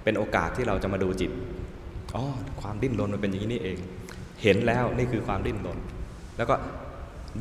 [0.04, 1.30] เป็นโอกาสที่เราจะมาดูจิต
[2.14, 2.22] อ๋อ
[2.60, 3.78] ความดิ้นรนมันเป็นอย่างนี้นี่เอง
[4.42, 5.78] เห็นแล้วนี่คือความดิ้นรน
[6.36, 6.54] แล้วก็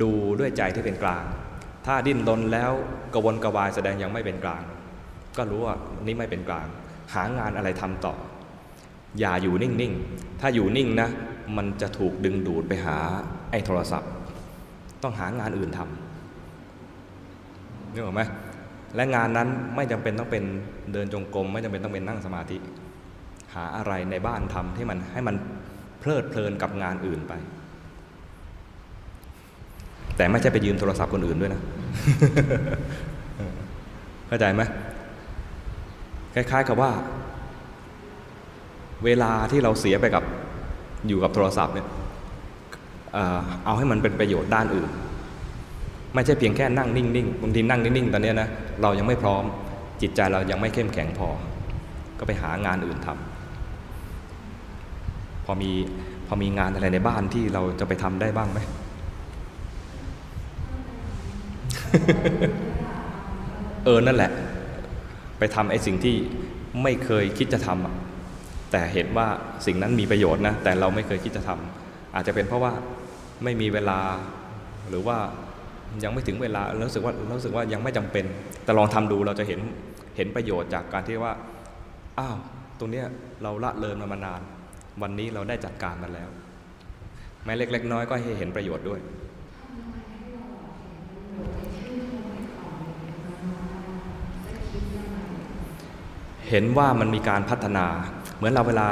[0.02, 1.24] ดูด้วยใจที่เป็นกลาง
[1.86, 2.72] ถ้าดิ้นรนแล้ว
[3.14, 4.64] กระวนกระวายแสดงยังไม่เป็นกลาง
[5.38, 5.76] ก็รู้ว่า
[6.06, 6.68] นี่ไม่เป็นกลาง
[7.14, 8.14] หางานอะไรทำต่อ
[9.19, 11.10] อย่าอยู่นิ่งๆ ถ้าอยู่นิ่งนะ
[11.57, 12.98] มันจะถูกดึงดูดไปหา
[13.52, 14.11] ไอ้โทรศัพท์
[15.03, 18.22] ต้องหางานอื่นทำนึกออกไหม
[18.95, 20.44] และงานนั้นไม่จำเป็นต้องเป็น
[20.94, 22.57] เดินจงกรมไม่จำเป็นต้องเป็นนั่งสมาธิ
[23.53, 25.36] หาอะไรในบ้านทำที่มันให้มัน
[25.99, 27.34] เพลิดเพลินกับงานอื่นไป
[30.18, 31.61] แต่ไม่ใช่ไปยืมโทรศัพท์คนอื่นด้วยนะ
[34.28, 34.61] เข้าใจไหม
[36.34, 36.91] คล้ายๆกับว่า
[39.06, 40.24] เวลาที่เราเสียไปกับ
[41.07, 41.88] อยู่กับโทรศัพท์เนี่ย
[43.65, 44.90] เอาให้มันเป็นประโยชน์ด้านอื่น
[46.14, 48.49] ไม่ใช่เพียงแค่นั่งนิ่งๆบางทีนั่งนิ่งๆตอนนี้นะ
[48.82, 49.44] เรายังไม่พร้อม
[50.02, 51.30] จิตใจเรายังไม่เข้มแข็งพอ
[52.19, 53.36] ก็ไปหางานอื่นทำ
[55.48, 55.72] พอมี
[56.28, 58.60] พอมีงานอะไรในบ้านที่เราจะไปทำได้บ้างไหม
[63.86, 64.32] เออนั่นแหละ
[65.40, 66.15] ไปทำไอ้สิ่งที่
[66.84, 69.28] ไม่เคยคิดจะทำแต่เห็นว่า
[69.65, 72.74] สิ่งนั้นมีประโยชน์นะ แต่เราไม่เคยคิดจะทำอาจจะเป็นเพราะว่า
[73.44, 73.99] ไม่มีเวลา
[74.90, 75.18] หรือว่า
[76.03, 78.26] ยังไม่ถึงเวลารู้สึกว่ารู้สึกว่ายังไม่จำเป็น
[78.64, 79.60] แต่ลองทำดูเราจะเห็น
[80.18, 81.34] เห็นประโยชน์จากการที่ว่า
[82.19, 82.38] อ้าว
[82.80, 83.06] ตรงเนี้ย
[83.44, 84.41] เราละเลยมามานาน
[85.02, 86.30] วันนี้เราได้จัดการมันแล้ว
[87.44, 88.99] แม้เล็ก ๆ น้อยก็ให้เห็นประโยชน์ด้วย
[96.49, 97.86] เห็นว่ามันมีการพัฒนา
[98.36, 98.88] เหมือนเราเวลา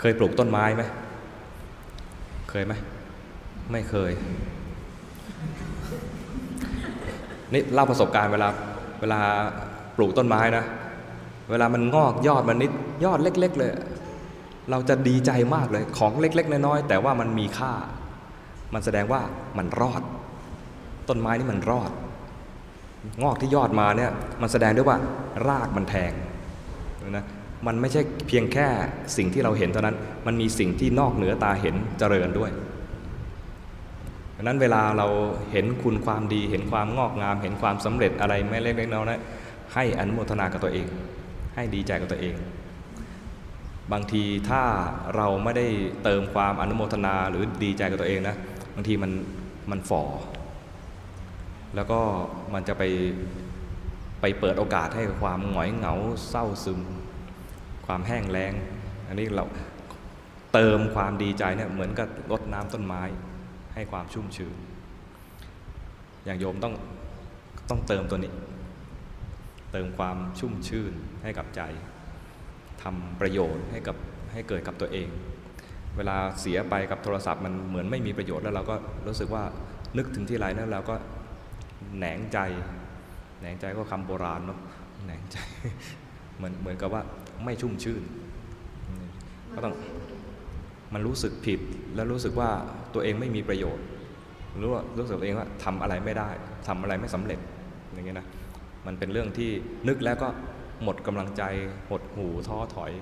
[0.00, 0.84] เคยปลูกต้นไม้ไหม
[2.50, 2.72] เคยไหม
[3.72, 4.12] ไม่เคย
[7.52, 8.48] นี่เล่าประสบการณ์เวลา
[9.00, 9.20] เวลา
[9.96, 10.64] ปลูกต้นไม้นะ
[11.50, 12.72] เวลามันงอกยอดมันนิด
[13.04, 13.70] ยอดเล็ก ๆ เลย
[14.70, 17.72] เราจะดีใจมากเลยของเล็ก ๆ น้อยๆแต่ว่ามันมีค่า
[18.74, 19.20] มันแสดงว่า
[19.58, 20.02] มันรอด
[21.08, 21.90] ต้นไม้นี่มันรอด
[23.22, 24.10] งอกที่ยอดมาเนี่ย
[24.42, 24.98] มันแสดงด้วยว่า
[25.48, 26.12] รากมันแทง
[27.10, 27.24] นะ
[27.66, 28.66] มันไม่ใช่เพียงแค่
[29.16, 29.96] สิ่งที่เราเห็นเท่านั้น
[30.26, 32.50] มันมีสิ่งที่นอกเหนือตาเห็นเจริญด้วย
[34.36, 35.06] ดังนั้นเวลาเรา
[35.52, 39.20] เห็นคุณความดี เห็นความงอกงาม เห็นความสำเร็จอะไรไม่เล็กๆน้อยๆนะ
[39.74, 40.86] ให้อนุโมทนากับตัวเอง
[41.54, 42.34] ให้ดีใจกับตัวเอง
[43.92, 44.62] บางทีถ้า
[45.16, 45.66] เราไม่ได้
[46.04, 48.36] เติมความอนุโมทนาหรือดีใจกับตัวเองนะ
[48.74, 49.12] บางทีมัน
[49.70, 50.04] มันฝ่อ
[51.74, 52.00] แล้วก็
[52.54, 52.82] มันจะไป
[54.20, 55.94] ไปเปิดโอกาสให้ความหงอยเหงา
[56.28, 56.80] เศร้าซึม
[57.86, 58.52] ความแห้งแล้ง
[59.08, 59.44] อันนี้เรา
[60.54, 63.02] เติมความดีใจเนี่ยเหมือนกับรดน้ำต้นไม้
[63.74, 64.54] ให้ความชุ่มชื้น
[66.24, 66.74] อย่างโยมต้อง
[67.70, 68.32] ต้องเติมตัวนี้
[69.72, 70.92] เติมความชุ่มชื่น
[71.22, 71.62] ให้กับใจ
[72.84, 73.96] ทำประโยชน์ให้กับ
[74.32, 75.08] ให้เกิดกับตัวเอง
[75.96, 78.74] เวลาเสียไปกับโทรศัพท์มันเหมือนไม่มีประโยชน์แล้วเราก็
[79.06, 79.44] รู้สึกว่า
[79.96, 80.94] นึกถึงที่ไรแล้วเราก็
[81.96, 82.38] แหนงใจ
[83.40, 84.58] แหนงใจก็คำโบราณเนาะ
[85.04, 85.36] แหนงใจ
[86.36, 87.02] เหมือนเหมือนกับว่า
[87.44, 88.02] ไม่ชุ่มชื่น
[89.54, 89.74] ก็ต้อง
[90.94, 91.60] มันรู้สึกผิด
[91.94, 92.50] แล้วรู้สึกว่า
[92.94, 93.84] ตัวเองไม่มีประโยชน์
[94.62, 96.28] รู้ว่ารู้สึกตัวเองว่าทำอะไรไม่ได้
[96.68, 97.38] ทำอะไรไม่สำเร็จ
[97.92, 98.26] อย่างเงี้ยนะ
[98.86, 99.50] มันเป็นเรื่องที่
[99.88, 100.28] นึกแล้วก็
[100.84, 101.42] หมดกำลังใจ
[101.90, 102.92] หดหูท้อถอย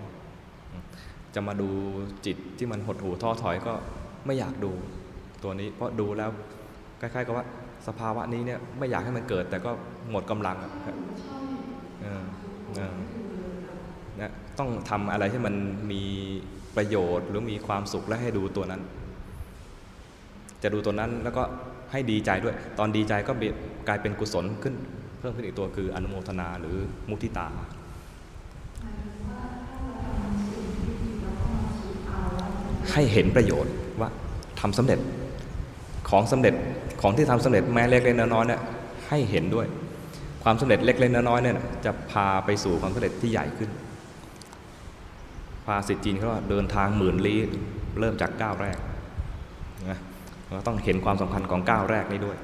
[1.34, 1.68] จะมาดู
[2.26, 3.72] จิตที่มันหดหูท้อถอยก็
[4.26, 4.72] ไม่อยากดู
[5.42, 6.30] ตัวนี้ เพราะดูแล้ว
[7.00, 7.46] คล้ายๆกับว่า
[7.86, 9.70] สภาวะนี้เนี่ยไม่อยากให้มันเกิด แต่ก็
[10.10, 10.72] หมดกำลังอะ
[12.02, 12.24] เออ
[12.76, 12.96] เออ
[14.20, 15.54] นะต้องทำอะไรที่มัน
[15.92, 16.02] มี
[16.76, 18.82] ประโยชน์ หรือมีความสุขและให้ดูตัวนั้น
[20.62, 21.42] จะดูตัวนั้นแล้วก็
[21.92, 23.32] ให้ดีใจด้วย ตอนดีใจก็
[23.88, 24.74] กลายเป็นกุศลขึ้น
[25.22, 26.76] เพิ่มขึ้นอีกตัวคืออนุโมทนาหรือ
[27.08, 27.48] มุทิตา
[32.92, 34.08] ให้เห็นประโยชน์ว่า
[34.60, 35.00] ทำสำเร็จ
[36.10, 36.54] ของสำเร็จ
[37.02, 38.60] ของที่ทำสำเร็จแม้เล็กๆน้อยๆเนี่ย
[39.08, 39.66] ให้เห็นด้วย
[40.44, 41.54] ความสำเร็จเล็กๆน้อยๆเนี่ย
[41.84, 43.70] จะพาไปสู่ความสำเร็จที่ใหญ่ขึ้น
[45.66, 47.38] ภาษิตจีนเขาว่าเดินทางหมื่นลี้
[47.98, 48.78] เริ่มจากก้าวแรก
[49.90, 49.98] นะ
[50.52, 52.38] เราต้องเห็นความสำคัญของก้าวแรกนี้ด้วย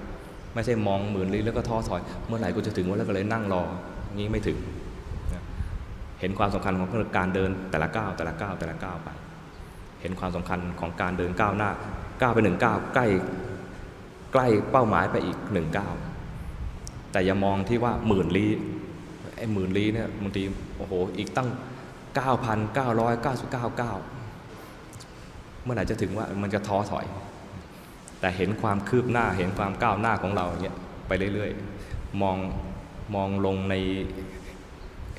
[0.59, 3.63] ไม่ใช่มองหมื่นลี้แล้วก็ท้อถอย เมื่อไหร่กูจะถึงวันแล้วก็เลยนั่งรอ
[4.17, 4.59] งี้ไม่ถึง
[6.21, 9.09] เห็นความสำคัญของการเดินแต่ละก้าวแต่ละก้าวแต่ละก้าวไป
[10.01, 11.71] เห็นความสำคัญของการเดินก้าวหน้า
[12.21, 13.07] ก้าวไปหนึ่งก้าวใกล้
[14.33, 15.93] ใกล้เป้าหมายไปอีกหนึ่งก้าว
[17.13, 18.51] แต่อย่ามองที่ว่าหมื่นลี้
[19.37, 20.43] ไอ้หมื่นลี้เนี่ยบางที
[20.77, 21.49] โอ้โหอีกตั้ง
[22.19, 23.99] 9,999ก้าว
[25.63, 27.07] เมื่อไหร่จะถึงว่ามันจะท้อถอย
[28.21, 30.77] แต่เห็นความคืบหน้าเห็นความก้าวหน้าของเราอย่างเงี้ย
[31.09, 32.37] ไปเรื่อยๆ มอง
[33.15, 33.75] มองลงใน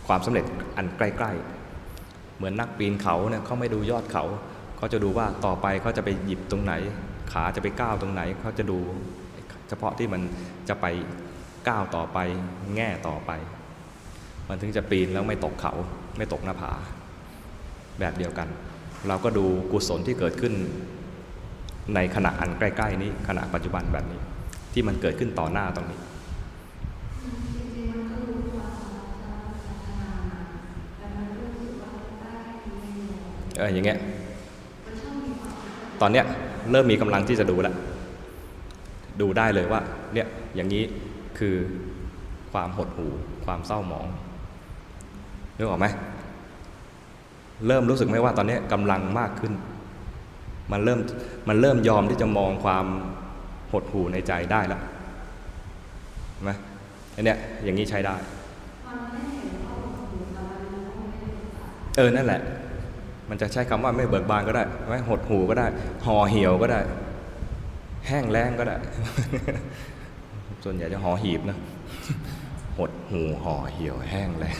[0.08, 0.46] ความสำเร็จ
[0.78, 4.24] อันใกล้ๆ เหมือนนักปีนเขาเนี่ยเขาไม่ดูยอดเขา
[4.78, 6.74] เขาจะดูว่าต่อไปเขาจะไปหยิบตรงไหน
[7.32, 8.80] ขาจะไปก้าวตรงไหนเขาจะดู
[9.70, 10.22] เฉพาะที่มัน
[10.70, 10.86] จะไป
[11.68, 12.18] ก้าวต่อไป
[12.76, 13.32] แง่ต่อไป
[14.48, 15.74] มันถึงจะปีนแล้วไม่ตกเขา
[16.18, 16.72] ไม่ตกหน้าผา
[18.00, 18.48] แบบเดียวกัน
[19.08, 20.54] เราก็ดูกุศลที่เกิดขึ้น
[21.96, 24.20] ในขณะอันใกล้ ๆ นี้ขณะปัจจุบันแบบนี้
[24.74, 26.00] ที่มันเกิดขึ้นต่อหน้าตรงนี้
[33.58, 34.00] เอออย่างเงี้ย
[36.02, 36.26] ตอนเนี้ย
[36.72, 37.76] เริ่มมีกำลังที่จะดูแล้ว
[39.22, 39.82] ดูได้เลยว่า
[40.14, 40.84] เนี่ยอย่างนี้
[41.40, 41.56] คือ
[42.52, 43.12] ความหดหู่
[43.46, 44.08] ความเศร้าหมอง
[45.58, 45.88] นึกออกไหม
[47.68, 49.54] เริ่มรู้สึกไหมว่าตอนเนี้ยกำลังมากขึ้น
[50.72, 51.00] มันเริ่ม
[51.50, 52.86] มันเริ่มยอมที่จะมองความ
[53.72, 58.16] หดหู่ในใจได้แล้วนไอันเนี้ยอย่างนี้ใช้ได้
[61.98, 62.42] เออ นั่นแหละ
[63.30, 65.68] มันจะใช้คำว่าไม่เบิกบานก็ได้ ไม่หดหูก็ได้
[66.06, 66.80] ห่อเหี่ยวก็ได้
[68.08, 68.76] แห้งแล้งก็ได้
[70.64, 71.58] ส่วนใหญ่จะห่อหีบนะ
[72.78, 74.58] หดหูห่อเหี่ยวแห้งแล้ง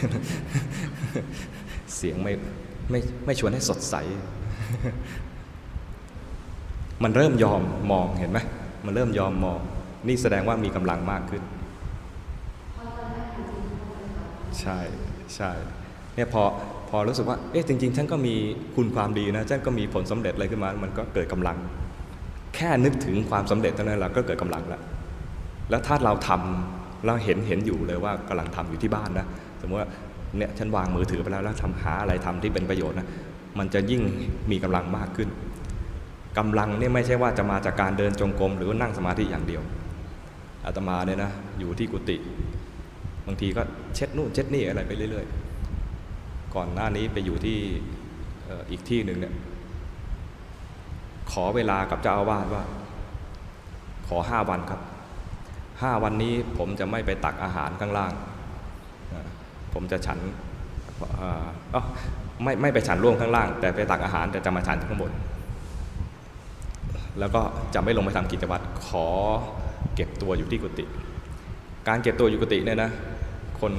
[1.96, 2.34] เสียงไม่
[2.92, 3.96] ไม่ไม่ชวนให้สดใส
[7.04, 7.62] มันเริ่มยอม
[7.92, 8.40] มองเห็นไหม
[8.86, 9.60] มันเริ่มยอมมอง
[10.08, 11.44] นี่แสดงว่ามีกำลังมากขึ้น
[14.60, 14.80] ใช่
[15.36, 15.52] ใช่
[16.16, 16.44] เนี่ยพอ
[16.90, 18.36] พอรู้สึกว่าเอ๊ะจริง ๆ ฉันก็มี
[18.76, 21.58] คุณความดีนะฉันก็มีผลสำเร็จอะไรขึ้นมา มันก็เกิดกำลัง
[22.56, 24.82] แค่นึกถึงความสำเร็จเท่านั้นเราก็เกิดกำลังแล้ว
[25.70, 29.28] แล้วถ้าเราทำเราเห็นเห็นอยู่เลยว่ากำลังทำอยู่ที่บ้านนะ
[29.62, 29.90] สมมติว่า
[30.38, 33.08] เนี่ยฉันวางมือถือไปแล้วแล้วทำหาอะไรทำที่เป็นประโยชน์นะ
[33.60, 34.02] มันจะยิ่ง
[34.52, 35.30] มีกำลังมากขึ้น
[36.40, 39.62] กำลังเนี่ยไม่ใช่ว่าจะมาจากการเดินจงกรมหรือว่านั่งสมาธิอย่างเดียว
[40.66, 42.18] อาตมาเนี่ยนะอยู่ที่กุฏิ
[43.26, 43.62] บางทีก็
[43.96, 45.26] เช็ดนู่นเช็ดนี่อะไรไปเรื่อย
[45.90, 47.58] ๆ ก่อนหน้านี้ไปอยู่ที่
[48.50, 49.34] อ,อีกที่หนึ่งเนี่ย
[51.32, 52.64] ขอเวลากับเจ้าอาวาสว่า
[54.08, 54.82] ขอห้าวันครับ
[55.82, 58.14] ห้าวันนี้ผมจะไม่ไปตักอาหารข้างล่าง
[59.74, 60.20] ผมจะฉัน
[61.22, 61.30] อ่
[61.80, 61.84] อ
[62.44, 65.12] ไม่ไม่ไปฉันร่วมข้างล่าง แต่ไปตักอาหารแต่จะมาฉันข้างบน
[67.20, 67.42] แล้วก็
[67.74, 69.08] จะไม่ลงไปทำกิจวัตรขอ
[69.96, 70.86] เก็บตัวอยู่ที่กุฏิ
[71.88, 72.92] การเก็บตัวอยู่กุฏิเนี่ยนะ
[73.60, 73.74] คน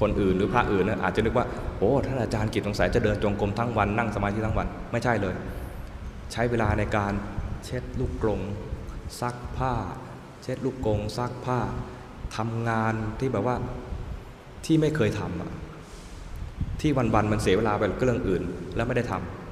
[0.00, 1.46] คนอื่นหรือพระอื่นนะอาจจะนึกว่า
[1.78, 5.34] โอ้ท่านอาจารย์กิจสงสัยจะเดินจงกรมทั้งวันนั่งสมาธิทั้งวัน ไม่ใช่เลย
[6.32, 7.12] ใช้เวลาในการ
[7.64, 8.40] เช็ดลูกกรง
[9.20, 9.72] ซักผ้า
[10.42, 11.58] เช็ดลูกกรงซักผ้า
[12.36, 13.56] ทำงานที่แบบว่า
[14.64, 15.50] ที่ไม่เคยทำอะ
[16.80, 18.42] ที่วันๆมันเสียเวลาไปกับเรื่องอื่น
[18.76, 19.45] แล้วไม่ได้ทำ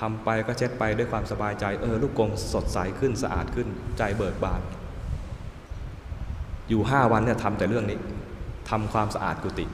[0.00, 3.68] ทำไปก็เช็ดไปด้วยความสบายใจ เออ ลูกกงสดใสขึ้นสะอาดขึ้น
[3.98, 4.60] ใจเบิกบาน
[6.68, 7.98] อยู่ห้าวันเนี่ยทำแต่เรื่องนี้
[8.70, 9.66] ทำความสะอาดกุฏิ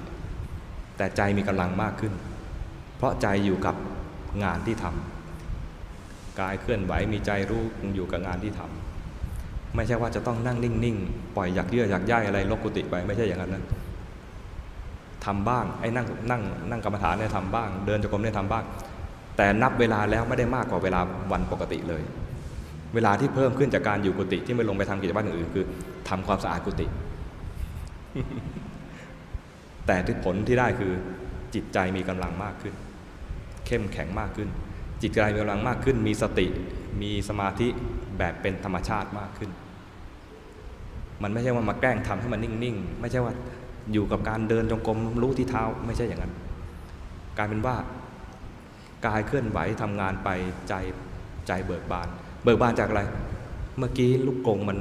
[0.97, 2.12] แต่ใจมีกำลังมากขึ้น
[2.97, 3.74] เพราะใจอยู่กับ
[4.44, 7.62] งานที่ทำกายเคลื่อนไหวมีใจรู้
[7.94, 13.65] อยู่กับงานที่ทำไม่ใช่ว่าจะต้องนั่งนิ่งๆ ปล่อยอยากเยื่ออยากย่ายอะไรลกกุฏิไปไม่ใช่อย่างนั้นนะ
[15.24, 18.65] ทำบ้างไอ้นั่งนั่งนั่งกรรมฐานเนี่ยทำบ้าง เดินจงกรมเนี่ยทำบ้าง
[19.36, 21.00] แต่นับเวลาแล้วไม่ได้มากกว่าเวลา
[21.32, 22.02] วันปกติเลย
[22.94, 25.64] เวลาที่เพิ่มขึ้นจากการอยู่กุฏิที่ไม่ลงไปทำกิจวัตรอื่นๆคือ
[26.08, 26.86] ทำความสะอาดกุฏิ
[29.86, 30.92] แต่ที่ผลที่ได้คือ
[31.54, 32.74] จิตใจมีกำลังมากขึ้น
[33.66, 34.48] เข้มแข็งมากขึ้น
[35.02, 36.46] จิตใจมีกำลังมากขึ้น มีสติ
[37.02, 37.68] มีสมาธิ
[38.18, 39.50] แบบเป็นธรรมชาติมากขึ้น
[41.22, 43.32] มันไม่ใช่ว่ามาแกล้งทำให้มันนิ่งๆ ไม่ใช่ว่า
[43.92, 46.32] อยู่กับการเดินจงกรมรู้ที่เท้าไม่ใช่อย่างนั้น
[47.36, 47.76] กลายเป็นว่า
[49.06, 50.28] กายเคลื่อนไหวทำงานไป
[50.68, 50.74] ใจ
[51.46, 52.08] ใจเบิกบาน
[52.44, 53.02] เบิกบานจากอะไร
[53.78, 54.78] เมื่อกี้ลูกกงมัน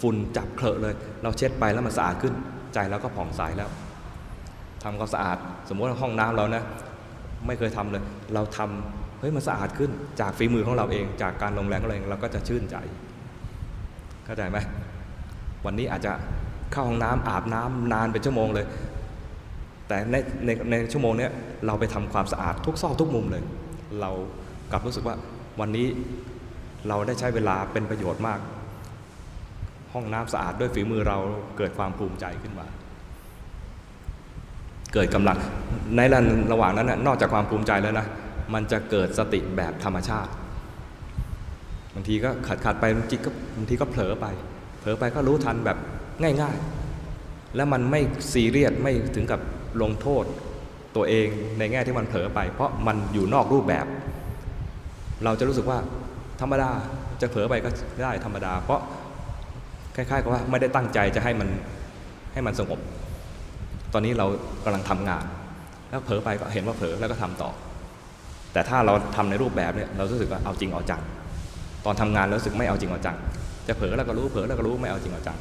[0.00, 2.34] ฝุ่นจับเคลอะเลย เราเช็ดไปแล้วมันสะอาดขึ้น
[2.74, 3.70] ใจเราก็ผ่องใสแล้ว
[4.82, 5.38] ทำความสะอาด
[5.68, 6.62] สมมติห้องน้ำเรานะ
[7.46, 8.02] ไม่เคยทำเลย
[8.34, 12.76] เราทำเฮ้ยมันสะอาดขึ้นจากฝีมือของเราเอง จากการลงแรงของเราเองเราก็จะชื่นใจ
[14.24, 14.58] เข้าใจไหม
[15.64, 16.12] วันนี้อาจจะ
[16.72, 18.66] เข้าห้องน้ำอาบน้ำนานเป็นชั่วโมงเลย
[19.88, 21.28] แต่ในในในชั่วโมงนี้
[21.66, 23.42] เราไปทำความสะอาดทุกซอกทุกมุมเลย
[24.00, 24.10] เรา
[24.70, 25.16] กลับรู้สึกว่า
[25.60, 25.86] วันนี้
[26.88, 28.40] เราได้ใช้เวลาเป็นประโยชน์มาก
[29.92, 31.18] ห้องน้ำสะอาดด้วยฝีมือเรา
[31.56, 32.66] เกิดความภูมิใจขึ้นมา
[34.94, 35.38] เกิดกำลัง
[35.96, 36.00] ใน
[36.52, 38.06] ระหว่างนั้นนะนอกจากความภูมิใจแล้วนะ
[38.54, 40.30] มันจะเกิดสติแบบธรรมชาติ
[41.94, 44.26] บางทีก็ขัดขัดไปบางทีก็บางทีก็เผลอไป
[44.80, 45.78] เผลอไปก็รู้ทันแบบ
[46.22, 46.56] ง่าย
[47.06, 48.00] ๆ แล้วมันไม่
[48.32, 49.40] ซีเรียสไม่ถึงกับ
[49.82, 50.24] ลงโทษ
[50.96, 51.28] ตัวเอง
[51.58, 53.86] ในแง่ที่มันเผลอไป เพราะมันอยู่นอกรูปแบบ
[55.24, 55.78] เราจะรู้สึกว่า
[56.40, 56.70] ธรรมดา
[57.20, 57.68] จะเผลอไปก็
[58.02, 58.80] ได้ธรรมดา เพราะ
[59.96, 61.48] คล้ายๆกับว่าไม่ได้ตั้งใจจะให้มัน
[62.32, 62.80] ให้มันสงบ
[63.92, 64.26] ตอนนี้เรา
[64.64, 65.24] กำลังทำงาน
[65.88, 67.50] แล้วเผลอไปก็เห็นว่าเผลอแล้วก็ทำต่อ
[68.52, 71.00] แต่ถ้าเราทำในรูปแบบเนี่ยเรารู้สึกว่าเอาจริงเอาจัง
[71.84, 73.16] ตอนทำงานรารู้สึกไม่เอาจริงเอาจัง
[73.68, 75.38] จะเผลอแล้วก็รู้เผลอแล้วก็รู้ไม่เอาจริงเอาจัง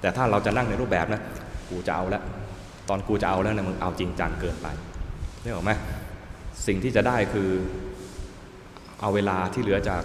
[0.00, 1.20] แต่ถ้าเราจะนั่งในรูปแบบนะ
[1.68, 2.22] กูจะเอาแล้ว
[2.88, 4.66] ตอนกูจะเอาแล้วนะมึงเอาจริงจังเกินไป
[5.42, 5.72] นี่หรอกไหม
[6.66, 7.50] สิ่งที่จะได้คือ
[9.00, 10.02] เอาเวลาที่เหลือจาก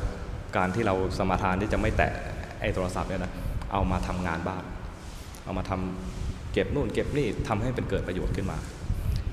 [0.57, 2.11] การที่เราสมาทานที่จะไม่แตะ
[2.59, 3.33] ไอ้โทรศัพท์เนี่ยนะ
[3.71, 4.63] เอามาทำงานบ้าน
[5.45, 8.57] เอามาทำเก็บนู่นเก็บนี่ทำให้เป็นเกิดประโยชน์ขึ้นมา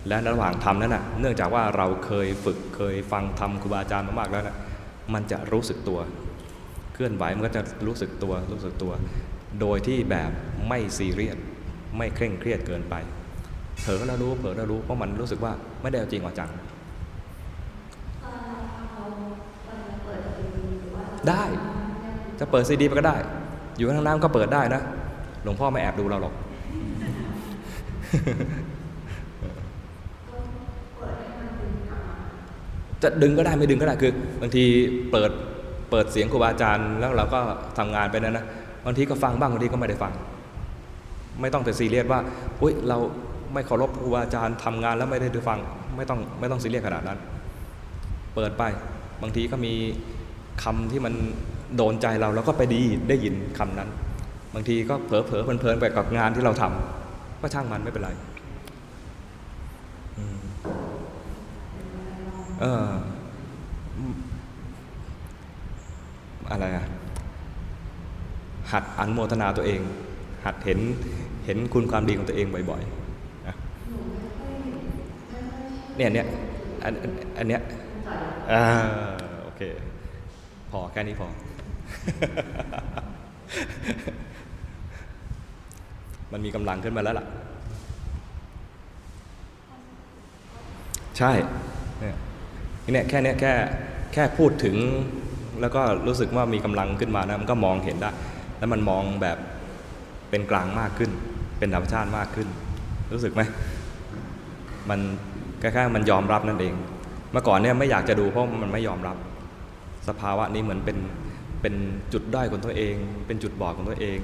[0.09, 4.57] และระหว่างทำนั้นนะเนื่องจากว่าเราเคยฝึกเคยฟังทำครูบาอาจารย์มามากแล้วนะ
[5.15, 6.01] มันจะรู้สึกตัว
[6.93, 8.93] เคลื่อนไหวมันก็จะรู้สึกตัวรู้สึกตัว
[9.61, 10.31] โดยที่แบบ
[10.69, 11.39] ไม่ซีเรียส
[11.97, 12.95] ไม่เคร่งเครียดเกินไป
[13.83, 15.53] เผลอแล้วรู้เผลอแล้วรู้เพราะมันรู้สึกว่า
[15.83, 19.05] ไม่ได้เอาจริงเอาจังตอนเราทำเรา
[19.67, 21.43] เราจะเปิดซีดีหรือว่าได้
[22.41, 23.17] จะเปิดซีดีไปก็ได้
[23.77, 24.83] อยู่ข้างน้ำก็เปิดได้นะ
[25.43, 26.35] หลวงพ่อไม่แอบดูเราหรอก
[33.03, 34.65] จะดึงก็ได้ไม่ดึงก็ได้คือบางที
[35.13, 35.31] เปิด
[35.91, 37.41] เปิดเสียงครูบาอาจารย์แล้วเราก็
[37.79, 38.45] ทำงานไปนั้นนะ
[38.87, 40.13] บางทีก็ฟังบ้างบางทีก็ไม่ได้ฟัง
[41.41, 42.21] ไม่ต้องไปซีเรียสว่า
[42.61, 42.99] อุ้ยเรา
[43.53, 45.59] ไม่เคารพครูบาอาจารย์ทำงานแล้วไม่ได้ดูฟัง
[45.97, 47.19] ไม่ต้องไม่ต้องซีเรียสขนาดนั้น
[48.35, 48.63] เปิดไป
[49.23, 49.73] บางทีก็มี
[50.63, 51.15] คำที่มัน
[51.77, 53.89] โดนใจเราแล้วก็ไปดีได้ยินคำนั้น
[54.55, 58.11] บางทีก็เผลอเผลอเพลินไปกับงานที่เราทำก็ช่างมันไม่เป็นไร
[60.19, 60.39] อืม
[62.61, 62.89] เออ
[66.51, 66.87] อะไรอะ
[68.73, 69.81] หัดอันโมทนาตัวเอง
[70.45, 70.79] หัดเห็น
[71.47, 73.00] เห็นคุณความดีของตัวเองบ่อยๆ
[75.97, 76.27] เนี่ยเนี่ย
[76.85, 77.63] อันอันอันเนี้ย
[78.53, 78.63] อ่า
[79.43, 79.63] โอเค
[80.71, 81.29] พอแค่นี้พอ
[86.33, 87.27] มันมีกำลังขึ้นมาแล้วล่ะ
[91.19, 91.33] ใช่
[92.01, 92.17] เนี่ย
[92.93, 93.53] เนี่ยแค่เนี้ยแค่
[94.13, 94.77] แค่พูดถึง
[95.61, 98.11] แล้วก็รู้สึกว่ามีกำลังขึ้นมานะมันก็มองเห็นได้
[98.59, 99.39] แล้วมันมองแบบ
[100.31, 101.11] เป็นกลางมากขึ้น
[101.59, 102.49] เป็นธรรมชาติมากขึ้น
[103.13, 103.43] รู้สึกไหม
[104.91, 105.01] มัน
[105.63, 106.75] คล้ายๆมันยอมรับนั่นเอง
[107.33, 109.17] เมื่อก่อนเนี่ยไม่อยากจะดูเพราะมันไม่ยอมรับ
[110.09, 110.99] สภาวะนี้เหมือนเป็น
[111.63, 111.75] เป็น
[112.13, 112.95] จุดด้อยของตัวเอง
[113.27, 114.19] เป็นจุดบอดของตัวเอง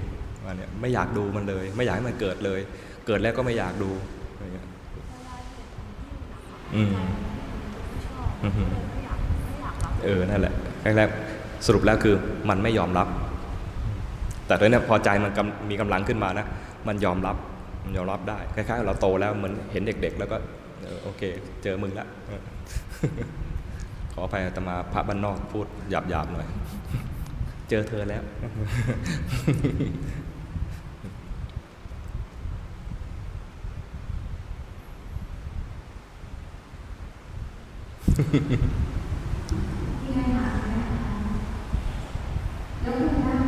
[0.45, 2.61] ว่าเนี่ยไม่อยากดูมันเลย ไม่อยากให้มันเกิดเลย
[3.07, 3.91] เกิดแล้วก็ไม่อยากดู
[4.33, 4.67] อะไรเงี้ย
[6.75, 6.93] อืม
[8.43, 8.71] อืม
[10.05, 10.55] เออ นั่นแหละ
[10.97, 12.15] แรกๆสรุปแล้วคือ
[12.49, 13.09] มันไม่ยอมรับ
[14.47, 15.33] แต่ตอนนี้พอใจมัน
[15.71, 16.47] มีกำลังขึ้นมานะ
[16.89, 17.37] มันยอมรับ
[17.85, 20.37] มันยอมรับได้ คล้ายๆเราโตแล้วเหมือนเห็นเด็ก ๆ แล้วก็
[21.07, 21.23] โอเค
[21.63, 22.07] เจอมึงละ
[24.13, 26.47] ขออภัยอาตมาพระบ้านนอกพูดหยาบๆหน่อย
[27.69, 28.23] เจอเธอแล้ว
[40.03, 41.15] ที่ให้ถามนะคะ
[42.83, 43.45] แล้วคุณท่าน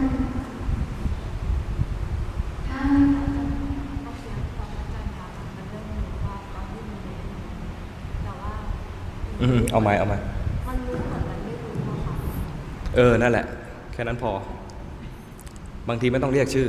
[2.69, 2.81] ถ้า
[4.03, 7.25] เอาเสียงของอาจารย์ถามมันเรื่องหนูว่าตอนที่มันเรียน
[8.25, 8.53] แต่ว่า
[9.43, 10.15] อืม เอาไหมเอาไหม
[10.69, 12.15] มันรู้เหมือนมันไม่รู้อะค่ะ
[12.97, 13.45] เออ นั่นแหละ
[13.93, 14.31] แค่นั้นพอ
[15.89, 16.69] บางทีไม่ต้องเรียกชื่อ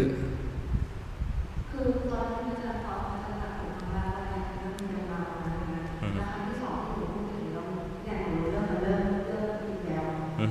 [1.71, 7.63] คือตอนที่จารย์ตอบอาจารย์ถามผมว่าอะไรเรื่องเรียนมาประมาณนั้นอืมแล้วครั้งที่สองที่หนูพูดถึงเรา
[8.05, 10.05] อย่างหนูเริ่มมาเริ่มเริ่มอีกแล้ว
[10.39, 10.49] อืม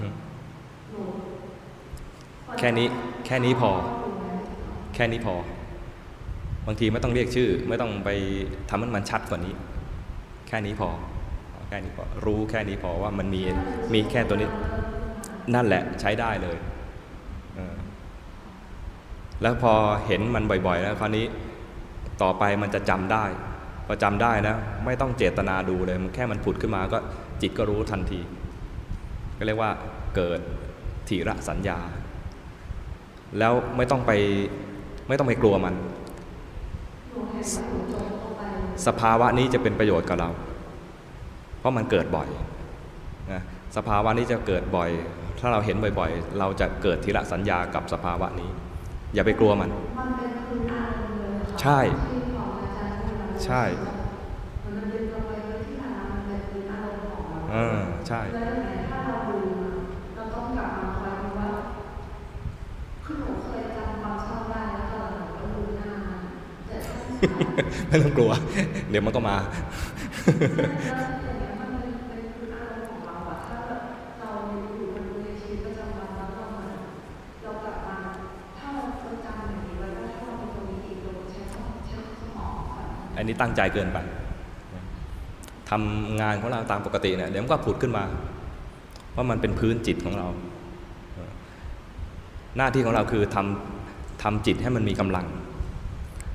[0.92, 1.02] หนู
[2.58, 2.86] แค่นี้
[3.26, 3.70] แค่นี้พอ
[4.94, 5.34] แค่นี้พอ
[6.66, 8.10] บางทีไม่ต้องเรียกชื่อ ไม่ต้องไป
[8.68, 9.54] ทำให้มันชัดกว่านี้
[10.48, 10.88] แค่นี้พอ
[11.68, 13.42] แค่นี้พอรู้แค่นี้พอว่ามันมี
[13.94, 14.48] มีแค่ตัวนี้
[15.54, 16.56] นั่นแหละใช้ได้เลย
[17.54, 19.72] เแล้วพอ
[20.06, 21.24] เห็นมันบ่อยๆ แล้วคราวนี้
[22.22, 23.24] ต่อไปมันจะจำได้
[23.86, 26.98] พอจำได้นะ ไม่ต้องเจตนาดูเลย มันแค่มันผุดขึ้นมาก็
[27.42, 28.20] จิตก็รู้ทันที
[29.38, 29.70] ก็เรียกว่า
[30.16, 30.40] เกิด
[31.08, 31.78] ถีระสัญญา
[33.38, 34.12] แล้วไม่ต้องไป
[35.08, 35.74] ไม่ต้องไปกลัวมัน
[38.86, 40.30] สภาวะนี้จะเป็นประโยชน์กับเรา
[41.58, 42.28] เพราะมันเกิดบ่อย
[43.32, 43.42] นะ
[43.76, 44.90] สภาวะนี้จะเกิดบ่อย
[45.38, 48.50] ถ้าเราเห็นบ่อยๆ เราจะเกิดทีละสัญญากับสภาวะนี้
[49.14, 53.62] อย่าไปกลัวมันมันเป็นพื้นอารมณ์เลยค่ะใช่ที่ของอาจารย์พูดมาใช่
[54.64, 55.32] มันดึงเราไป
[55.66, 57.78] ที่ฐานะมันเป็นพื้นอารมณ์ของเราเออ
[58.08, 59.72] ใช่แล้วยังไงถ้าเราดูอะ
[60.14, 61.50] เราต้องกลับมาคอยดูว่า
[63.04, 66.20] คือหนูเคยจำความชอบได้แล้วตอนหลังก็ดูหน้ามัน
[66.66, 67.16] แต่ถ้าไม่
[67.88, 68.32] ไม่ต้องกลัว
[68.90, 69.36] เดี๋ยวมันก็มา
[83.28, 83.98] นี้ตั้งใจเกินไป
[85.70, 88.04] ทำงานของเราตามปกติเนี่ยเดี๋ยวมันก็ผุดขึ้นมา
[89.10, 90.28] เพราะมันเป็นพื้นจิตของเรา
[92.56, 95.26] หน้าที่ของเราคือทำทำจิตให้มันมีกำลัง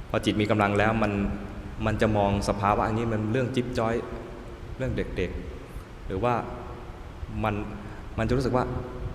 [0.09, 1.11] พอจิตมีกำลังแล้วมัน
[1.85, 3.95] มันจะมองสภาวะอันนี้มันเรื่องจิ๊บจ้อย
[4.77, 6.33] เรื่องเด็กๆ หรือว่า
[7.43, 7.55] มัน
[8.17, 8.65] มันจะรู้สึกว่า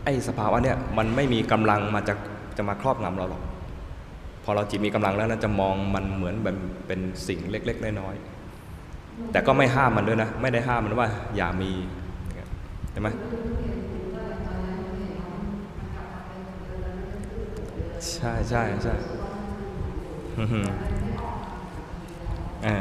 [0.04, 2.14] ไอ้สภาวะเนี่ยมันไม่มีกำลังมาจะ
[2.56, 3.42] จะมาครอบงำเราหรอก
[4.48, 6.56] อเราจิตมีกำลังแล้วนะจะมองมันเหมือนแบบ
[6.86, 11.70] เป็นสิ่งเล็ก ๆ น้อยๆแต่ก็ไม่ห้ามมันด้วยนะ ไม่ได้ห้ามมันว่าอย่ามี
[12.92, 13.08] ใช่ไหม
[18.12, 18.94] ใช่ใช่ใช่
[20.38, 20.60] อือฮึ
[22.64, 22.76] อ่า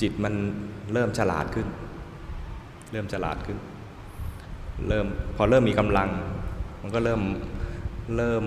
[0.00, 0.34] จิตมัน
[0.92, 1.66] เริ่มฉลาดขึ้น
[2.92, 3.58] เริ่มฉลาดขึ้น
[4.88, 5.06] เริ่ม
[5.36, 6.08] พอเริ่มมีกำลัง
[6.84, 7.22] มันก็เริ่ม
[8.16, 8.44] เริ่ม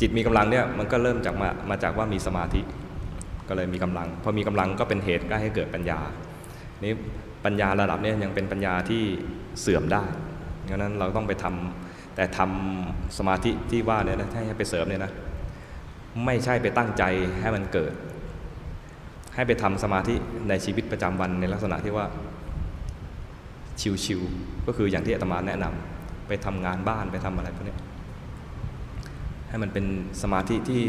[0.00, 2.60] จิตมีกำลังเนี่ยมันก็เริ่มจากมามาจากว่ามีสมาธิ
[3.48, 5.98] ก็เลยมีกำลังพอมีกำลังก็เป็นเหตุก็ให้เกิดปัญญา
[6.84, 6.94] นี้
[7.44, 9.02] ปัญญาระดับเนี้ยังเป็นปัญญาที่
[9.60, 10.02] เสื่อมได้
[10.68, 15.12] ดังนั้นเราต้องไปทำแต่ทำสมาธิที่ว่าเนี่ยนะให้ไปเสริมเนี่ยนะ
[16.24, 17.04] ไม่ใช่ไปตั้งใจ
[17.40, 17.92] ให้มันเกิด
[19.34, 20.14] ให้ไปทำสมาธิ
[20.48, 22.06] ในชีวิตประจำวันในลักษณะที่ว่า
[24.04, 25.93] ชิวๆก็คืออย่างที่อาตมาแนะนำ
[26.28, 27.76] ไปทำงานบ้านไปทำอะไรพวกนี้
[29.48, 29.84] ให้มันเป็น
[30.22, 30.82] สมาธิที่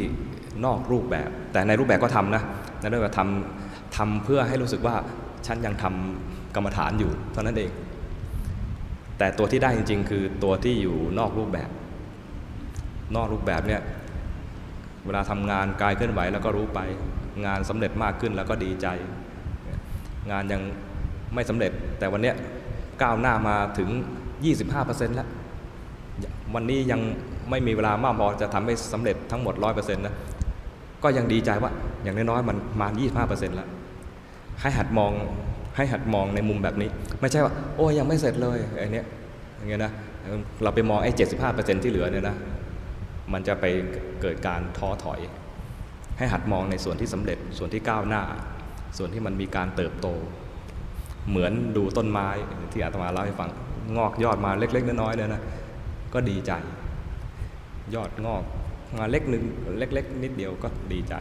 [0.65, 2.43] นอกรูปแบบ แต่ในรูปแบบก็ทำนะ
[2.81, 4.95] ในรูปแบบทำทำเพื่อให้รู้สึกว่า
[5.47, 7.71] ฉันยังทำกรรมฐานอยู่เท่านั้นเอง
[9.17, 11.69] แต่ตัวที่ได้จริง ๆ คือตัวที่อยู่นอกรูปแบบ
[13.15, 13.81] นอกรูปแบบเนี่ย
[15.05, 16.79] เวลาทำงานกายเคลื่อนไหวแล้วก็รู้ไป
[17.45, 18.87] งานสำเร็จมากขึ้นแล้วก็ดีใจ
[20.31, 20.61] งานยัง
[21.33, 22.35] ไม่สำเร็จแต่วันเนี้ย
[23.01, 23.89] ก้าวหน้ามาถึง
[24.43, 25.27] 25%แล้ว
[26.53, 27.01] วันนี้ยัง
[27.49, 30.15] ไม่มีเวลามากพอจะทำให้สำเร็จทั้งหมด 100%นะ
[31.03, 31.71] ก็ยังดีใจว่า
[32.03, 32.87] อย่างน้อยๆมันมา
[33.23, 33.67] 25%แล้ว
[34.61, 35.11] ให้หัดมอง
[35.75, 36.89] ให้หัดมองในมุมแบบนี้
[37.21, 39.03] ไม่ใช่ว่า โอ้ยยังไม่เสร็จเลยไอ้นี้
[39.57, 39.91] อย่างเงี้ยนะ
[40.63, 41.11] เราไปมองไอ้
[41.47, 42.35] 75%ที่เหลือเนี่ยนะ
[43.33, 43.65] มันจะไป
[44.21, 45.19] เกิดการท้อถอย
[46.17, 48.23] ให้หัดมองในส่วนที่สำเร็จส่วนที่ก้าวหน้า
[48.97, 50.07] ส่วนที่มันมีการเติบโต
[51.29, 52.27] เหมือนดูต้นไม้
[52.71, 53.49] ที่อาตมาเล่าให้ฟัง
[53.97, 55.41] งอกยอดมาเล็กๆน้อยๆเนี่ยนะ
[56.13, 56.51] ก็ดีใจ
[57.95, 58.43] ยอดงอก
[58.97, 59.43] มาเล็กนึง
[59.77, 61.15] เล็ก ๆ นิดเดียวก็ดีใจ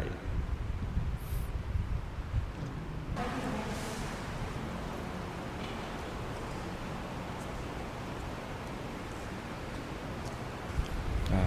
[11.32, 11.42] อ่า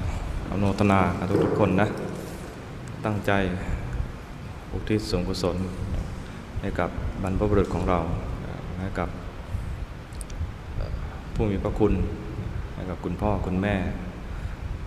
[0.51, 1.87] อนุทนากับทุกๆคนนะ
[3.05, 3.31] ตั้งใจ
[4.73, 5.57] อุทิศส่วนกุศล
[6.61, 6.89] ให้กับ
[7.23, 7.99] บรรพบุรุษของเรา
[8.79, 9.09] ให้กับ
[11.39, 11.93] ผู้มีพระคุณ
[12.89, 13.75] กับคุณพ่อคุณแม่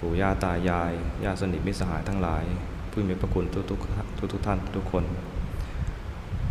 [0.01, 0.93] ปู่ย่าตายาย
[1.25, 2.45] ญาติสนิทมิตรสหายทั้งหลาย
[2.91, 3.79] ผู้มีพระคุณทุกทุก
[4.33, 5.05] ทุกท่านทุกคน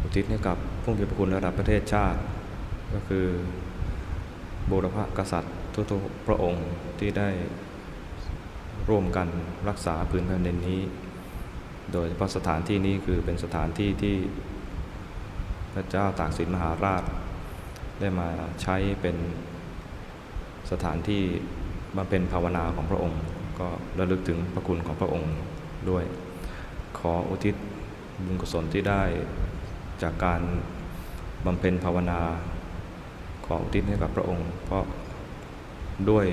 [0.02, 2.20] อุทิศให้กับผู้มีพระคุณระดับประเทศชาติ
[2.94, 3.26] ก็คือ
[4.70, 5.54] บูรพกษัตริย์
[5.92, 6.68] ทุกๆพระองค์
[7.00, 7.30] ที่ได้
[8.90, 9.28] ร่วมกัน
[9.70, 10.82] รักษาพื้นแผ่นดินนี้
[11.94, 14.18] โดยเฉพาะสถานที่นี้คือเป็นสถานที่ที่
[15.74, 17.04] พระเจ้าตากสินมหาราช
[18.00, 18.30] ได้มา
[18.62, 19.18] ใช้เป็น
[20.72, 21.22] สถานที่
[21.98, 23.22] บำเพ็ญภาวนาของพระองค์
[23.60, 23.68] ก็
[24.00, 25.34] ระลึกถึงพระคุณของพระองค์
[25.90, 26.04] ด้วย
[26.98, 27.56] ขออุทิศ
[28.26, 29.04] บุญกุศลที่ได้
[30.02, 30.42] จากการ
[31.46, 32.20] บำเพ็ญภาวนา
[33.46, 34.84] ขออุทิศให้กับพระองค์ เพราะ
[36.10, 36.26] ด้วย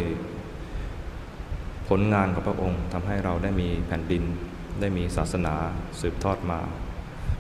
[1.89, 4.23] ผลงานของพระองค์ทำให้เราได้มีแผ่นดิน
[4.81, 5.55] ได้มีศาสนา
[6.01, 6.61] สืบทอดมา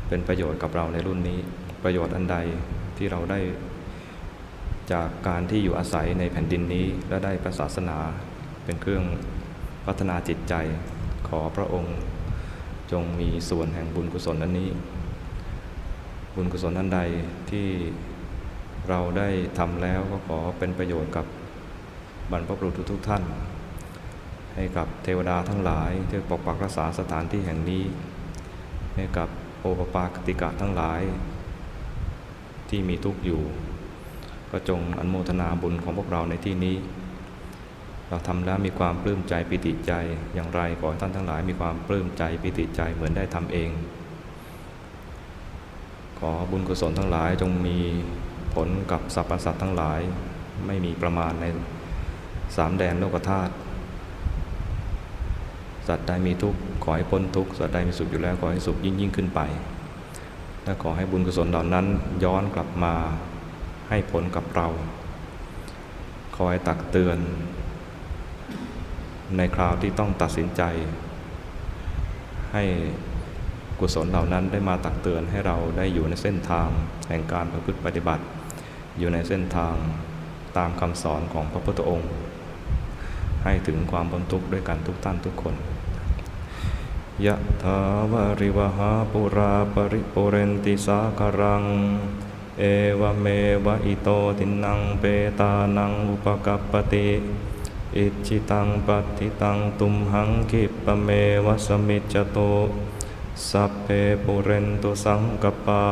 [0.08, 1.38] เป็นประโยชน์กับเราในรุ่นนี้
[1.82, 2.36] ประโยชน์อันใด
[2.96, 3.40] ที่เราได้
[4.92, 7.98] จากการที่อยู่อาศัยในแผ่นดินนี้ และได้พระศาสนา
[8.64, 9.04] เป็นเครื่อง
[9.86, 10.54] พัฒนาจิตใจ
[11.28, 11.96] ขอพระองค์
[12.92, 14.70] จงมีส่วนแห่งบุญกุศลอันนี้
[16.34, 17.00] บุญกุศลอันใด
[17.50, 17.68] ที่
[18.88, 21.26] เราได้ทำแล้วก็ขอเป็นประโยชน์กับ
[22.30, 23.22] บรรพบุรุษทุกๆท่าน
[24.54, 27.84] ให้กับเทวดาทั้งหลายที่ปกปักรักษาสถานที่แห่งนี้
[28.96, 29.28] ให้กับ
[29.60, 31.00] โอปปากติกะทั้งหลาย
[32.68, 33.42] ที่มีทุกข์อยู่
[34.52, 36.76] ก็จงอนุโมทนาบุญของพวกเราในที่นี้
[38.08, 39.92] เราทำแล้วมีความปลื้มใจปิติใจ
[40.34, 43.70] อย่างไรขอให้ท่านทั้งหลายมีความปลื้มใจปิติใจเหมือนได้ทำเอง
[46.18, 47.78] ขอบุญกุศลทั้งหลายจงมี
[48.54, 50.00] ผลกับสรรพสัตว์ทั้งหลาย
[50.66, 51.44] ไม่มีประมาณใน
[52.56, 53.52] สามแดนโลกธาตุ
[55.88, 59.40] สัตว์ใดมีทุกข์ขอให้พ้นทุกข์สัตว์ใดมีสุขอยู่แล้วขอให้สุขยิ่งยิ่งขึ้นไป
[60.64, 61.86] และขอให้บุญกุศลเหล่านั้น
[62.24, 62.94] ย้อนกลับมา
[63.88, 64.68] ให้ผลกับเรา
[66.36, 67.18] คอยตักเตือน
[69.36, 70.62] ในคราวที่ต้องตัดสินใจ
[72.52, 72.64] ให้
[73.80, 76.68] กุศลเหล่านั้นได้มาตักเตือนให้เราได้อยู่ในเส้นทาง
[77.08, 78.24] แห่งการประพฤติปฏิบัติ
[78.98, 79.74] อยู่ในเส้นทาง
[80.56, 82.10] ตามคำสอนของพระพุทธองค์
[83.44, 85.54] ให้ถึงความพ้นทุกข์ด้วยกันทุกท่านทุกคน
[87.26, 87.80] ยะถา
[88.12, 91.64] วาริวหาปุราปริปุเรนติสาคารัง
[92.58, 92.62] เอ
[93.00, 93.26] วเม
[93.66, 94.08] วะอิโต
[94.38, 95.04] ทินนังเป
[95.40, 97.08] ตานังอุปกัปปติ
[97.96, 101.08] อิจฉิตังปัตถิตังตุมหัง ขิปปเม
[101.46, 102.38] วะสมิชฌตุ
[103.48, 103.88] สัพเพ
[104.24, 105.84] ปูเรนตุสังกัปปา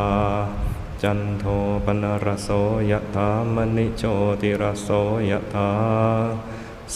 [1.02, 1.44] จันโท
[1.84, 2.48] ปัณณรโส
[2.90, 4.02] ยะถามณิโช
[4.40, 4.88] ติรโส
[5.30, 5.70] ยะถา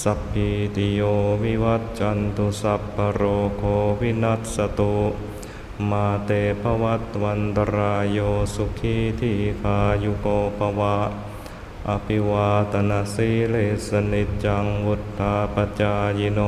[0.02, 1.00] สัพพีติโย
[1.42, 3.22] วิวัชชันตุสัพพะโร
[3.58, 3.62] โค
[4.00, 4.94] วินัสสตุ
[5.90, 6.30] มาเต
[6.62, 8.18] ภวัตวันตรายโย
[8.54, 10.26] สุขีทีขายุโก
[10.58, 10.96] ภวะ
[11.88, 13.56] อภิวาตนาสีเล
[13.88, 16.40] สนิจังวุธาปจายโน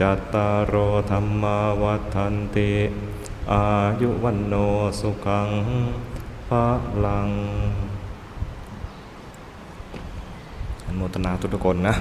[0.00, 0.74] จัตตารโอ
[1.10, 2.72] ธรรมาวัฏันติ
[3.52, 3.64] อา
[4.00, 4.54] ยุวันโน
[5.00, 5.48] สุขัง
[6.48, 6.66] ภะ
[7.04, 7.28] ลัง
[10.86, 11.94] อนุโมทนาทุกคนนะ